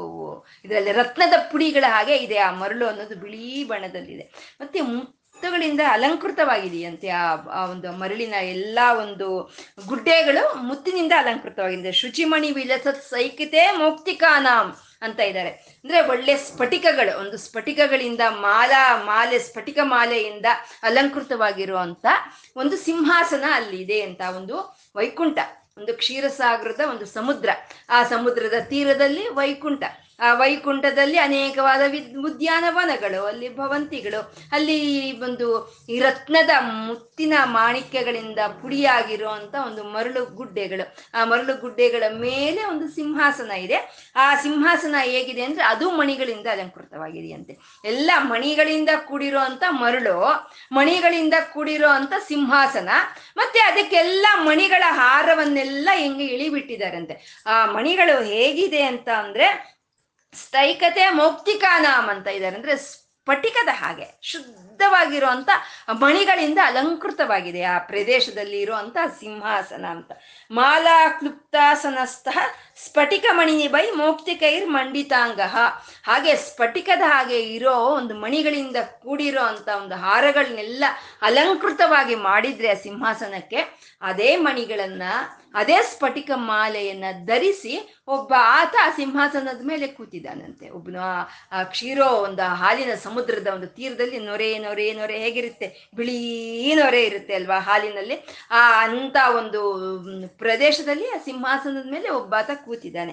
ಇದರಲ್ಲಿ 0.64 0.92
ರತ್ನದ 0.92 1.32
ಪುಡಿಗಳ 1.52 1.84
ಹಾಗೆ 1.88 2.16
ಇದೆ. 2.16 2.38
ಆ 2.38 2.50
ಮರಳು 2.50 2.86
ಅನ್ನೋದು 2.86 3.14
ಬಿಳಿ 3.14 3.64
ಬಣ್ಣದಲ್ಲಿದೆ. 3.64 4.56
ಮತ್ತೆ 4.60 4.80
ಮುತ್ತುಗಳಿಂದ 5.44 5.82
ಅಲಂಕೃತವಾಗಿದೆಯಂತೆ 5.94 7.08
ಆ 7.22 7.24
ಆ 7.56 7.62
ಒಂದು 7.72 7.88
ಮರಳಿನ 8.00 8.36
ಎಲ್ಲ 8.52 8.78
ಒಂದು 9.00 9.26
ಗುಡ್ಡೆಗಳು 9.88 10.42
ಮುತ್ತಿನಿಂದ 10.68 11.12
ಅಲಂಕೃತವಾಗಿದೆ 11.22 11.90
ಶುಚಿಮಣಿ 11.92 12.50
ವಿಲಸತ್ 12.58 13.02
ಸೈಕಿತೆ 13.10 13.62
ಮೌಕ್ತಿಕಾನಾಂ 13.80 14.68
ಅಂತ 15.04 15.20
ಇದ್ದಾರೆ. 15.20 15.50
ಅಂದ್ರೆ 15.82 16.00
ಒಳ್ಳೆ 16.12 16.34
ಸ್ಫಟಿಕಗಳು, 16.46 17.12
ಒಂದು 17.20 17.36
ಸ್ಫಟಿಕಗಳಿಂದ 17.36 18.22
ಮಾಲಾ, 18.46 18.82
ಮಾಲೆ, 19.04 19.40
ಸ್ಫಟಿಕ 19.48 19.78
ಮಾಲೆಯಿಂದ 19.82 20.46
ಅಲಂಕೃತವಾಗಿರುವಂತ 20.82 22.06
ಒಂದು 22.56 22.78
ಸಿಂಹಾಸನ 22.86 23.44
ಅಲ್ಲಿ 23.58 23.78
ಇದೆ 23.82 24.00
ಅಂತ 24.00 24.22
ಒಂದು 24.38 24.56
ವೈಕುಂಠ, 24.96 25.38
ಒಂದು 25.78 25.94
ಕ್ಷೀರಸಾಗರದ 26.00 26.82
ಒಂದು 26.92 27.08
ಸಮುದ್ರ. 27.16 27.50
ಆ 27.90 28.00
ಸಮುದ್ರದ 28.14 28.58
ತೀರದಲ್ಲಿ 28.72 29.26
ವೈಕುಂಠ. 29.40 29.84
ಆ 30.20 30.34
ವೈಕುಂಠದಲ್ಲಿ 30.34 31.18
ಅನೇಕವಾದ 31.18 31.80
ವಿದ್, 31.90 32.18
ಉದ್ಯಾನವನಗಳು, 32.18 33.24
ಅಲ್ಲಿ 33.26 33.56
ಭವಂತಿಗಳು, 33.56 34.34
ಅಲ್ಲಿ 34.52 35.12
ಒಂದು 35.20 35.76
ಈ 35.88 36.00
ರತ್ನದ 36.00 36.50
ಮುತ್ತಿನ 36.60 37.32
ಮಾಣಿಕ್ಯಗಳಿಂದ 37.44 38.38
ಪುಡಿಯಾಗಿರುವಂತ 38.62 39.54
ಒಂದು 39.54 39.84
ಮರಳು 39.84 40.24
ಗುಡ್ಡೆಗಳು. 40.24 40.96
ಆ 41.14 41.24
ಮರಳು 41.24 41.60
ಗುಡ್ಡೆಗಳ 41.60 42.02
ಮೇಲೆ 42.10 42.64
ಒಂದು 42.64 42.94
ಸಿಂಹಾಸನ 42.94 43.50
ಇದೆ. 43.50 44.10
ಆ 44.16 44.34
ಸಿಂಹಾಸನ 44.34 44.94
ಹೇಗಿದೆ 45.02 45.42
ಅಂದ್ರೆ 45.42 45.64
ಅದು 45.64 45.90
ಮಣಿಗಳಿಂದ 45.90 46.46
ಅಲಂಕೃತವಾಗಿದೆಯಂತೆ. 46.50 47.58
ಎಲ್ಲ 47.84 48.10
ಮಣಿಗಳಿಂದ 48.18 48.88
ಕೂಡಿರೋ 49.04 49.38
ಮರಳು, 49.70 50.46
ಮಣಿಗಳಿಂದ 50.72 51.34
ಕೂಡಿರೋ 51.52 51.88
ಸಿಂಹಾಸನ, 52.28 52.88
ಮತ್ತೆ 53.36 53.60
ಅದಕ್ಕೆಲ್ಲ 53.60 54.26
ಮಣಿಗಳ 54.36 54.82
ಹಾರವನ್ನೆಲ್ಲ 54.88 55.88
ಹೆಂಗೆ 55.94 56.24
ಇಳಿಬಿಟ್ಟಿದಾರಂತೆ 56.24 57.44
ಆ 57.46 57.66
ಮಣಿಗಳು 57.66 58.24
ಹೇಗಿದೆ 58.24 58.82
ಅಂತ 58.82 59.08
ಅಂದ್ರೆ 59.08 59.73
ಸ್ಥೈಕತೆ 60.34 61.10
ಮೌಕ್ತಿಕಾನಾಮ್ 61.10 62.08
ಅಂತ 62.08 62.26
ಇದ್ದಾರೆ 62.26 62.56
ಅಂದ್ರೆ 62.56 62.76
ಸ್ಫಟಿಕದ 62.76 63.68
ಹಾಗೆ, 63.72 64.20
ಶುದ್ಧವಾಗಿರುವಂತ 64.22 65.50
ಮಣಿಗಳಿಂದ 65.92 66.58
ಅಲಂಕೃತವಾಗಿದೆ 66.64 67.62
ಆ 67.62 67.78
ಪ್ರದೇಶದಲ್ಲಿ 67.78 68.60
ಇರುವಂತ 68.60 68.96
ಸಿಂಹಾಸನ 69.20 69.84
ಅಂತ. 69.84 70.12
ಮಾಲಾ 70.50 71.08
ಕ್ಲುಪ್ತಾಸನಸ್ಥ 71.08 71.43
ಸ್ಫಟಿಕ 72.76 73.24
ಮಣಿ 73.30 73.68
ಬೈ 73.68 73.90
ಮೋಕ್ತಿಕೈರ್ 73.90 74.66
ಮಂಡಿತಾಂಗ. 74.68 75.40
ಹಾಗೆ 76.04 76.36
ಸ್ಫಟಿಕದ 76.36 77.02
ಹಾಗೆ 77.06 77.38
ಇರೋ 77.42 77.74
ಒಂದು 77.74 78.14
ಮಣಿಗಳಿಂದ 78.14 78.76
ಕೂಡಿರೋ 78.76 79.42
ಅಂತ 79.42 79.68
ಒಂದು 79.68 79.94
ಹಾರಗಳನ್ನೆಲ್ಲ 79.94 80.84
ಅಲಂಕೃತವಾಗಿ 81.22 82.14
ಮಾಡಿದ್ರೆ 82.14 82.70
ಆ 82.70 82.74
ಸಿಂಹಾಸನಕ್ಕೆ, 82.74 83.60
ಅದೇ 84.02 84.36
ಮಣಿಗಳನ್ನ, 84.36 85.02
ಅದೇ 85.54 85.76
ಸ್ಫಟಿಕ 85.82 86.30
ಮಾಲೆಯನ್ನ 86.34 87.04
ಧರಿಸಿ 87.24 87.96
ಒಬ್ಬ 88.08 88.32
ಆತ 88.38 88.74
ಆ 88.82 88.90
ಸಿಂಹಾಸನದ 88.90 89.66
ಮೇಲೆ 89.66 89.86
ಕೂತಿದ್ದಾನಂತೆ. 89.86 90.70
ಒಬ್ಬನು 90.70 91.00
ಆ 91.52 91.62
ಕ್ಷೀರೋ 91.62 92.06
ಒಂದು 92.06 92.54
ಹಾಲಿನ 92.54 92.94
ಸಮುದ್ರದ 92.94 93.46
ಒಂದು 93.46 93.66
ತೀರದಲ್ಲಿ 93.66 94.18
ನೊರೆ 94.18 94.58
ನೊರೆ 94.58 94.92
ನೊರೆ 94.92 95.18
ಹೇಗಿರುತ್ತೆ? 95.18 95.90
ಬಿಳಿ 95.94 96.74
ನೊರೆ 96.74 97.04
ಇರುತ್ತೆ 97.04 97.34
ಅಲ್ವಾ 97.34 97.58
ಹಾಲಿನಲ್ಲಿ? 97.58 98.16
ಆ 98.50 98.84
ಅಂತ 98.84 99.16
ಒಂದು 99.36 99.62
ಪ್ರದೇಶದಲ್ಲಿ 100.38 101.08
ಆ 101.10 101.18
ಸಿಂಹಾಸನದ 101.44 101.92
ಮೇಲೆ 101.92 102.08
ಒಬ್ಬಾತ 102.08 102.50
ಕೂತಿದ್ದಾನೆ. 102.54 103.12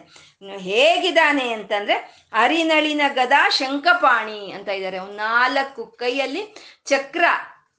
ಹೇಗಿದ್ದಾನೆ 0.58 1.52
ಅಂತಂದ್ರೆ 1.52 2.28
ಅರಿನಳಿನ 2.34 3.02
ಗದಾ 3.14 3.50
ಶಂಕಪಾಣಿ 3.50 4.52
ಅಂತ 4.52 4.70
ಇದ್ದಾರೆ. 4.70 5.00
ನಾಲ್ಕು 5.00 5.86
ಕೈಯಲ್ಲಿ 5.86 6.56
ಚಕ್ರ, 6.86 7.24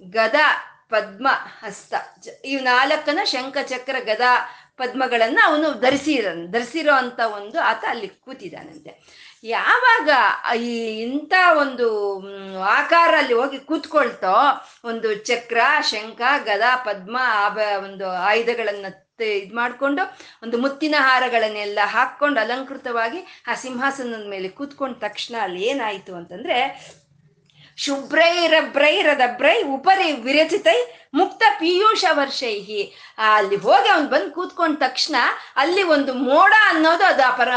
ಗದ, 0.02 0.34
ಪದ್ಮ, 0.88 1.28
ಹಸ್ತ. 1.64 1.94
ಇವ್ 2.44 2.62
ನಾಲ್ಕನ 2.62 3.18
ಶಂಖ, 3.24 3.56
ಚಕ್ರ, 3.62 3.96
ಗದ, 3.98 4.20
ಪದ್ಮಗಳನ್ನ 4.76 5.38
ಅವನು 5.44 5.80
ಧರಿಸಿರ 5.80 6.26
ಧರಿಸಿರೋ 6.50 6.94
ಅಂತ 6.94 7.20
ಒಂದು 7.20 7.60
ಆತ 7.60 7.84
ಅಲ್ಲಿ 7.88 8.08
ಕೂತಿದ್ದಾನಂತೆ. 8.08 9.22
ಯಾವಾಗ 9.44 10.10
ಈ 10.56 11.00
ಇಂಥ 11.02 11.32
ಒಂದು 11.60 12.18
ಆಕಾರ 12.62 13.14
ಅಲ್ಲಿ 13.18 13.34
ಹೋಗಿ 13.34 13.60
ಕೂತ್ಕೊಳ್ತೋ, 13.60 14.36
ಒಂದು 14.84 15.14
ಚಕ್ರ, 15.14 15.60
ಶಂಖ, 15.82 16.20
ಗದಾ, 16.44 16.76
ಪದ್ಮ 16.76 17.18
ಆಭ 17.22 17.58
ಒಂದು 17.84 18.08
ಆಯುಧಗಳನ್ನ 18.08 18.86
ಇದು 19.20 19.55
ಮಾಡ್ಕೊಂಡು 19.55 20.03
ಒಂದು 20.42 20.59
ಮುತ್ತಿನ 20.59 20.94
ಹಾರಗಳನ್ನೆಲ್ಲ 20.98 21.79
ಹಾಕೊಂಡು 21.85 22.40
ಅಲಂಕೃತವಾಗಿ 22.40 23.20
ಆ 23.48 23.55
ಸಿಂಹಾಸನದ 23.55 24.27
ಮೇಲೆ 24.27 24.48
ಕೂತ್ಕೊಂಡ 24.48 24.96
ತಕ್ಷಣ 25.01 25.35
ಅಲ್ಲಿ 25.42 25.62
ಏನಾಯ್ತು 25.62 26.14
ಅಂತಂದ್ರೆ 26.14 26.59
ಶುಭ್ರೈರಬ್ರೈರದಬ್ರೈ 27.85 29.62
ಉಪರಿ 29.62 30.12
ವಿರಚಿತೈ 30.12 30.95
ಮುಕ್ತ 31.14 31.42
ಪೀಯೂಷ 31.59 32.05
ವರ್ಷೈಹಿ. 32.12 32.83
ಅಲ್ಲಿ 33.35 33.57
ಹೋಗಿ 33.57 33.88
ಅವ್ನು 33.88 34.09
ಬಂದು 34.09 34.31
ಕೂತ್ಕೊಂಡ 34.31 34.79
ತಕ್ಷಣ 34.79 35.14
ಅಲ್ಲಿ 35.57 35.83
ಒಂದು 35.83 36.14
ಮೋಡ 36.14 36.53
ಅನ್ನೋದು 36.64 37.05
ಅದು 37.05 37.23
ಅಪರ 37.23 37.49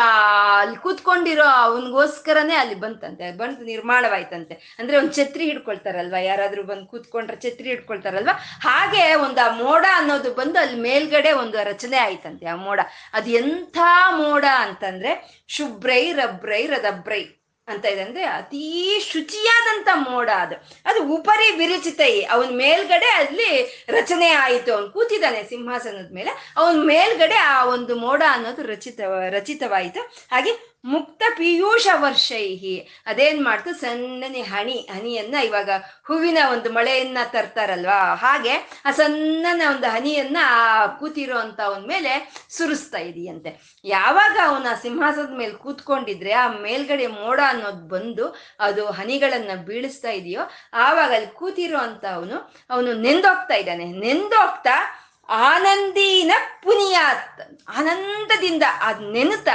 ಅಲ್ಲಿ 0.59 0.77
ಕೂತ್ಕೊಂಡಿರೋ 0.77 1.43
ಅವನಿಗೋಸ್ಕರನೇ 1.43 2.55
ಅಲ್ಲಿ 2.55 2.75
ಬಂತಂತೆ. 2.75 3.31
ಬಂದು 3.31 3.61
ನಿರ್ಮಾಣವಾಯ್ತಂತೆ. 3.61 4.75
ಅಂದ್ರೆ 4.79 4.97
ಒಂದು 4.97 5.13
ಛತ್ರಿ 5.13 5.45
ಹಿಡ್ಕೊಳ್ತಾರಲ್ವಾ? 5.45 6.19
ಯಾರಾದ್ರೂ 6.19 6.63
ಬಂದು 6.63 6.85
ಕೂತ್ಕೊಂಡ್ರೆ 6.85 7.37
ಛತ್ರಿ 7.37 7.69
ಹಿಡ್ಕೊಳ್ತಾರಲ್ವಾ? 7.69 8.39
ಹಾಗೆ 8.63 9.15
ಒಂದು 9.15 9.45
ಆ 9.45 9.49
ಮೋಡ 9.55 9.85
ಅನ್ನೋದು 9.93 10.33
ಬಂದು 10.33 10.59
ಅಲ್ಲಿ 10.59 10.79
ಮೇಲ್ಗಡೆ 10.79 11.31
ಒಂದು 11.31 11.57
ರಚನೆ 11.63 11.97
ಆಯ್ತಂತೆ 11.97 12.45
ಆ 12.45 12.55
ಮೋಡ. 12.55 12.79
ಅದು 13.13 13.29
ಎಂಥ 13.29 13.77
ಮೋಡ 14.09 14.45
ಅಂತಂದ್ರೆ 14.57 15.43
ಶುಭ್ರೈ 15.47 16.13
ರಬ್ರೈ 16.13 16.67
ರದಬ್ರೈ 16.67 17.34
ಅಂತ 17.67 17.85
ಇದೆ 17.85 18.01
ಅಂದ್ರೆ 18.01 18.23
ಅತೀ 18.23 18.99
ಶುಚಿಯಾದಂತ 18.99 19.87
ಮೋಡ 20.09 20.29
ಅದು. 20.29 20.55
ಅದು 20.85 21.13
ಉಪರಿ 21.13 21.55
ವಿರಚಿತೈ 21.55 22.21
ಅವನ 22.21 22.49
ಮೇಲ್ಗಡೆ 22.51 23.05
ಅಲ್ಲಿ 23.05 23.85
ರಚನೆ 23.89 24.29
ಆಯಿತು 24.29 24.73
ಅವನು 24.73 24.89
ಕೂತಿದ್ದಾನೆ 24.89 25.43
ಸಿಂಹಾಸನದ 25.43 26.13
ಮೇಲೆ. 26.13 26.53
ಅವನ 26.57 26.75
ಮೇಲ್ಗಡೆ 26.83 27.35
ಆ 27.35 27.65
ಒಂದು 27.65 27.95
ಮೋಡ 27.95 28.23
ಅನ್ನೋದು 28.31 28.63
ರಚಿತ, 28.63 28.99
ರಚಿತವಾಯಿತು. 29.29 30.01
ಹಾಗೆ 30.31 30.74
ಮುಕ್ತ 30.85 31.23
ಪಿಯೂಷ 31.37 31.87
ವರ್ಷೈಹಿ. 31.93 33.03
ಅದೇನ್ 33.05 33.45
ಮಾಡ್ತು? 33.45 33.73
ಸಣ್ಣನೆ 33.73 34.41
ಹನಿ 34.41 34.89
ಹನಿಯನ್ನ 34.93 35.35
ಇವಾಗ 35.35 35.69
ಹೂವಿನ 36.07 36.37
ಒಂದು 36.51 36.71
ಮಳೆಯನ್ನ 36.71 37.17
ತರ್ತಾರಲ್ವಾ? 37.31 38.15
ಹಾಗೆ 38.15 38.81
ಆ 38.85 38.91
ಸಣ್ಣನ 38.91 39.61
ಒಂದು 39.75 39.87
ಹನಿಯನ್ನ 39.87 40.37
ಆ 40.41 40.85
ಕೂತಿರೋ 40.87 41.37
ಅಂತ 41.37 41.59
ಮೇಲೆ 41.87 42.31
ಸುರಿಸ್ತಾ 42.49 42.97
ಇದೆಯಂತೆ. 42.97 43.81
ಯಾವಾಗ 43.83 44.37
ಅವನ 44.45 44.67
ಸಿಂಹಾಸದ 44.81 45.37
ಮೇಲೆ 45.37 45.51
ಕೂತ್ಕೊಂಡಿದ್ರೆ 45.51 46.31
ಆ 46.31 46.47
ಮೇಲ್ಗಡೆ 46.47 47.07
ಮೋಡ 47.07 47.39
ಅನ್ನೋದು 47.47 47.87
ಬಂದು 47.87 48.35
ಅದು 48.59 48.85
ಹನಿಗಳನ್ನ 48.85 49.51
ಬೀಳಿಸ್ತಾ 49.65 50.09
ಇದೆಯೋ, 50.09 50.41
ಆವಾಗ 50.73 51.13
ಅಲ್ಲಿ 51.13 51.27
ಕೂತಿರೋ 51.27 51.77
ಅಂತ 51.77 52.05
ಅವನು 52.05 52.55
ಅವನು 52.69 52.93
ನೆಂದೋಗ್ತಾ 52.93 53.53
ಇದ್ದಾನೆ. 53.53 53.85
ನೆಂದೋಗ್ತಾ 53.85 55.01
ಆನಂದಿನ 55.29 56.31
ಪುನಿಯಾತ್. 56.63 57.41
ಆನಂದದಿಂದ 57.67 58.63
ಅದ್ 58.81 59.01
ನೆನತ 59.01 59.47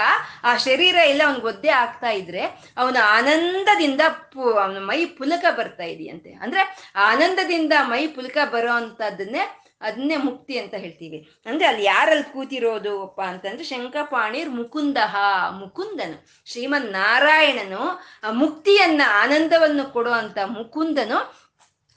ಆ 0.45 0.57
ಶರೀರ 0.57 0.95
ಎಲ್ಲ 0.95 1.23
ಅವ್ನಿಗೆ 1.25 1.47
ಒದ್ದೆ 1.47 1.69
ಆಗ್ತಾ 1.69 2.11
ಇದ್ರೆ 2.11 2.43
ಅವನ 2.77 2.97
ಆನಂದದಿಂದ 3.05 4.01
ಪು, 4.09 4.53
ಅವನ 4.53 4.79
ಮೈ 4.79 5.05
ಪುಲಕ 5.05 5.45
ಬರ್ತಾ 5.57 5.83
ಇದೆಯಂತೆ. 5.83 6.33
ಅಂದ್ರೆ 6.33 6.93
ಆನಂದದಿಂದ 6.97 7.73
ಮೈ 7.83 8.07
ಪುಲಕ 8.07 8.37
ಬರೋ 8.53 8.73
ಅಂತದನ್ನೇ 8.73 9.57
ಅದನ್ನೇ 9.83 10.17
ಮುಕ್ತಿ 10.17 10.59
ಅಂತ 10.59 10.75
ಹೇಳ್ತೀವಿ. 10.75 11.29
ಅಂದ್ರೆ 11.47 11.67
ಅಲ್ಲಿ 11.67 11.85
ಯಾರಲ್ಲಿ 11.85 12.33
ಕೂತಿರೋದು 12.33 13.03
ಅಪ್ಪ 13.03 13.21
ಅಂತಂದ್ರೆ 13.21 13.65
ಶಂಕಪಾಣಿರ್ 13.65 14.49
ಮುಕುಂದಹ, 14.49 15.17
ಮುಕುಂದನು. 15.51 16.43
ಶ್ರೀಮನ್ 16.47 16.93
ನಾರಾಯಣನು 16.93 18.01
ಆ 18.25 18.31
ಮುಕ್ತಿಯನ್ನ, 18.31 19.03
ಆನಂದವನ್ನು 19.23 19.93
ಕೊಡುವಂತ 19.93 20.39
ಮುಕುಂದನು 20.45 21.40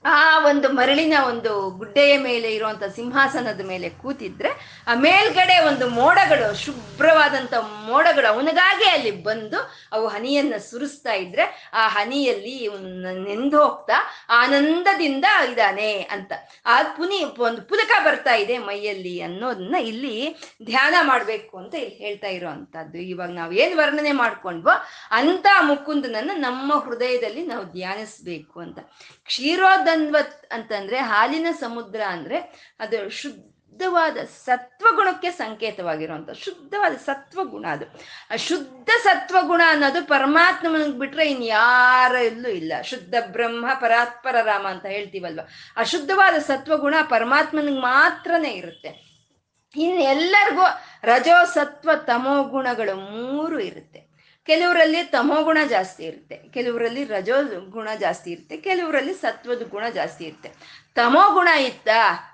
ಆ 0.05 0.39
ಒಂದು 0.39 0.69
ಮರಳಿನ 0.69 1.13
ಒಂದು 1.27 1.69
ಗುಡ್ಡೆಯ 1.69 2.17
ಮೇಲೆ 2.17 2.55
ಇರುವಂತ 2.55 2.83
ಸಿಂಹಾಸನದ 2.83 3.61
ಮೇಲೆ 3.65 3.89
ಕೂತಿದ್ರೆ, 3.89 4.83
ಆ 4.87 4.93
ಮೇಲ್ಗಡೆ 4.93 5.65
ಒಂದು 5.67 5.87
ಮೋಡಗಳು, 5.89 6.55
ಶುಭ್ರವಾದಂತ 6.55 7.53
ಮೋಡಗಳು, 7.53 8.33
ಅವನಿಗಾಗಿ 8.33 8.89
ಅಲ್ಲಿ 8.89 9.11
ಬಂದು 9.23 9.57
ಅವು 9.91 10.07
ಹನಿಯನ್ನ 10.07 10.57
ಸುರಿಸ್ತಾ 10.57 11.13
ಇದ್ರೆ, 11.13 11.71
ಆ 11.73 11.87
ಹನಿಯಲ್ಲಿ 11.87 12.69
ನೆಂದು 13.23 13.63
ಹೋಗ್ತಾ 13.63 13.93
ಆನಂದದಿಂದ 14.29 15.25
ಇದ್ದಾನೆ 15.49 15.93
ಅಂತ. 16.11 16.31
ಆ 16.65 16.81
ಪುನಿ, 16.83 17.23
ಒಂದು 17.39 17.61
ಪುಲಕ 17.61 17.91
ಬರ್ತಾ 18.05 18.33
ಇದೆ 18.33 18.57
ಮೈಯಲ್ಲಿ 18.57 19.21
ಅನ್ನೋದನ್ನ 19.21 19.75
ಇಲ್ಲಿ 19.75 20.35
ಧ್ಯಾನ 20.65 20.95
ಮಾಡ್ಬೇಕು 21.01 21.57
ಅಂತ 21.57 21.75
ಇಲ್ಲಿ 21.75 21.95
ಹೇಳ್ತಾ 21.95 22.27
ಇರುವಂತದ್ದು 22.27 22.97
ಇವಾಗ 22.97 23.29
ನಾವು 23.29 23.51
ಏನ್ 23.51 23.77
ವರ್ಣನೆ 23.77 24.11
ಮಾಡ್ಕೊಂಡ್ವೋ 24.11 24.71
ಅಂತ 25.11 25.47
ಮುಕುಂದನನ್ನ 25.61 26.31
ನಮ್ಮ 26.33 26.73
ಹೃದಯದಲ್ಲಿ 26.73 27.45
ನಾವು 27.45 27.65
ಧ್ಯಾನಿಸ್ಬೇಕು 27.65 28.59
ಅಂತ. 28.59 28.79
ಕ್ಷೀರೋದನ್ವತ್ 29.25 30.53
ಅಂತಂದ್ರೆ 30.53 30.97
ಹಾಲಿನ 30.97 31.47
ಸಮುದ್ರ 31.59 32.01
ಅಂದ್ರೆ 32.07 32.37
ಅದು 32.79 33.09
ಶುದ್ಧವಾದ 33.09 34.17
ಸತ್ವಗುಣಕ್ಕೆ 34.45 35.31
ಸಂಕೇತವಾಗಿರುವಂತ 35.31 36.31
ಶುದ್ಧವಾದ 36.31 36.93
ಸತ್ವಗುಣ 36.93 37.65
ಅದು. 37.71 37.85
ಆ 38.33 38.35
ಶುದ್ಧ 38.35 38.89
ಸತ್ವಗುಣ 39.03 39.61
ಅನ್ನೋದು 39.67 40.07
ಪರಮಾತ್ಮನಿಗೆ 40.07 40.99
ಬಿಟ್ರೆ 40.99 41.31
ಇನ್ 41.31 41.43
ಯಾರಲ್ಲೂ 41.43 42.49
ಇಲ್ಲ 42.49 42.73
ಶುದ್ಧ 42.83 43.15
ಬ್ರಹ್ಮ 43.25 43.65
ಪರಾತ್ಪರ 43.81 44.35
ರಾಮ 44.41 44.67
ಅಂತ 44.67 44.85
ಹೇಳ್ತೀವಲ್ವ? 44.85 45.39
ಆ 45.77 45.83
ಶುದ್ಧವಾದ 45.83 46.35
ಸತ್ವಗುಣ 46.39 46.95
ಪರಮಾತ್ಮನಿಗೆ 47.09 47.79
ಮಾತ್ರನೇ 47.79 48.49
ಇರುತ್ತೆ. 48.49 49.13
ಇನ್ನು 49.75 50.01
ಎಲ್ಲರಿಗೂ 50.01 50.61
ರಜೋ 51.03 51.45
ಸತ್ವ 51.45 51.89
ತಮೋ 52.07 52.43
ಗುಣಗಳು 52.43 52.95
ಮೂರು 52.95 53.59
ಇರುತ್ತೆ. 53.59 54.12
ಕೆಲವರಲ್ಲಿ 54.47 55.03
ತಮೋ 55.03 55.43
ಗುಣ 55.43 55.57
ಜಾಸ್ತಿ 55.69 56.03
ಇರುತ್ತೆ, 56.03 56.35
ಕೆಲವರಲ್ಲಿ 56.53 57.03
ರಜೋ 57.03 57.35
ಗುಣ 57.69 57.89
ಜಾಸ್ತಿ 57.99 58.31
ಇರುತ್ತೆ, 58.31 58.57
ಕೆಲವರಲ್ಲಿ 58.57 59.13
ಸತ್ವದ 59.13 59.61
ಗುಣ 59.69 59.83
ಜಾಸ್ತಿ 59.89 60.23
ಇರುತ್ತೆ. 60.25 60.49
ತಮೋ 60.95 61.31
ಗುಣ 61.33 61.47
ಇತ್ತ 61.47 61.89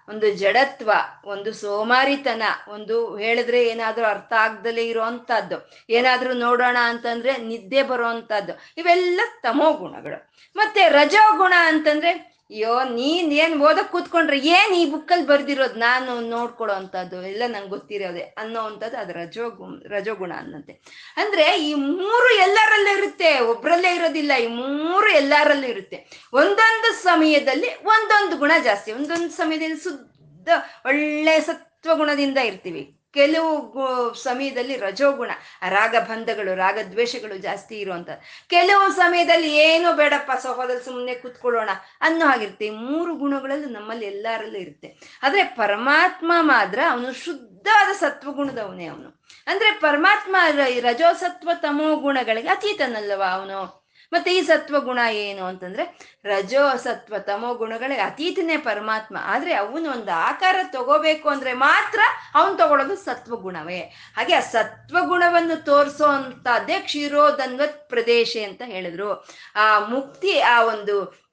ಒಂದು 0.10 0.32
ಜಡತ್ವ, 0.36 0.92
ಒಂದು 1.26 1.54
ಸೋಮಾರಿತನ, 1.54 2.44
ಒಂದು 2.68 3.18
ಹೇಳಿದ್ರೆ 3.18 3.68
ಏನಾದರೂ 3.68 4.06
ಅರ್ಥ 4.06 4.34
ಆಗ್ದಲೇ 4.34 4.86
ಇರೋವಂಥದ್ದು 4.86 5.60
ಏನಾದರೂ 5.90 6.34
ನೋಡೋಣ 6.34 6.78
ಅಂತಂದ್ರೆ 6.82 7.38
ನಿದ್ದೆ 7.38 7.84
ಬರೋವಂಥದ್ದು 7.84 8.56
ಇವೆಲ್ಲ 8.78 9.22
ತಮೋ 9.42 9.74
ಗುಣಗಳು. 9.74 10.20
ಮತ್ತೆ 10.56 10.90
ರಜೋ 10.90 11.38
ಗುಣ 11.38 11.54
ಅಂತಂದ್ರೆ 11.66 12.39
ಅಯ್ಯೋ, 12.52 12.84
ನೀನ್ 12.84 13.32
ಏನ್ 13.32 13.62
ಓದಕ್ 13.62 13.92
ಕೂತ್ಕೊಂಡ್ರೆ 13.92 14.38
ಏನ್ 14.40 14.72
ಈ 14.76 14.86
ಬುಕ್ಕಲ್ಲಿ 14.92 15.26
ಬರ್ದಿರೋದು? 15.28 15.76
ನಾನು 15.80 16.22
ನೋಡ್ಕೊಡೋ 16.22 16.74
ಅಂತದ್ದು 16.74 17.18
ಎಲ್ಲ 17.28 17.44
ನಂಗೆ 17.48 17.70
ಗೊತ್ತಿರೋದೆ 17.70 18.22
ಅನ್ನೋ 18.22 18.62
ಅಂಥದ್ದು 18.62 18.98
ಅದು 18.98 19.14
ರಜೋ 19.14 19.46
ರಜೋಗುಣ 19.86 20.32
ಅನ್ನಂತೆ 20.38 20.74
ಅಂದ್ರೆ 21.18 21.62
ಈ 21.62 21.74
ಮೂರು 21.74 22.30
ಎಲ್ಲರಲ್ಲೂ 22.38 22.98
ಇರುತ್ತೆ, 22.98 23.40
ಒಬ್ರಲ್ಲೇ 23.40 23.96
ಇರೋದಿಲ್ಲ, 23.96 24.32
ಈ 24.46 24.48
ಮೂರು 24.48 25.10
ಎಲ್ಲರಲ್ಲೂ 25.12 25.68
ಇರುತ್ತೆ. 25.68 26.00
ಒಂದೊಂದು 26.34 26.92
ಸಮಯದಲ್ಲಿ 27.04 27.70
ಒಂದೊಂದು 27.86 28.38
ಗುಣ 28.38 28.52
ಜಾಸ್ತಿ. 28.64 28.92
ಒಂದೊಂದು 28.92 29.30
ಸಮಯದಲ್ಲಿ 29.30 29.80
ಶುದ್ಧ, 29.84 30.50
ಒಳ್ಳೆ 30.86 31.42
ಸತ್ವಗುಣದಿಂದ 31.42 32.38
ಇರ್ತೀವಿ. 32.38 32.99
ಕೆಲವು 33.14 34.14
ಸಮಯದಲ್ಲಿ 34.14 34.76
ರಜೋಗುಣ, 34.76 35.32
ರಾಗಬಂಧಗಳು, 35.70 36.56
ರಾಗದ್ವೇಷಗಳು 36.56 37.38
ಜಾಸ್ತಿ 37.38 37.80
ಇರುವಂತ 37.80 38.10
ಕೆಲವು 38.50 38.92
ಸಮಯದಲ್ಲಿ 38.92 39.56
ಏನು 39.56 39.94
ಬೇಡಪ್ಪ 39.94 40.32
ಸಹೋದಲ್ಲಿ 40.32 40.86
ಸುಮ್ಮನೆ 40.86 41.16
ಕೂತ್ಕೊಳ್ಳೋಣ 41.16 41.70
ಅನ್ನೋ 42.02 42.26
ಹಾಗಿರುತ್ತೆ. 42.26 42.70
ಮೂರು 42.70 43.16
ಗುಣಗಳಲ್ಲೂ 43.16 43.70
ನಮ್ಮಲ್ಲಿ 43.70 44.06
ಎಲ್ಲರಲ್ಲೂ 44.06 44.58
ಇರುತ್ತೆ. 44.58 45.20
ಆದ್ರೆ 45.24 45.44
ಪರಮಾತ್ಮ 45.44 46.32
ಮಾತ್ರ 46.40 46.80
ಅವನು 46.90 47.14
ಶುದ್ಧವಾದ 47.14 47.96
ಸತ್ವಗುಣದವನೇ 47.96 48.86
ಅವನು. 48.86 49.26
ಅಂದ್ರೆ 49.48 49.72
ಪರಮಾತ್ಮ 49.72 50.36
ರಜೋಸತ್ವ 50.82 51.50
ತಮೋ 51.62 51.96
ಗುಣಗಳಿಗೆ 51.96 52.48
ಅತೀತನಲ್ಲವ 52.48 53.24
ಅವನು? 53.32 53.79
ಮತ್ತೆ 54.14 54.36
ಈ 54.36 54.42
ಸತ್ವ 54.42 54.80
ಗುಣ 54.80 55.00
ಏನು 55.12 55.44
ಅಂತಂದ್ರೆ 55.46 55.84
ರಜೋ 56.26 56.78
ಸತ್ವ 56.78 57.18
ತಮೋ 57.18 57.54
ಗುಣಗಳಿಗೆ 57.54 58.02
ಅತೀತನೇ 58.02 58.58
ಪರಮಾತ್ಮ. 58.58 59.18
ಆದ್ರೆ 59.22 59.54
ಅವನು 59.54 59.92
ಒಂದು 59.92 60.12
ಆಕಾರ 60.12 60.56
ತಗೋಬೇಕು 60.64 61.30
ಅಂದ್ರೆ 61.30 61.54
ಮಾತ್ರ 61.54 62.00
ಅವನು 62.36 62.58
ತಗೊಳ್ಳೋದು 62.58 62.96
ಸತ್ವ 62.96 63.36
ಗುಣವೇ. 63.36 63.80
ಹಾಗೆ 64.18 64.36
ಆ 64.36 64.40
ಸತ್ವ 64.40 64.98
ಗುಣವನ್ನು 65.06 65.66
ತೋರಿಸೋ 65.66 66.06
ಅಂತದ್ದೇ 66.06 66.80
ಕ್ಷೀರೋದನ್ವತ್ 66.80 67.90
ಪ್ರದೇಶ 67.90 68.38
ಅಂತ 68.48 68.62
ಹೇಳಿದ್ರು. 68.66 69.26
ಆ 69.56 69.80
ಮುಕ್ತಿ, 69.80 70.40
ಆ 70.40 70.64
ಒಂದು, 70.64 71.30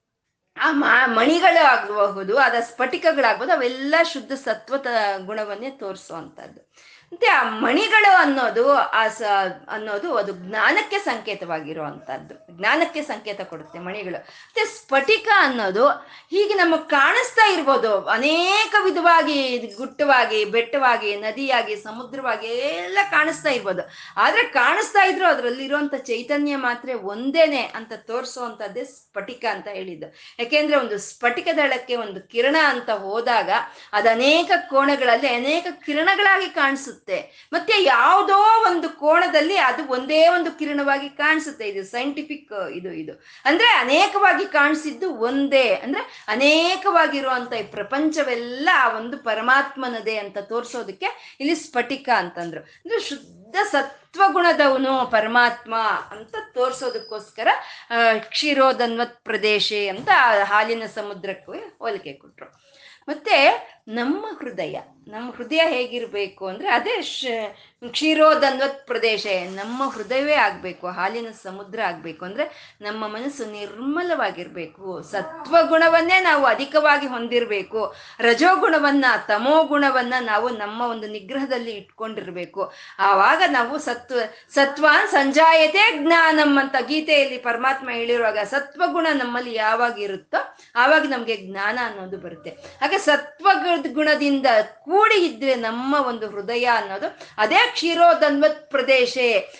ಆ 0.57 0.71
ಮಣಿಗಳು 1.05 1.65
ಆಗಬಹುದು 1.65 2.37
ಅದ 2.37 2.55
ಸ್ಫಟಿಕಗಳಾಗ್ಬೋದು 2.59 3.51
ಅವೆಲ್ಲ 3.51 3.95
ಶುದ್ಧ 4.03 4.31
ಸತ್ವದ 4.31 4.87
ಗುಣವನ್ನೇ 5.25 5.69
ತೋರಿಸುವಂಥದ್ದು 5.69 6.61
ಮತ್ತೆ 7.13 7.27
ಆ 7.27 7.43
ಮಣಿಗಳು 7.43 8.15
ಅನ್ನೋದು, 8.15 8.71
ಆ 8.71 9.07
ಸ, 9.07 9.21
ಅನ್ನೋದು 9.69 10.15
ಅದು 10.15 10.31
ಜ್ಞಾನಕ್ಕೆ 10.31 10.97
ಸಂಕೇತವಾಗಿರುವಂತಹದ್ದು. 10.97 12.57
ಜ್ಞಾನಕ್ಕೆ 12.57 13.01
ಸಂಕೇತ 13.01 13.41
ಕೊಡುತ್ತೆ 13.41 13.79
ಮಣಿಗಳು. 13.79 14.19
ಮತ್ತೆ 14.19 14.65
ಸ್ಫಟಿಕ 14.65 15.27
ಅನ್ನೋದು 15.39 15.87
ಹೀಗೆ 16.29 16.53
ನಮಗೆ 16.53 16.89
ಕಾಣಿಸ್ತಾ 16.89 17.51
ಇರ್ಬೋದು. 17.51 18.05
ಅನೇಕ 18.05 18.75
ವಿಧವಾಗಿ, 18.83 19.57
ಗುಟ್ಟವಾಗಿ, 19.57 20.45
ಬೆಟ್ಟವಾಗಿ, 20.45 21.15
ನದಿಯಾಗಿ, 21.15 21.75
ಸಮುದ್ರವಾಗಿ 21.75 22.47
ಎಲ್ಲ 22.47 22.97
ಕಾಣಿಸ್ತಾ 23.11 23.49
ಇರ್ಬೋದು. 23.49 23.89
ಆದ್ರೆ 24.17 24.43
ಕಾಣಿಸ್ತಾ 24.43 25.05
ಇದ್ರು 25.05 25.25
ಅದರಲ್ಲಿರುವಂತ 25.25 25.95
ಚೈತನ್ಯ 25.95 26.55
ಮಾತ್ರ 26.55 26.89
ಒಂದೇನೆ 27.01 27.61
ಅಂತ 27.61 27.93
ತೋರಿಸುವಂತದ್ದೇ 27.97 28.83
ಸ್ಫಟಿಕ 28.83 29.45
ಅಂತ 29.51 29.67
ಹೇಳಿದ್ದು. 29.67 30.15
ಯಾಕೆಂದ್ರೆ 30.39 30.77
ಒಂದು 30.77 30.97
ಸ್ಫಟಿಕ 30.97 31.47
ದಳಕ್ಕೆ 31.57 31.95
ಒಂದು 31.95 32.27
ಕಿರಣ 32.27 32.55
ಅಂತ 32.67 32.89
ಹೋದಾಗ 32.89 33.49
ಅನೇಕ 33.93 34.51
ಕೋಣಗಳಲ್ಲಿ 34.69 35.27
ಅನೇಕ 35.27 35.67
ಕಿರಣಗಳಾಗಿ 35.85 36.49
ಕಾಣಿಸುತ್ತೆ. 36.49 36.96
ಮತ್ತೆ 37.53 37.83
ಯಾವುದೋ 37.83 38.65
ಒಂದು 38.71 38.89
ಕೋಣದಲ್ಲಿ 38.89 39.57
ಅದು 39.57 39.91
ಒಂದೇ 39.91 40.27
ಒಂದು 40.27 40.59
ಕಿರಣವಾಗಿ 40.59 41.09
ಕಾಣಿಸುತ್ತೆ. 41.09 41.67
ಇದು 41.67 41.83
ಸೈಂಟಿಫಿಕ್ 41.83 42.69
ಇದು 42.69 42.91
ಇದು. 42.91 43.23
ಅಂದ್ರೆ 43.45 43.67
ಅನೇಕವಾಗಿ 43.67 44.45
ಕಾಣಿಸಿದ್ದು 44.45 45.15
ಒಂದೇ. 45.15 45.73
ಅಂದ್ರೆ 45.73 46.25
ಅನೇಕವಾಗಿರುವಂತ 46.27 47.53
ಈ 47.53 47.63
ಪ್ರಪಂಚವೆಲ್ಲ 47.63 48.69
ಆ 48.73 48.97
ಒಂದು 48.97 49.17
ಪರಮಾತ್ಮನದೇ 49.17 50.15
ಅಂತ 50.15 50.37
ತೋರಿಸೋದಕ್ಕೆ 50.37 51.37
ಇಲ್ಲಿ 51.39 51.55
ಸ್ಫಟಿಕ 51.55 52.09
ಅಂತಂದ್ರು. 52.15 52.61
ಅಂದ್ರೆ 52.61 52.99
ಶುದ್ಧ 52.99 53.55
ಸತ್ವಗುಣದವನು 53.71 55.05
ಪರಮಾತ್ಮ 55.11 55.75
ಅಂತ 56.11 56.35
ತೋರ್ಸೋದಕ್ಕೋಸ್ಕರ 56.53 57.47
ಕ್ಷೀರೋದನ್ವತ್ 58.19 59.23
ಪ್ರದೇಶ 59.23 59.73
ಅಂತ 59.89 60.09
ಹಾಲಿನ 60.43 60.85
ಸಮುದ್ರಕ್ಕೆ 60.85 61.77
ಹೋಲಿಕೆ 61.79 62.13
ಕೊಟ್ರು. 62.13 62.67
ಮತ್ತೆ 63.07 63.37
ನಮ್ಮ 63.87 64.25
ಹೃದಯ 64.41 64.77
ನಮ್ಮ 65.07 65.31
ಹೃದಯ 65.31 65.61
ಹೇಗಿರ್ಬೇಕು 65.65 66.47
ಅಂದ್ರೆ 66.47 66.69
ಅದೇ 66.69 67.01
ಕ್ಷೀರೋದನ್ವತ್ 67.89 68.87
ಪ್ರದೇಶ 68.87 69.27
ನಮ್ಮ 69.55 69.89
ಹೃದಯವೇ 69.89 70.33
ಆಗ್ಬೇಕು, 70.33 70.87
ಹಾಲಿನ 70.87 71.27
ಸಮುದ್ರ 71.43 71.79
ಆಗ್ಬೇಕು 71.81 72.25
ಅಂದ್ರೆ 72.25 72.75
ನಮ್ಮ 72.81 73.07
ಮನಸ್ಸು 73.07 73.51
ನಿರ್ಮಲವಾಗಿರ್ಬೇಕು, 73.51 75.03
ಸತ್ವಗುಣವನ್ನೇ 75.11 76.19
ನಾವು 76.19 76.45
ಅಧಿಕವಾಗಿ 76.45 77.07
ಹೊಂದಿರಬೇಕು, 77.07 77.93
ರಜೋಗುಣವನ್ನ 78.19 79.05
ತಮೋ 79.27 79.63
ಗುಣವನ್ನ 79.63 80.13
ನಾವು 80.19 80.49
ನಮ್ಮ 80.49 80.81
ಒಂದು 80.81 81.07
ನಿಗ್ರಹದಲ್ಲಿ 81.07 81.71
ಇಟ್ಕೊಂಡಿರ್ಬೇಕು. 81.71 82.73
ಆವಾಗ 82.99 83.43
ನಾವು 83.47 83.77
ಸತ್ವ, 83.79 84.19
ಸತ್ವಾನ್ 84.53 85.07
ಸಂಜಾಯತೆ 85.07 86.03
ಜ್ಞಾನಂ 86.03 86.59
ಅಂತ 86.59 86.75
ಗೀತೆಯಲ್ಲಿ 86.81 87.37
ಪರಮಾತ್ಮ 87.37 87.89
ಹೇಳಿರುವಾಗ 87.89 88.37
ಸತ್ವಗುಣ 88.39 89.07
ನಮ್ಮಲ್ಲಿ 89.13 89.53
ಯಾವಾಗ 89.53 89.99
ಇರುತ್ತೋ 89.99 90.57
ಆವಾಗ 90.75 91.01
ನಮ್ಗೆ 91.01 91.37
ಜ್ಞಾನ 91.37 91.79
ಅನ್ನೋದು 91.85 92.17
ಬರುತ್ತೆ. 92.17 92.49
ಹಾಗೆ 92.49 92.97
ಸತ್ವ 92.97 93.47
ಗುಣದಿಂದ 93.85 94.45
ಕೂಡಿ 94.83 95.25
ಇದ್ರೆ 95.25 95.55
ನಮ್ಮ 95.55 95.95
ಒಂದು 95.95 96.29
ಹೃದಯ 96.29 96.65
ಅನ್ನೋದು 96.65 97.19
ಅದೇ 97.37 97.57
ಕ್ಷೀರೋದನ್ವತ್ 97.73 98.69
ಪ್ರದೇಶ. 98.69 99.17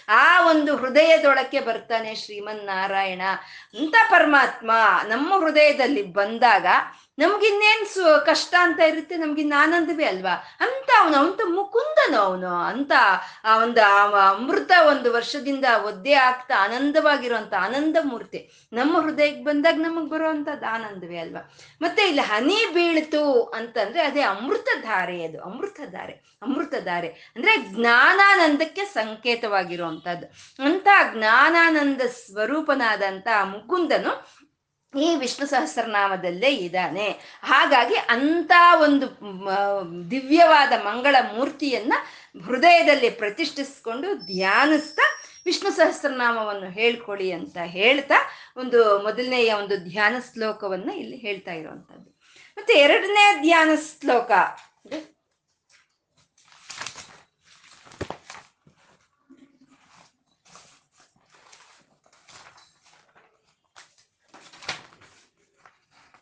ಆ 0.09 0.49
ಒಂದು 0.49 0.77
ಹೃದಯದೊಳಕ್ಕೆ 0.77 1.59
ಬರ್ತಾನೆ 1.59 2.15
ಶ್ರೀಮನ್ 2.15 2.65
ನಾರಾಯಣ 2.65 3.21
ಅಂತ 3.79 3.95
ಪರಮಾತ್ಮ 4.09 4.71
ನಮ್ಮ 5.07 5.45
ಹೃದಯದಲ್ಲಿ 5.45 6.03
ಬಂದಾಗ 6.03 6.65
ನಮ್ಗಿನ್ನೇನ್ 7.17 7.85
ಸು 7.87 8.25
ಕಷ್ಟ 8.25 8.55
ಅಂತ 8.59 8.79
ಇರುತ್ತೆ 8.79 9.15
ನಮ್ಗಿನ್ 9.17 9.53
ಆನಂದವೇ 9.61 10.05
ಅಲ್ವಾ? 10.05 10.35
ಅಂತ 10.59 10.89
ಅವನು 11.01 11.17
ಅವಂತ 11.17 11.41
ಮುಕುಂದನು 11.45 12.17
ಅವನು. 12.17 12.47
ಅಂತ 12.47 12.91
ಆ 13.43 13.57
ಒಂದು 13.57 13.81
ಅಮೃತ 14.29 14.71
ಒಂದು 14.87 15.13
ವರ್ಷದಿಂದ 15.13 15.65
ಒದ್ದೆ 15.85 16.13
ಆಗ್ತಾ 16.13 16.55
ಆನಂದವಾಗಿರುವಂತ 16.63 17.53
ಆನಂದ 17.53 17.97
ಮೂರ್ತಿ 18.03 18.67
ನಮ್ಮ 18.73 19.01
ಹೃದಯಕ್ಕೆ 19.01 19.43
ಬಂದಾಗ 19.43 19.75
ನಮಗ್ 19.75 20.09
ಬರುವಂತದ್ದು 20.09 20.65
ಆನಂದವೇ 20.65 21.17
ಅಲ್ವಾ? 21.17 21.53
ಮತ್ತೆ 21.81 22.03
ಇಲ್ಲಿ 22.03 22.21
ಹನಿ 22.21 22.73
ಬೀಳ್ತು 22.73 23.43
ಅಂತಂದ್ರೆ 23.43 24.01
ಅದೇ 24.01 24.21
ಅಮೃತ 24.21 24.67
ಧಾರೆ 24.81 25.23
ಅದು, 25.25 25.41
ಅಮೃತ 25.41 25.79
ಧಾರೆ 25.91 26.13
ಅಮೃತ 26.43 26.73
ಧಾರೆ. 26.83 27.07
ಅಂದ್ರೆ 27.07 27.57
ಜ್ಞಾನಾನಂದಕ್ಕೆ 27.57 28.85
ಸಂಕೇತವಾಗಿರುವಂತಹದ್ದು 28.85 30.27
ಅಂತ 30.63 30.87
ಜ್ಞಾನಾನಂದ 31.13 32.01
ಸ್ವರೂಪನಾದಂತ 32.01 33.27
ಮುಕುಂದನು 33.43 34.13
ಈ 34.95 35.15
ವಿಷ್ಣು 35.15 35.45
ಸಹಸ್ರನಾಮದಲ್ಲೇ 35.47 36.47
ಇದ್ದಾನೆ. 36.47 37.09
ಹಾಗಾಗಿ 37.43 37.95
ಅಂತ 37.95 38.51
ಒಂದು 38.81 39.05
ದಿವ್ಯವಾದ 40.11 40.73
ಮಂಗಳ 40.85 41.15
ಮೂರ್ತಿಯನ್ನ 41.35 41.93
ಹೃದಯದಲ್ಲಿ 42.45 43.09
ಪ್ರತಿಷ್ಠಿಸ್ಕೊಂಡು 43.09 44.15
ಧ್ಯಾನಿಸ್ತಾ 44.25 45.05
ವಿಷ್ಣು 45.45 45.71
ಸಹಸ್ರನಾಮವನ್ನು 45.71 46.69
ಹೇಳ್ಕೊಳ್ಳಿ 46.69 47.31
ಅಂತ 47.31 47.57
ಹೇಳ್ತಾ 47.57 48.15
ಒಂದು 48.57 48.99
ಮೊದಲನೆಯ 49.03 49.53
ಒಂದು 49.53 49.77
ಧ್ಯಾನ 49.77 50.15
ಶ್ಲೋಕವನ್ನ 50.33 50.89
ಇಲ್ಲಿ 50.89 51.17
ಹೇಳ್ತಾ 51.17 51.51
ಇರುವಂತದ್ದು 51.51 52.09
ಮತ್ತೆ 52.57 52.73
ಎರಡನೇ 52.73 53.41
ಧ್ಯಾನ 53.41 53.69
ಶ್ಲೋಕ 53.99 54.31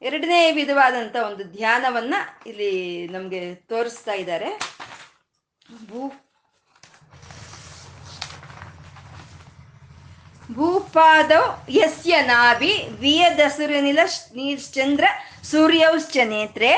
ಎರಡನೇ 0.05 0.51
ವಿಧವಾದಂಥ 0.51 1.15
ಒಂದು 1.27 1.43
ಧ್ಯಾನವನ್ನ 1.43 2.15
ಇಲ್ಲಿ 2.47 2.71
ನಮಗೆ 3.07 3.41
ತೋರಿಸ್ತಾ 3.55 4.13
ಇದ್ದಾರೆ. 4.13 4.49
ಭೂ 5.85 6.01
ಭೂಪಾದೌ 10.49 11.43
ಯಸ್ಯ 11.71 12.15
ನಾಭಿ 12.21 12.73
ವಿಯದಸುರನಿಲ 12.99 14.01
ನೀಶ್ಚಂದ್ರ 14.35 15.05
ಸೂರ್ಯೌಶ್ಚ 15.43 16.17
ನೇತ್ರೆ 16.23 16.71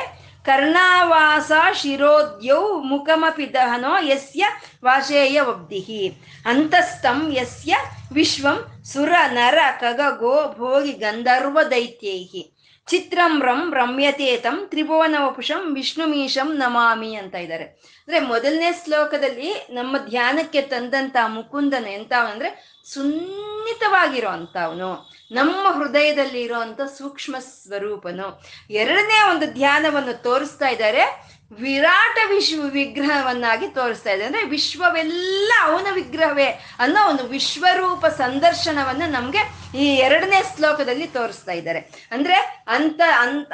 ಕರ್ಣಾವಾಸ 0.46 1.52
ಶಿರೋದ್ಯೌ 1.74 2.62
ಮುಖಮಪಿ 2.82 3.54
ದಹನೋ 3.54 3.94
ಯಸ್ಯ 4.10 4.44
ವಾಶೇಯ 4.84 5.42
ವಬ್ಧಿಹಿ 5.42 6.04
ಅಂತಸ್ತಂ 6.46 7.20
ಯಸ್ಯ 7.38 7.74
ವಿಶ್ವಂ 8.14 8.60
ಸುರ 8.86 9.14
ನರ 9.32 9.60
ಕಗಗೋ 9.80 10.36
ಭೋಗಿ 10.58 10.94
ಗಂಧರ್ವ 10.94 11.58
ದೈತ್ಯೈಹಿ 11.72 12.44
ಚಿತ್ರಂ 12.88 13.42
ರಂ 13.44 13.74
ರಮ್ಯತೇತಂ 13.74 14.68
ತ್ರಿಭುವನ 14.68 15.16
ವಪುಷಂ 15.20 15.76
ವಿಷ್ಣುಮೀಶಂ 15.76 16.56
ನಮಾಮಿ 16.58 17.16
ಅಂತ 17.16 17.36
ಇದ್ದಾರೆ. 17.36 17.64
ಅಂದ್ರೆ 17.64 18.20
ಮೊದಲನೇ 18.20 18.70
ಶ್ಲೋಕದಲ್ಲಿ 18.84 19.68
ನಮ್ಮ 19.70 19.98
ಧ್ಯಾನಕ್ಕೆ 19.98 20.62
ತಂದಂತ 20.62 21.18
ಮುಕುಂದನ 21.28 21.88
ಎಂತ 21.88 22.14
ಅಂದ್ರೆ 22.14 22.82
ಸುನ್ನಿತವಾಗಿರೋ 22.94 24.30
ಅವನು 24.64 25.10
ನಮ್ಮ 25.32 25.70
ಹೃದಯದಲ್ಲಿ 25.70 26.42
ಇರುವಂತ 26.42 26.82
ಸೂಕ್ಷ್ಮ 26.82 27.36
ಸ್ವರೂಪನು. 27.40 28.44
ಎರಡನೇ 28.70 29.30
ಒಂದು 29.30 29.54
ಧ್ಯಾನವನ್ನು 29.54 30.24
ತೋರಿಸ್ತಾ 30.24 30.68
ಇದ್ದಾರೆ. 30.68 31.04
ವಿರಾಟ 31.52 32.18
ವಿಶ್ವ 32.30 32.62
ವಿಗ್ರಹವನ್ನಾಗಿ 32.62 33.68
ತೋರಿಸ್ತಾ 33.68 34.12
ಇದೆ. 34.12 34.24
ಅಂದ್ರೆ 34.24 34.44
ವಿಶ್ವವೆಲ್ಲ 34.46 35.54
ಅವನ 35.62 35.88
ವಿಗ್ರಹವೇ 35.94 36.46
ಅನ್ನೋ 36.80 37.10
ಒಂದು 37.10 37.24
ವಿಶ್ವರೂಪ 37.24 38.06
ಸಂದರ್ಶನವನ್ನ 38.06 39.04
ನಮ್ಗೆ 39.08 39.40
ಈ 39.78 39.86
ಎರಡನೇ 39.96 40.42
ಶ್ಲೋಕದಲ್ಲಿ 40.56 41.08
ತೋರಿಸ್ತಾ 41.08 41.52
ಇದ್ದಾರೆ. 41.52 41.80
ಅಂದ್ರೆ 42.12 42.66
ಅಂತ 42.68 43.02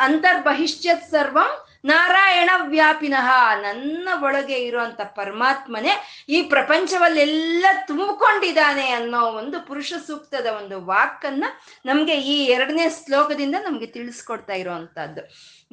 ಅಂತರ್ಬಹಿಷ್ಯತ್ 0.01 1.11
ಸರ್ವಂ 1.11 1.65
ನಾರಾಯಣ 1.85 2.49
ವ್ಯಾಪಿನಃ 2.61 3.29
ನನ್ನ 3.61 4.09
ಒಳಗೆ 4.23 4.55
ಇರುವಂತ 4.55 5.01
ಪರಮಾತ್ಮನೇ 5.01 6.25
ಈ 6.29 6.41
ಪ್ರಪಂಚವಲ್ಲೆಲ್ಲ 6.41 7.65
ತುಂಬಿಕೊಂಡಿದ್ದಾನೆ 7.87 8.91
ಅನ್ನೋ 8.91 9.21
ಒಂದು 9.21 9.67
ಪುರುಷ 9.67 9.93
ಸೂಕ್ತದ 10.07 10.45
ಒಂದು 10.45 10.85
ವಾಕನ್ನ 10.85 11.45
ನಮ್ಗೆ 11.85 12.21
ಈ 12.21 12.45
ಎರಡನೇ 12.45 12.89
ಶ್ಲೋಕದಿಂದ 12.89 13.55
ನಮ್ಗೆ 13.63 13.85
ತಿಳಿಸ್ಕೊಡ್ತಾ 13.85 14.53
ಇರುವಂತಹದ್ದು. 14.53 15.21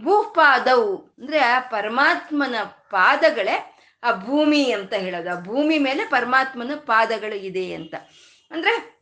ಭೂಪಾದವು, 0.03 0.96
ಅಂದ್ರೆ 0.96 1.38
ಆ 1.38 1.61
ಪರಮಾತ್ಮನ 1.61 2.55
ಪಾದಗಳೇ 2.64 3.76
ಆ 4.05 4.12
ಭೂಮಿ 4.12 4.72
ಅಂತ 4.72 4.92
ಹೇಳೋದು. 4.92 5.38
ಆ 5.38 5.40
ಭೂಮಿ 5.40 5.78
ಮೇಲೆ 5.78 6.05
ಪರಮಾತ್ಮನ 6.05 6.70
ಪಾದಗಳು 6.74 7.34
ಇದೆ 7.34 7.74
ಅಂತ. 7.74 7.94
ಅಂದ್ರೆ 8.51 9.01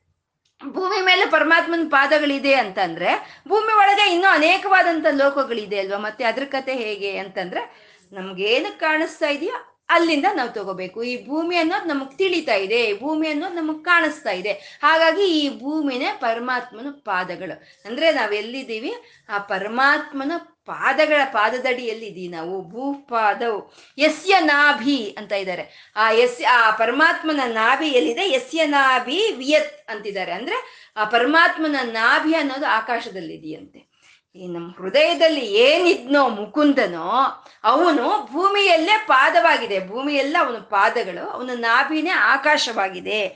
ಭೂಮಿ 0.68 1.04
ಮೇಲೆ 1.04 1.26
ಪರಮಾತ್ಮನ 1.26 1.88
ಪಾದಗಳಿದೆ 1.88 2.54
ಅಂತಂದ್ರೆ, 2.54 3.40
ಭೂಮಿ 3.48 3.76
ಒಳಗೆ 3.76 4.12
ಇನ್ನೂ 4.12 4.28
ಅನೇಕವಾದಂತ 4.28 5.06
ಲೋಕಗಳಿದೆ 5.10 5.78
ಅಲ್ವಾ? 5.78 5.98
ಮತ್ತೆ 5.98 6.24
ಅದ್ರ 6.24 6.44
ಕತೆ 6.44 6.74
ಹೇಗೆ 6.74 7.18
ಅಂತಂದ್ರೆ, 7.18 7.88
ನಮ್ಗೇನು 8.12 8.80
ಕಾಣಿಸ್ತಾ 8.80 9.28
ಇದೆಯೋ 9.28 9.74
ಅಲ್ಲಿಂದ 9.90 10.24
ನಾವು 10.34 10.48
ತಗೋಬೇಕು. 10.48 11.02
ಈ 11.02 11.26
ಭೂಮಿ 11.26 11.56
ಅನ್ನೋದು 11.56 11.88
ನಮಗ್ 11.88 12.18
ತಿಳಿತಾ 12.18 12.54
ಇದೆ. 12.54 13.00
ಭೂಮಿ 13.00 13.28
ಅನ್ನೋದು 13.28 13.54
ನಮಗ್ 13.54 13.84
ಕಾಣಿಸ್ತಾ 13.84 14.30
ಇದೆ. 14.30 14.52
ಹಾಗಾಗಿ 14.52 15.22
ಈ 15.22 15.58
ಭೂಮಿನೇ 15.58 16.08
ಪರಮಾತ್ಮನ 16.20 16.86
ಪಾದಗಳು. 16.90 17.88
ಅಂದ್ರೆ 17.88 18.12
ನಾವೆಲ್ಲಿದ್ದೀವಿ 18.12 18.94
ಆ 19.28 19.38
ಪರಮಾತ್ಮನ 19.38 20.32
ಪಾದಗಳ 20.68 21.20
ಪಾದದಡಿಯಲ್ಲಿದ್ದೀವಿ 21.24 22.28
ನಾವು, 22.28 22.68
ಭೂಪಾದವು. 22.68 23.74
ಯಸ್ಯ 23.98 24.36
ನಾಭಿ 24.40 25.16
ಅಂತ 25.18 25.32
ಇದ್ದಾರೆ. 25.32 25.92
ಆ 25.96 26.10
ಎಸ್ 26.10 26.42
ಆ 26.52 26.70
ಪರಮಾತ್ಮನ 26.70 27.40
ನಾಭಿ 27.46 27.88
ಎಲ್ಲಿದೆ? 27.88 28.32
ಯಸ್ಯ 28.32 28.66
ನಾಭಿ 28.66 29.32
ವಿಯತ್ 29.32 29.90
ಅಂತಿದ್ದಾರೆ. 29.90 30.32
ಅಂದ್ರೆ 30.32 30.92
ಆ 30.96 31.04
ಪರಮಾತ್ಮನ 31.04 31.76
ನಾಭಿ 31.82 32.34
ಅನ್ನೋದು 32.34 32.66
ಆಕಾಶದಲ್ಲಿದೆಯಂತೆ. 32.66 33.88
ಈ 34.36 34.46
ನಮ್ಮ 34.46 34.74
ಹೃದಯದಲ್ಲಿ 34.78 35.40
ಏನಿದ್ನೋ 35.40 36.28
ಮುಕುಂದನೋ, 36.28 37.44
ಅವನು 37.64 38.28
ಭೂಮಿಯಲ್ಲೇ 38.32 39.04
ಪಾದವಾಗಿದೆ. 39.08 39.88
ಭೂಮಿಯೆಲ್ಲ 39.88 40.36
ಅವನ 40.40 40.56
ಪಾದಗಳು, 40.58 41.28
ಅವನ 41.28 41.50
ನಾಭಿನೇ 41.54 42.10
ಆಕಾಶವಾಗಿದೆ. 42.10 43.26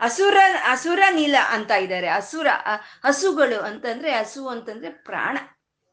ಅಸುರ 0.00 0.36
ಅಸುರ 0.68 1.00
ನೀಲ 1.10 1.36
ಅಂತ 1.50 1.70
ಇದ್ದಾರೆ. 1.70 2.08
ಅಸುರ 2.08 2.46
ಹಸುಗಳು 3.04 3.60
ಅಂತಂದ್ರೆ, 3.60 4.12
ಹಸು 4.12 4.48
ಅಂತಂದ್ರೆ 4.48 4.90
ಪ್ರಾಣ. 4.90 5.38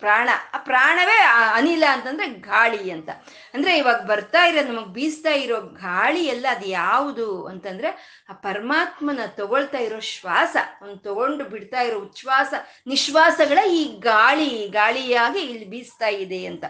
ಪ್ರಾಣ. 0.05 0.29
ಆ 0.55 0.57
ಪ್ರಾಣವೇ 0.69 1.17
ಅನಿಲ 1.57 1.83
ಅಂತಂದ್ರೆ 1.91 2.27
ಗಾಳಿ 2.27 2.83
ಅಂತ. 2.91 3.09
ಅಂದ್ರೆ 3.53 3.71
ಇವಾಗ 3.77 4.01
ಬರ್ತಾ 4.05 4.41
ಇರೋ, 4.45 4.61
ನಮಗ್ 4.67 4.91
ಬೀಸ್ತಾ 4.97 5.33
ಇರೋ 5.43 5.57
ಗಾಳಿ 5.61 6.23
ಎಲ್ಲ 6.25 6.45
ಅದು 6.51 6.67
ಯಾವುದು 6.81 7.27
ಅಂತಂದ್ರೆ 7.45 7.89
ಆ 8.29 8.33
ಪರಮಾತ್ಮನ 8.47 9.25
ತಗೊಳ್ತಾ 9.39 9.79
ಇರೋ 9.87 9.99
ಶ್ವಾಸ, 10.13 10.55
ಅವ್ನು 10.81 10.97
ತಗೊಂಡು 10.97 11.45
ಬಿಡ್ತಾ 11.53 11.81
ಇರೋ 11.81 11.99
ಉಚ್ಛ್ವಾಸ, 11.99 12.53
ನಿಶ್ವಾಸಗಳ 12.87 13.59
ಈ 13.79 13.81
ಗಾಳಿ, 13.99 14.49
ಗಾಳಿಯಾಗಿ 14.79 15.41
ಇಲ್ಲಿ 15.51 15.65
ಬೀಸ್ತಾ 15.65 16.11
ಇದೆ 16.25 16.41
ಅಂತ. 16.45 16.65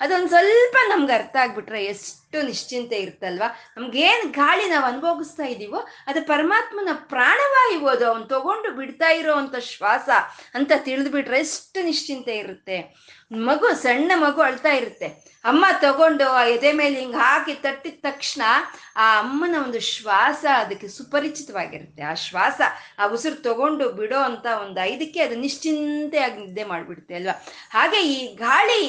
ಅದೊಂದು 0.00 0.28
ಸ್ವಲ್ಪ 0.28 0.76
ನಮ್ಗೆ 0.88 1.12
ಅರ್ಥ 1.12 1.36
ಆಗ್ಬಿಟ್ರೆ 1.40 1.82
ಎಷ್ಟು 1.84 2.19
ನಿಶ್ಚಿಂತೆ 2.32 2.96
ಇರ್ತಲ್ವಾ 2.96 3.48
ನಮ್ಗೇನ್ 3.76 4.32
ಗಾಳಿ 4.32 4.70
ನಾವು 4.70 4.84
ಅನುಭವಿಸ್ತಾ 4.84 5.42
ಇದೀವೋ, 5.42 5.86
ಅದು 6.06 6.26
ಪರಮಾತ್ಮನ 6.26 6.88
ಪ್ರಾಣವಾಯು 6.94 7.86
ಅದು 7.86 8.06
ಅವ್ನು 8.06 8.26
ತಗೊಂಡು 8.26 8.76
ಬಿಡ್ತಾ 8.76 9.08
ಇರೋ 9.08 9.34
ಅಂತ 9.34 9.56
ಶ್ವಾಸ 9.56 10.08
ಅಂತ 10.54 10.72
ತಿಳಿದ್ಬಿಟ್ರೆ 10.84 11.38
ಎಷ್ಟು 11.38 11.84
ನಿಶ್ಚಿಂತೆ 11.84 12.36
ಇರುತ್ತೆ. 12.36 12.94
ಮಗು 13.30 13.68
ಸಣ್ಣ 13.82 14.12
ಮಗು 14.22 14.40
ಅಳ್ತಾ 14.50 14.72
ಇರುತ್ತೆ. 14.80 15.08
ಅಮ್ಮ 15.44 15.64
ತಗೊಂಡು 15.82 16.24
ಆ 16.38 16.40
ಎದೆ 16.54 16.70
ಮೇಲೆ 16.78 16.96
ಹಿಂಗ್ 17.00 17.14
ಹಾಕಿ 17.20 17.52
ತಟ್ಟಿದ 17.64 17.98
ತಕ್ಷಣ 18.06 18.42
ಆ 19.02 19.04
ಅಮ್ಮನ 19.20 19.54
ಒಂದು 19.64 19.80
ಶ್ವಾಸ 19.90 20.42
ಅದಕ್ಕೆ 20.62 20.88
ಸುಪರಿಚಿತವಾಗಿರುತ್ತೆ. 20.96 22.02
ಆ 22.10 22.12
ಶ್ವಾಸ, 22.24 22.60
ಆ 23.00 23.06
ಉಸಿರು 23.14 23.38
ತಗೊಂಡು 23.46 23.84
ಬಿಡೋ 23.98 24.18
ಅಂತ 24.30 24.46
ಒಂದು 24.64 24.78
ಐದಕ್ಕೆ 24.90 25.20
ಅದು 25.26 25.36
ನಿಶ್ಚಿಂತೆಯಾಗಿ 25.44 26.36
ನಿದ್ದೆ 26.42 26.64
ಮಾಡ್ಬಿಡುತ್ತೆ 26.72 27.14
ಅಲ್ವಾ? 27.18 27.34
ಹಾಗೆ 27.76 28.00
ಈ 28.14 28.18
ಗಾಳಿ 28.42 28.80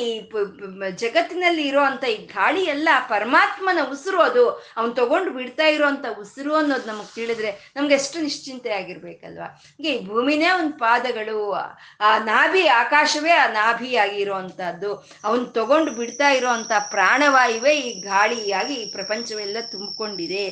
ಜಗತ್ತಿನಲ್ಲಿ 1.04 1.64
ಇರೋ 1.72 1.84
ಅಂತ 1.92 2.04
ಈ 2.16 2.18
ಗಾಳಿ 2.36 2.64
ಎಲ್ಲ 2.76 2.90
ಪರಮಾತ್ಮನ 3.14 3.86
ಉಸಿರು 3.94 4.20
ಅದು, 4.30 4.46
ಅವ್ನು 4.78 4.94
ತಗೊಂಡು 5.02 5.32
ಬಿಡ್ತಾ 5.38 5.68
ಇರೋ 5.76 5.88
ಅಂತ 5.94 6.06
ಉಸಿರು 6.24 6.56
ಅನ್ನೋದು 6.62 6.90
ನಮಗೆ 6.92 7.12
ತಿಳಿದ್ರೆ 7.20 7.54
ನಮ್ಗೆ 7.78 7.96
ಎಷ್ಟು 8.00 8.20
ನಿಶ್ಚಿಂತೆ 8.28 8.72
ಆಗಿರ್ಬೇಕಲ್ವಾ 8.80 9.50
ಹೀಗೆ 9.78 9.94
ಈ 9.96 10.04
ಭೂಮಿನೇ 10.12 10.52
ಒಂದು 10.60 10.76
ಪಾದಗಳು, 10.86 11.40
ಆ 12.08 12.12
ನಾಭಿ 12.34 12.66
ಆಕಾಶವೇ 12.84 13.34
ಆ 13.46 13.48
ನಾಭಿ 13.62 13.92
ಆಗಿರೋ 14.36 15.06
ಅವನು 15.24 15.46
ತಗೊಂಡು 15.46 15.92
ಬಿಡ್ತಾ 15.92 16.30
ಇರೋ 16.30 16.50
ಅಂತ 16.50 16.72
ಪ್ರಾಣವಾಯುವೇ 16.90 17.80
ಈ 17.80 18.02
ಗಾಳಿಯಾಗಿ 18.02 18.74
ಈ 18.74 18.92
ಪ್ರಪಂಚವೆಲ್ಲ 18.92 19.58
ತುಂಬಿಕೊಂಡಿದೆ. 19.62 20.46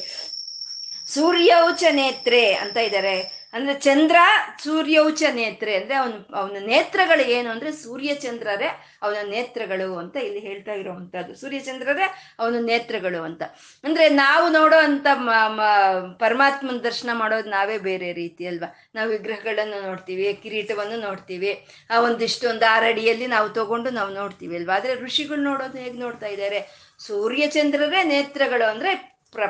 ಸೂರ್ಯೌಚ 1.08 1.84
ನೇತ್ರೆ 1.92 2.54
ಅಂತ 2.54 2.78
ಇದ್ದಾರೆ. 2.78 3.39
ಅಂದ್ರೆ 3.54 3.74
ಚಂದ್ರ 3.80 4.18
ಸೂರ್ಯೌಚ 4.64 5.24
ನೇತ್ರೆ 5.34 5.76
ಅಂದ್ರೆ 5.76 5.96
ಅವನು, 5.96 6.34
ಅವನ 6.36 6.58
ನೇತ್ರಗಳು 6.66 7.24
ಏನು 7.28 7.50
ಅಂದ್ರೆ 7.50 7.72
ಸೂರ್ಯ 7.72 8.16
ಚಂದ್ರರೇ 8.16 8.68
ಅವನ 9.04 9.16
ನೇತ್ರಗಳು 9.30 9.98
ಅಂತ 9.98 10.16
ಇಲ್ಲಿ 10.16 10.40
ಹೇಳ್ತಾ 10.40 10.74
ಇರುವಂತದ್ದು 10.74 11.36
ಸೂರ್ಯಚಂದ್ರರೇ 11.36 12.36
ಅವನ 12.40 12.56
ನೇತ್ರಗಳು 12.62 13.24
ಅಂತ. 13.24 13.44
ಅಂದ್ರೆ 13.84 14.10
ನಾವು 14.10 14.50
ನೋಡೋ 14.50 14.78
ಅಂತ 14.78 15.08
ಪರಮಾತ್ಮನ 16.20 16.78
ದರ್ಶನ 16.78 17.10
ಮಾಡೋದು 17.14 17.50
ನಾವೇ 17.50 17.78
ಬೇರೆ 17.78 18.14
ರೀತಿ 18.14 18.48
ಅಲ್ವಾ? 18.48 18.76
ನಾವು 18.96 19.10
ವಿಗ್ರಹಗಳನ್ನು 19.10 19.88
ನೋಡ್ತೀವಿ, 19.88 20.34
ಕಿರೀಟವನ್ನು 20.44 21.00
ನೋಡ್ತೀವಿ, 21.00 21.66
ಆ 21.90 22.00
ಒಂದಿಷ್ಟು 22.00 22.50
ಒಂದು 22.50 22.72
ಆರಡಿಯಲ್ಲಿ 22.72 23.28
ನಾವು 23.28 23.50
ತಗೊಂಡು 23.50 23.90
ನಾವು 23.90 24.14
ನೋಡ್ತೀವಿ 24.14 24.56
ಅಲ್ವಾ? 24.56 24.76
ಆದ್ರೆ 24.76 24.96
ಋಷಿಗಳು 24.96 25.42
ನೋಡೋದು 25.42 25.78
ಹೇಗೆ 25.78 26.00
ನೋಡ್ತಾ 26.00 26.28
ಇದ್ದಾರೆ? 26.28 26.62
ಸೂರ್ಯಚಂದ್ರರೇ 27.00 28.04
ನೇತ್ರಗಳು 28.04 28.70
ಅಂದ್ರೆ 28.70 29.19
ಪ್ರ, 29.32 29.44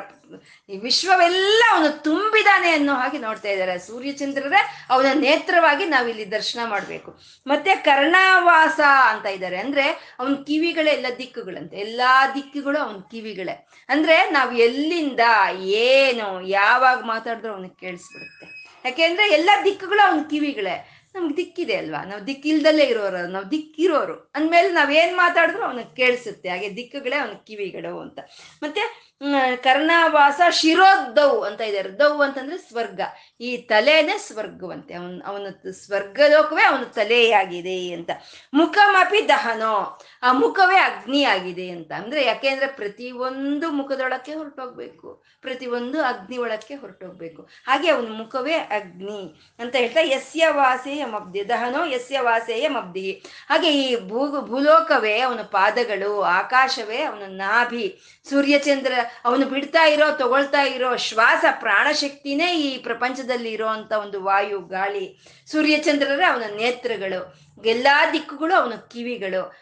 ಈ 0.68 0.76
ವಿಶ್ವವೆಲ್ಲ 0.76 1.62
ಅವನು 1.72 2.02
ತುಂಬಿದಾನೆ 2.02 2.70
ಅನ್ನೋ 2.70 2.94
ಹಾಗೆ 2.94 3.18
ನೋಡ್ತಾ 3.18 3.48
ಇದ್ದಾರೆ. 3.48 3.78
ಸೂರ್ಯಚಂದ್ರರೇ 3.78 4.86
ಅವನ 4.90 5.06
ನೇತ್ರವಾಗಿ 5.14 5.84
ನಾವಿಲ್ಲಿ 5.84 6.30
ದರ್ಶನ 6.30 6.68
ಮಾಡಬೇಕು. 6.68 7.20
ಮತ್ತೆ 7.46 7.74
ಕರ್ಣಾವಾಸ 7.74 8.80
ಅಂತ 9.08 9.26
ಇದ್ದಾರೆ. 9.26 9.58
ಅಂದ್ರೆ 9.58 10.16
ಅವನ 10.18 10.34
ಕಿವಿಗಳೆಲ್ಲ 10.34 11.06
ದಿಕ್ಕುಗಳಂತೆ. 11.18 11.76
ಎಲ್ಲಾ 11.76 12.34
ದಿಕ್ಕುಗಳು 12.34 12.78
ಅವನ 12.78 12.96
ಕಿವಿಗಳೇ. 13.10 13.68
ಅಂದ್ರೆ 13.88 14.30
ನಾವು 14.30 14.52
ಎಲ್ಲಿಂದ, 14.52 15.20
ಏನು, 15.60 16.46
ಯಾವಾಗ 16.46 17.04
ಮಾತಾಡಿದ್ರು 17.04 17.52
ಅವನಿಗೆ 17.52 17.80
ಕೇಳಿಸ್ಬಿಡುತ್ತೆ. 17.80 18.60
ಯಾಕೆಂದ್ರೆ 18.84 19.28
ಎಲ್ಲಾ 19.28 19.64
ದಿಕ್ಕುಗಳು 19.64 20.08
ಅವನ 20.08 20.22
ಕಿವಿಗಳೇ. 20.30 20.96
ನಮ್ಗೆ 21.14 21.36
ದಿಕ್ಕಿದೆ 21.36 21.76
ಅಲ್ವಾ? 21.76 22.04
ನಾವು 22.04 22.26
ದಿಕ್ಕಿಲ್ದಲ್ಲೇ 22.26 22.84
ಇರೋರು, 22.84 23.26
ನಾವು 23.26 23.50
ದಿಕ್ಕಿರೋರು. 23.50 24.32
ಅಂದ್ಮೇಲೆ 24.34 24.68
ನಾವೇನ್ 24.68 25.16
ಮಾತಾಡಿದ್ರು 25.16 25.62
ಅವನಿಗೆ 25.62 25.96
ಕೇಳಿಸುತ್ತೆ. 25.96 26.48
ಹಾಗೆ 26.48 26.76
ದಿಕ್ಕುಗಳೇ 26.76 27.16
ಅವನ 27.16 27.32
ಕಿವಿಗಳು 27.32 28.00
ಅಂತ. 28.00 28.18
ಮತ್ತೆ 28.62 29.09
ಕರ್ಣಾವಾಸ 29.56 30.40
ಶಿರೋದ್ದವು 30.50 31.42
ಅಂತ 31.42 31.60
ಇದ್ದಾರೆ 31.60 31.88
ದವ್ 31.88 32.22
ಅಂತಂದ್ರೆ 32.22 32.56
ಸ್ವರ್ಗ. 32.56 33.00
ಈ 33.40 33.56
ತಲೆನೇ 33.56 34.18
ಸ್ವರ್ಗವಂತೆ. 34.18 34.94
ಅವನ್, 34.94 35.22
ಅವನ 35.26 35.46
ಸ್ವರ್ಗಲೋಕವೇ 35.70 36.62
ಅವನ 36.62 36.82
ತಲೆಯಾಗಿದೆ 36.82 37.92
ಅಂತ. 37.92 38.10
ಮುಖಮಪಿ 38.54 39.28
ದಹನೋ. 39.28 40.00
ಆ 40.22 40.32
ಮುಖವೇ 40.32 40.76
ಅಗ್ನಿ 40.76 41.24
ಆಗಿದೆ 41.24 41.68
ಅಂತ. 41.70 41.92
ಅಂದ್ರೆ 41.92 42.24
ಯಾಕೆಂದ್ರೆ 42.24 42.66
ಪ್ರತಿ 42.66 43.10
ಒಂದು 43.10 43.70
ಮುಖದೊಳಕ್ಕೆ 43.70 44.34
ಹೊರಟೋಗ್ಬೇಕು. 44.34 45.24
ಪ್ರತಿ 45.40 45.66
ಒಂದು 45.66 46.02
ಅಗ್ನಿ 46.02 46.38
ಒಳಕ್ಕೆ 46.38 46.74
ಹೊರಟೋಗ್ಬೇಕು. 46.74 47.42
ಹಾಗೆ 47.42 47.90
ಅವನ 47.90 48.06
ಮುಖವೇ 48.12 48.54
ಅಗ್ನಿ 48.54 49.54
ಅಂತ 49.58 49.76
ಹೇಳ್ತಾ 49.76 50.00
ಯಸ್ಯ 50.02 50.46
ವಾಸೇಯ 50.50 51.04
ಮಬ್ದಿ 51.04 51.48
ದಹನೋ 51.48 51.84
ಯಸ್ಯ 51.84 52.20
ವಾಸೇಯ 52.20 52.68
ಮಬ್ದಿ 52.68 53.22
ಹಾಗೆ 53.48 53.82
ಈ 53.82 54.08
ಭೂ, 54.08 54.40
ಭೂಲೋಕವೇ 54.40 55.20
ಅವನ 55.20 55.40
ಪಾದಗಳು, 55.42 56.22
ಆಕಾಶವೇ 56.22 57.02
ಅವನ 57.02 57.22
ನಾಭಿ. 57.26 58.00
ಸೂರ್ಯಚಂದ್ರ 58.30 58.92
ಅವನು 59.24 59.46
ಬಿಡ್ತಾ 59.46 59.84
ಇರೋ, 59.84 60.16
ತಗೊಳ್ತಾ 60.16 60.62
ಇರೋ 60.62 60.96
ಶ್ವಾಸ 60.96 61.44
ಪ್ರಾಣಶಕ್ತಿನೇ 61.60 62.54
ಈ 62.54 62.78
ಪ್ರಪಂಚದಲ್ಲಿ 62.78 63.50
ಇರೋವಂಥ 63.52 63.92
ಒಂದು 63.92 64.22
ವಾಯು, 64.22 64.60
ಗಾಳಿ, 64.60 65.18
ಸೂರ್ಯಚಂದ್ರರ 65.46 66.22
ಅವನ 66.32 66.42
ನೇತ್ರಗಳು. 66.56 67.50
ಎಲ್ಲಾ 67.64 68.10
ದಿಕ್ಕುಗಳು 68.10 68.54
ಅವನ 68.54 68.72
ಕಿವಿಗಳು. 68.74 69.54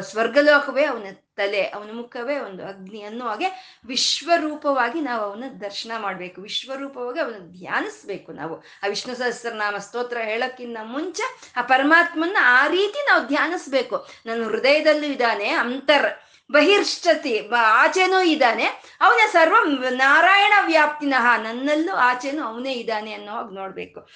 ಸ್ವರ್ಗಲೋಕವೇ 0.00 0.84
ಅವನ 0.84 1.06
ತಲೆ, 1.36 1.62
ಅವನ 1.62 1.90
ಮುಖವೇ 1.92 2.38
ಒಂದು 2.38 2.66
ಅಗ್ನಿ 2.66 3.02
ಅನ್ನೋ 3.02 3.26
ಹಾಗೆ 3.26 3.78
ವಿಶ್ವರೂಪವಾಗಿ 3.86 5.00
ನಾವು 5.00 5.22
ಅವನ 5.22 5.44
ದರ್ಶನ 5.60 5.92
ಮಾಡ್ಬೇಕು. 5.98 6.40
ವಿಶ್ವರೂಪವಾಗಿ 6.40 7.20
ಅವನ 7.20 7.34
ಧ್ಯಾನಿಸ್ಬೇಕು 7.58 8.32
ನಾವು. 8.32 8.56
ಆ 8.56 8.86
ವಿಷ್ಣು 8.88 9.14
ಸಹಸ್ರನಾಮ 9.14 9.76
ಸ್ತೋತ್ರ 9.78 10.18
ಹೇಳೋಕ್ಕಿಂತ 10.24 10.76
ಮುಂಚೆ 10.82 11.52
ಆ 11.56 11.62
ಪರಮಾತ್ಮನ 11.62 12.36
ಆ 12.40 12.66
ರೀತಿ 12.66 13.06
ನಾವು 13.06 13.26
ಧ್ಯಾನಿಸ್ಬೇಕು. 13.26 14.08
ನನ್ನ 14.26 14.44
ಹೃದಯದಲ್ಲೂ 14.44 15.06
ಇದ್ದಾನೆ 15.06 15.48
ಅಂತರ್. 15.48 16.33
ಬಹಿರ್ಷ್ಟತಿ 16.50 17.48
ಆಚೆನೂ 17.56 18.20
ಇದ್ದಾನೆ. 18.20 18.64
ಅವನೇ 19.00 19.26
ಸರ್ವ 19.32 19.54
ನಾರಾಯಣ 19.90 20.52
ವ್ಯಾಪ್ತಿನಃ, 20.66 21.36
ನನ್ನಲ್ಲೂ 21.42 21.94
ಆಚೆನೂ 21.94 22.44
ಅವನೇ 22.44 22.72
ಇದ್ದಾನೆ 22.72 23.12
ಅನ್ನೋ 23.12 23.32
ಹಾಗೆ 23.32 23.54
ನೋಡ್ಬೇಕು. 23.54 24.08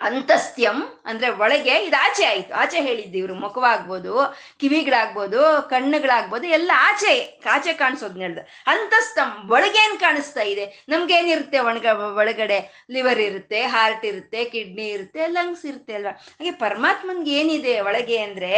ಅಂತಸ್ತ್ಯಂ 0.00 1.02
ಅಂದ್ರೆ 1.04 1.30
ಒಳಗೆ 1.30 1.84
ಇದು 1.84 2.02
ಆಚೆ 2.02 2.24
ಆಯ್ತು. 2.24 2.54
ಆಚೆ 2.54 2.80
ಹೇಳಿದ್ದು 2.80 3.18
ಇವರು, 3.18 3.34
ಮುಖವಾಗ್ಬೋದು, 3.34 4.36
ಕಿವಿಗಳಾಗ್ಬೋದು, 4.60 5.66
ಕಣ್ಣುಗಳಾಗ್ಬೋದು, 5.70 6.46
ಎಲ್ಲ 6.46 6.70
ಆಚೆ 6.74 7.40
ಆಚೆ 7.46 7.72
ಕಾಣಿಸೋದ್ನ 7.72 8.20
ಹೇಳ್ದು 8.20 8.40
ಅಂತಸ್ತಂ 8.66 9.50
ಒಳಗೇನ್ 9.50 10.00
ಕಾಣಿಸ್ತಾ 10.00 10.40
ಇದೆ? 10.40 10.86
ನಮ್ಗೇನಿರುತ್ತೆ 10.88 11.58
ಒಣಗ, 11.58 11.86
ಒಳಗಡೆ 12.16 12.86
ಲಿವರ್ 12.90 13.18
ಇರುತ್ತೆ, 13.18 13.62
ಹಾರ್ಟ್ 13.62 14.04
ಇರುತ್ತೆ, 14.04 14.44
ಕಿಡ್ನಿ 14.44 14.88
ಇರುತ್ತೆ, 14.88 15.26
ಲಂಗ್ಸ್ 15.26 15.66
ಇರುತ್ತೆ 15.66 15.94
ಅಲ್ವಾ? 15.94 16.10
ಹಾಗೆ 16.10 16.50
ಪರಮಾತ್ಮನ್ಗೆ 16.50 17.32
ಏನಿದೆ 17.32 17.80
ಒಳಗೆ 17.80 18.18
ಅಂದ್ರೆ 18.18 18.54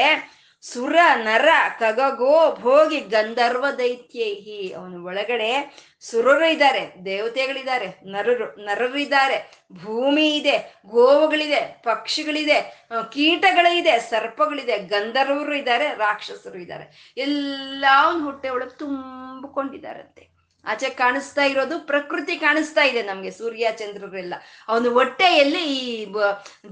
ಸುರ, 0.62 0.96
ನರ, 1.16 1.48
ಕಗಗೋ, 1.78 2.56
ಭೋಗಿ, 2.60 3.00
ಗಂಧರ್ವ 3.00 3.66
ದೈತ್ಯೈಹಿ 3.78 4.72
ಅವನ 4.72 5.04
ಒಳಗಡೆ 5.04 5.74
ಸುರರು 6.00 6.52
ಇದ್ದಾರೆ, 6.52 7.04
ದೇವತೆಗಳಿದ್ದಾರೆ, 7.04 8.00
ನರರು 8.04 8.64
ನರರಿದ್ದಾರೆ 8.64 9.66
ಭೂಮಿ 9.72 10.36
ಇದೆ, 10.36 10.80
ಗೋವುಗಳಿದೆ, 10.86 11.82
ಪಕ್ಷಿಗಳಿದೆ 11.82 12.86
ಕೀಟಗಳಿದೆ, 13.10 14.00
ಸರ್ಪಗಳಿದೆ, 14.00 14.78
ಗಂಧರ್ವರು 14.78 15.54
ಇದ್ದಾರೆ, 15.54 15.88
ರಾಕ್ಷಸರು 15.94 16.58
ಇದ್ದಾರೆ. 16.58 17.14
ಎಲ್ಲ 17.16 17.84
ಅವನ 18.02 18.22
ಹೊಟ್ಟೆ 18.24 18.48
ಒಳಗೆ 18.48 18.78
ತುಂಬಿಕೊಂಡಿದ್ದಾರಂತೆ. 18.78 20.31
ಆಚೆ 20.64 20.90
ಕಾಣಿಸ್ತಾ 20.90 21.44
ಇರೋದು 21.44 21.78
ಪ್ರಕೃತಿ 21.78 22.36
ಕಾಣಿಸ್ತಾ 22.36 22.84
ಇದೆ 22.84 23.02
ನಮ್ಗೆ, 23.02 23.30
ಸೂರ್ಯ, 23.30 23.68
ಚಂದ್ರರೆಲ್ಲ. 23.72 24.34
ಅವನು 24.68 24.90
ಹೊಟ್ಟೆಯಲ್ಲಿ 24.90 25.62
ಈ 25.78 26.14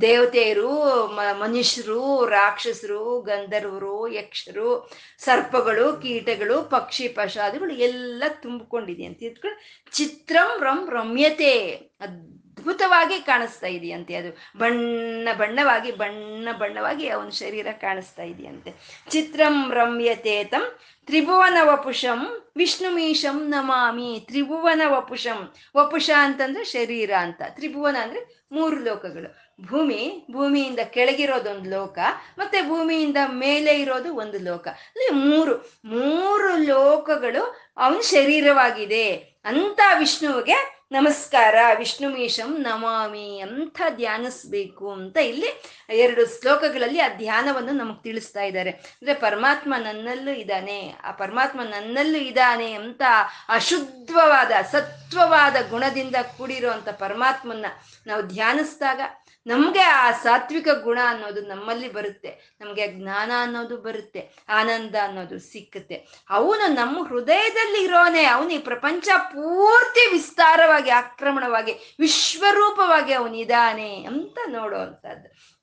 ದೇವತೆಯರು 0.00 0.72
ಮನುಷ್ಯರು, 1.38 2.26
ರಾಕ್ಷಸರು, 2.26 3.20
ಗಂಧರ್ವರು, 3.20 4.08
ಯಕ್ಷರು, 4.08 4.90
ಸರ್ಪಗಳು, 5.18 6.02
ಕೀಟಗಳು, 6.02 6.62
ಪಕ್ಷಿ, 6.62 7.08
ಪಶಾದಿಗಳು 7.08 7.72
ಎಲ್ಲ 7.72 8.24
ತುಂಬಿಕೊಂಡಿದೆ 8.28 9.04
ಅಂತ 9.04 9.22
ಇದ್ಕೊಂಡು 9.22 9.90
ಚಿತ್ರಂ 9.96 10.62
ರಂ 10.62 10.90
ರಮ್ಯತೆ. 10.90 11.52
ಅದ್ಭುತವಾಗಿ 12.00 13.18
ಕಾಣಿಸ್ತಾ 13.20 13.66
ಇದೆಯಂತೆ 13.66 14.14
ಅದು. 14.14 14.58
ಬಣ್ಣ 14.58 15.28
ಬಣ್ಣವಾಗಿ 15.32 15.92
ಬಣ್ಣ 15.92 16.48
ಬಣ್ಣವಾಗಿ 16.52 17.08
ಅವನ 17.08 17.28
ಶರೀರ 17.28 17.66
ಕಾಣಿಸ್ತಾ 17.72 18.22
ಇದೆಯಂತೆ. 18.22 18.72
ಚಿತ್ರಂ 19.10 19.72
ರಮ್ಯತೆ 19.72 20.44
ತಂ 20.44 20.62
ತ್ರಿಭುವನ 21.10 21.58
ವಪುಷಂ 21.62 22.50
ವಿಷ್ಣುಮೀಶಂ 22.56 23.48
ನಮಾಮಿ. 23.48 24.24
ತ್ರಿಭುವನ 24.26 24.82
ವಪುಷಂ 24.86 25.54
ವಪುಷ 25.76 26.10
ಅಂತಂದ್ರೆ 26.18 26.64
ಶರೀರ 26.64 27.10
ಅಂತ. 27.18 27.42
ತ್ರಿಭುವನ 27.48 27.96
ಅಂದ್ರೆ 28.02 28.46
ಮೂರು 28.52 28.76
ಲೋಕಗಳು. 28.76 29.50
ಭೂಮಿ, 29.66 30.26
ಭೂಮಿಯಿಂದ 30.32 30.78
ಕೆಳಗಿರೋದೊಂದು 30.84 31.70
ಲೋಕ, 31.70 31.98
ಮತ್ತೆ 32.38 32.62
ಭೂಮಿಯಿಂದ 32.62 33.16
ಮೇಲೆ 33.26 33.80
ಇರೋದು 33.80 34.14
ಒಂದು 34.14 34.38
ಲೋಕ. 34.38 34.68
ಅಲ್ಲಿ 34.68 35.10
ಮೂರು 35.10 35.54
ಮೂರು 35.84 36.56
ಲೋಕಗಳು 36.56 37.56
ಅವನ 37.76 38.00
ಶರೀರವಾಗಿದೆ. 38.00 39.12
ಅಂತ 39.44 39.80
ವಿಷ್ಣುವಿಗೆ 39.98 40.79
ನಮಸ್ಕಾರ, 40.92 41.54
ವಿಷ್ಣುಮೀಶಂ 41.78 42.56
ನಮಾಮಿ 42.58 43.40
ಅಂತ 43.40 43.82
ಧ್ಯಾನಿಸ್ಬೇಕು 43.96 44.92
ಅಂತ 44.92 45.16
ಇಲ್ಲಿ 45.16 45.50
ಎರಡು 45.88 46.40
ಶ್ಲೋಕಗಳಲ್ಲಿ 46.40 47.00
ಆ 47.00 47.08
ಧ್ಯಾನವನ್ನು 47.08 47.72
ನಮಗೆ 47.72 48.02
ತಿಳಿಸ್ತಾ 48.02 48.42
ಇದ್ದಾರೆ. 48.42 48.70
ಅಂದ್ರೆ 48.70 49.14
ಪರಮಾತ್ಮ 49.14 49.74
ನನ್ನಲ್ಲೂ 49.78 50.30
ಇದ್ದಾನೆ, 50.30 50.94
ಆ 51.04 51.10
ಪರಮಾತ್ಮ 51.12 51.60
ನನ್ನಲ್ಲೂ 51.62 52.18
ಇದ್ದಾನೆ 52.18 52.72
ಅಂತ 52.72 53.02
ಅಶುದ್ಧವಾದ 53.48 54.50
ಸತ್ವವಾದ 54.72 55.56
ಗುಣದಿಂದ 55.70 56.16
ಕೂಡಿರುವಂತ 56.38 56.88
ಪರಮಾತ್ಮನ್ನ 56.88 57.66
ನಾವು 58.06 58.22
ಧ್ಯಾನಿಸಿದಾಗ 58.22 59.00
ನಮ್ಗೆ 59.46 59.80
ಆ 59.80 60.10
ಸಾತ್ವಿಕ 60.10 60.68
ಗುಣ 60.82 60.98
ಅನ್ನೋದು 61.06 61.40
ನಮ್ಮಲ್ಲಿ 61.40 61.92
ಬರುತ್ತೆ. 61.92 62.56
ನಮ್ಗೆ 62.60 62.86
ಜ್ಞಾನ 62.86 63.32
ಅನ್ನೋದು 63.40 63.76
ಬರುತ್ತೆ. 63.76 64.30
ಆನಂದ 64.48 64.94
ಅನ್ನೋದು 65.02 65.38
ಸಿಕ್ಕುತ್ತೆ. 65.38 65.94
ಅವನು 66.30 66.66
ನಮ್ಮ 66.66 67.08
ಹೃದಯದಲ್ಲಿ 67.08 67.82
ಇರೋನೆ. 67.82 68.24
ಅವನು 68.24 68.50
ಈ 68.50 68.58
ಪ್ರಪಂಚ 68.58 69.08
ಪೂರ್ತಿ 69.18 70.12
ವಿಸ್ತಾರವಾಗಿ, 70.12 70.90
ಆಕ್ರಮಣವಾಗಿ, 70.90 71.96
ವಿಶ್ವರೂಪವಾಗಿ 72.00 73.12
ಅವನಿದಾನೆ 73.12 74.04
ಅಂತ 74.04 74.38
ನೋಡುವಂಥದ್ದು. 74.46 75.60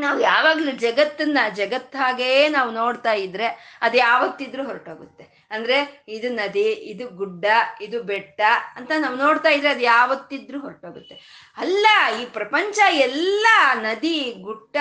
ನಾವು 0.00 0.20
ಯಾವಾಗ್ಲೂ 0.20 0.72
ಜಗತ್ತನ್ನ 0.72 1.38
ಜಗತ್ತಾಗೇ 1.54 2.48
ನಾವು 2.48 2.70
ನೋಡ್ತಾ 2.70 3.12
ಇದ್ರೆ 3.12 3.78
ಅದು 3.82 3.96
ಯಾವತ್ತಿದ್ರೂ 3.96 4.64
ಹೊರಟೋಗುತ್ತೆ. 4.64 5.37
ಅಂದ್ರೆ 5.50 6.04
ಇದು 6.08 6.28
ನದಿ, 6.28 6.66
ಇದು 6.92 7.08
ಗುಡ್ಡ, 7.08 7.44
ಇದು 7.80 8.02
ಬೆಟ್ಟ 8.02 8.40
ಅಂತ 8.76 8.92
ನಾವು 8.98 9.16
ನೋಡ್ತಾ 9.16 9.48
ಇದ್ರೆ 9.48 9.68
ಅದು 9.68 9.80
ಯಾವತ್ತಿದ್ರೂ 9.80 10.60
ಹೊರಟೋಗುತ್ತೆ. 10.60 11.14
ಅಲ್ಲ, 11.56 11.86
ಈ 12.22 12.24
ಪ್ರಪಂಚ 12.24 12.78
ಎಲ್ಲ 12.92 13.46
ನದಿ, 13.74 14.34
ಗುಡ್ಡ 14.40 14.76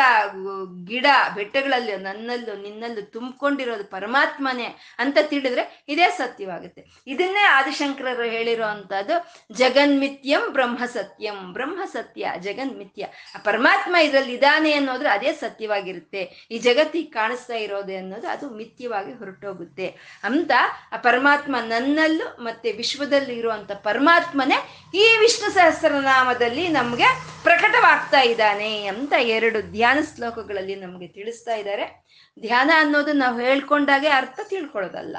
ಗಿಡ, 0.83 1.05
ಬೆಟ್ಟಗಳಲ್ಲಿ, 1.35 1.95
ನನ್ನಲ್ಲೂ, 1.97 2.61
ನಿನ್ನಲ್ಲೂ 2.61 3.01
ತುಂಬಿಕೊಂಡಿರೋದು 3.01 3.83
ಪರಮಾತ್ಮನೇ 3.83 4.67
ಅಂತ 4.99 5.17
ತಿಳಿದ್ರೆ 5.21 5.85
ಇದೇ 5.89 6.09
ಸತ್ಯವಾಗುತ್ತೆ. 6.09 6.83
ಇದನ್ನೇ 7.07 7.43
ಆದಿಶಂಕರರು 7.43 8.23
ಹೇಳಿರೋ 8.23 8.65
ಅಂತದ್ದು 8.65 9.17
ಜಗನ್ಮಿತ್ಯಂ 9.53 10.53
ಬ್ರಹ್ಮ 10.53 10.85
ಸತ್ಯಂ, 10.85 11.53
ಬ್ರಹ್ಮ 11.53 11.81
ಸತ್ಯ 11.85 12.31
ಜಗನ್ಮಿತ್ಯ 12.39 13.05
ಪರಮಾತ್ಮ 13.43 13.95
ಇದರಲ್ಲಿ 13.95 14.33
ಇದಾನೆ 14.33 14.73
ಅನ್ನೋದ್ರೆ 14.73 15.09
ಅದೇ 15.09 15.31
ಸತ್ಯವಾಗಿರುತ್ತೆ. 15.33 16.47
ಈ 16.51 16.57
ಜಗತ್ತಿಗೆ 16.59 17.11
ಕಾಣಿಸ್ತಾ 17.11 17.55
ಇರೋದೆ 17.55 17.97
ಅನ್ನೋದು 17.97 18.27
ಅದು 18.27 18.49
ಮಿಥ್ಯವಾಗಿ 18.49 19.13
ಹೊರಟೋಗುತ್ತೆ. 19.13 19.87
ಅಂತ 20.23 20.51
ಆ 20.91 20.97
ಪರಮಾತ್ಮ 20.97 21.55
ನನ್ನಲ್ಲೂ 21.67 22.43
ಮತ್ತೆ 22.43 22.71
ವಿಶ್ವದಲ್ಲಿ 22.71 23.35
ಇರುವಂತ 23.35 23.71
ಪರಮಾತ್ಮನೇ 23.71 24.55
ಈ 24.93 25.17
ವಿಷ್ಣು 25.19 25.51
ಸಹಸ್ರನಾಮದಲ್ಲಿ 25.51 26.67
ನಮ್ಗೆ 26.67 27.05
ಪ್ರಕಟವಾಗ್ತಾ 27.43 28.21
ಇದ್ದಾನೆ 28.21 28.85
ಅಂತ 28.85 29.13
ಎರಡು 29.19 29.71
ಧ್ಯಾನ 29.71 29.99
ಶ್ಲೋಕಗಳಲ್ಲಿ 30.15 30.75
ನಮ್ಗೆ 30.75 31.07
ತಿಳಿಸ್ತಾ 31.07 31.55
ಇದ್ದಾರೆ. 31.55 32.07
ಧ್ಯಾನ 32.39 32.71
ಅನ್ನೋದು 32.77 33.13
ನಾವು 33.13 33.39
ಹೇಳ್ಕೊಂಡಾಗೆ 33.39 34.07
ಅರ್ಥ 34.07 34.39
ತಿಳ್ಕೊಳ್ಳೋದಲ್ಲ. 34.43 35.17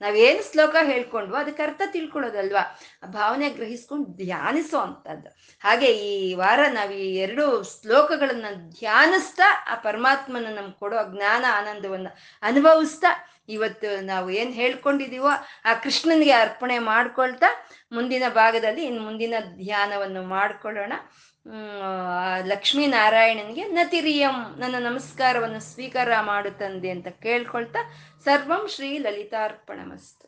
ನಾವೇನು 0.00 0.52
ಶ್ಲೋಕ 0.52 0.76
ಹೇಳ್ಕೊಂಡ್ವೋ 0.82 1.36
ಅದಕ್ಕೆ 1.36 1.62
ಅರ್ಥ 1.62 1.82
ತಿಳ್ಕೊಳ್ಳೋದಲ್ವಾ? 1.86 2.80
ಆ 3.02 3.06
ಭಾವನೆ 3.06 3.50
ಗ್ರಹಿಸ್ಕೊಂಡು 3.50 4.16
ಧ್ಯಾನಿಸೋ 4.16 4.78
ಅಂತದ್ದು. 4.78 5.28
ಹಾಗೆ 5.60 5.86
ಈ 5.86 6.34
ವಾರ 6.34 6.60
ನಾವು 6.72 6.90
ಈ 6.90 7.16
ಎರಡು 7.16 7.62
ಶ್ಲೋಕಗಳನ್ನ 7.62 8.44
ಧ್ಯಾನಿಸ್ತಾ 8.78 9.66
ಆ 9.68 9.74
ಪರಮಾತ್ಮನ 9.74 10.46
ನಮ್ಗೆ 10.54 10.78
ಕೊಡೋ 10.78 10.96
ಜ್ಞಾನ, 11.16 11.44
ಆನಂದವನ್ನು 11.50 12.16
ಅನುಭವಿಸ್ತಾ 12.42 13.33
ಇವತ್ತು 13.48 13.90
ನಾವು 14.00 14.28
ಏನು 14.30 14.50
ಹೇಳ್ಕೊಂಡಿದೀವೋ 14.50 15.32
ಆ 15.64 15.74
ಕೃಷ್ಣನಿಗೆ 15.74 16.34
ಅರ್ಪಣೆ 16.44 16.78
ಮಾಡ್ಕೊಳ್ತಾ 16.78 17.48
ಮುಂದಿನ 17.92 18.22
ಭಾಗದಲ್ಲಿ 18.28 18.82
ಇನ್ನು 18.84 19.02
ಮುಂದಿನ 19.02 19.34
ಧ್ಯಾನವನ್ನು 19.56 20.22
ಮಾಡ್ಕೊಳ್ಳೋಣ. 20.26 20.92
ಲಕ್ಷ್ಮೀನಾರಾಯಣನಿಗೆ 22.46 23.64
ನತಿರಿಯಂ, 23.78 24.36
ನನ್ನ 24.58 24.76
ನಮಸ್ಕಾರವನ್ನು 24.88 25.60
ಸ್ವೀಕಾರ 25.60 26.20
ಮಾಡುತ್ತಂದೆ 26.20 26.74
ತಂದೆ 26.74 26.90
ಅಂತ 26.90 27.08
ಕೇಳ್ಕೊಳ್ತಾ 27.22 27.80
ಸರ್ವಂ 28.24 28.62
ಶ್ರೀ 28.68 28.98
ಲಲಿತಾರ್ಪಣಮಸ್ತು. 28.98 30.23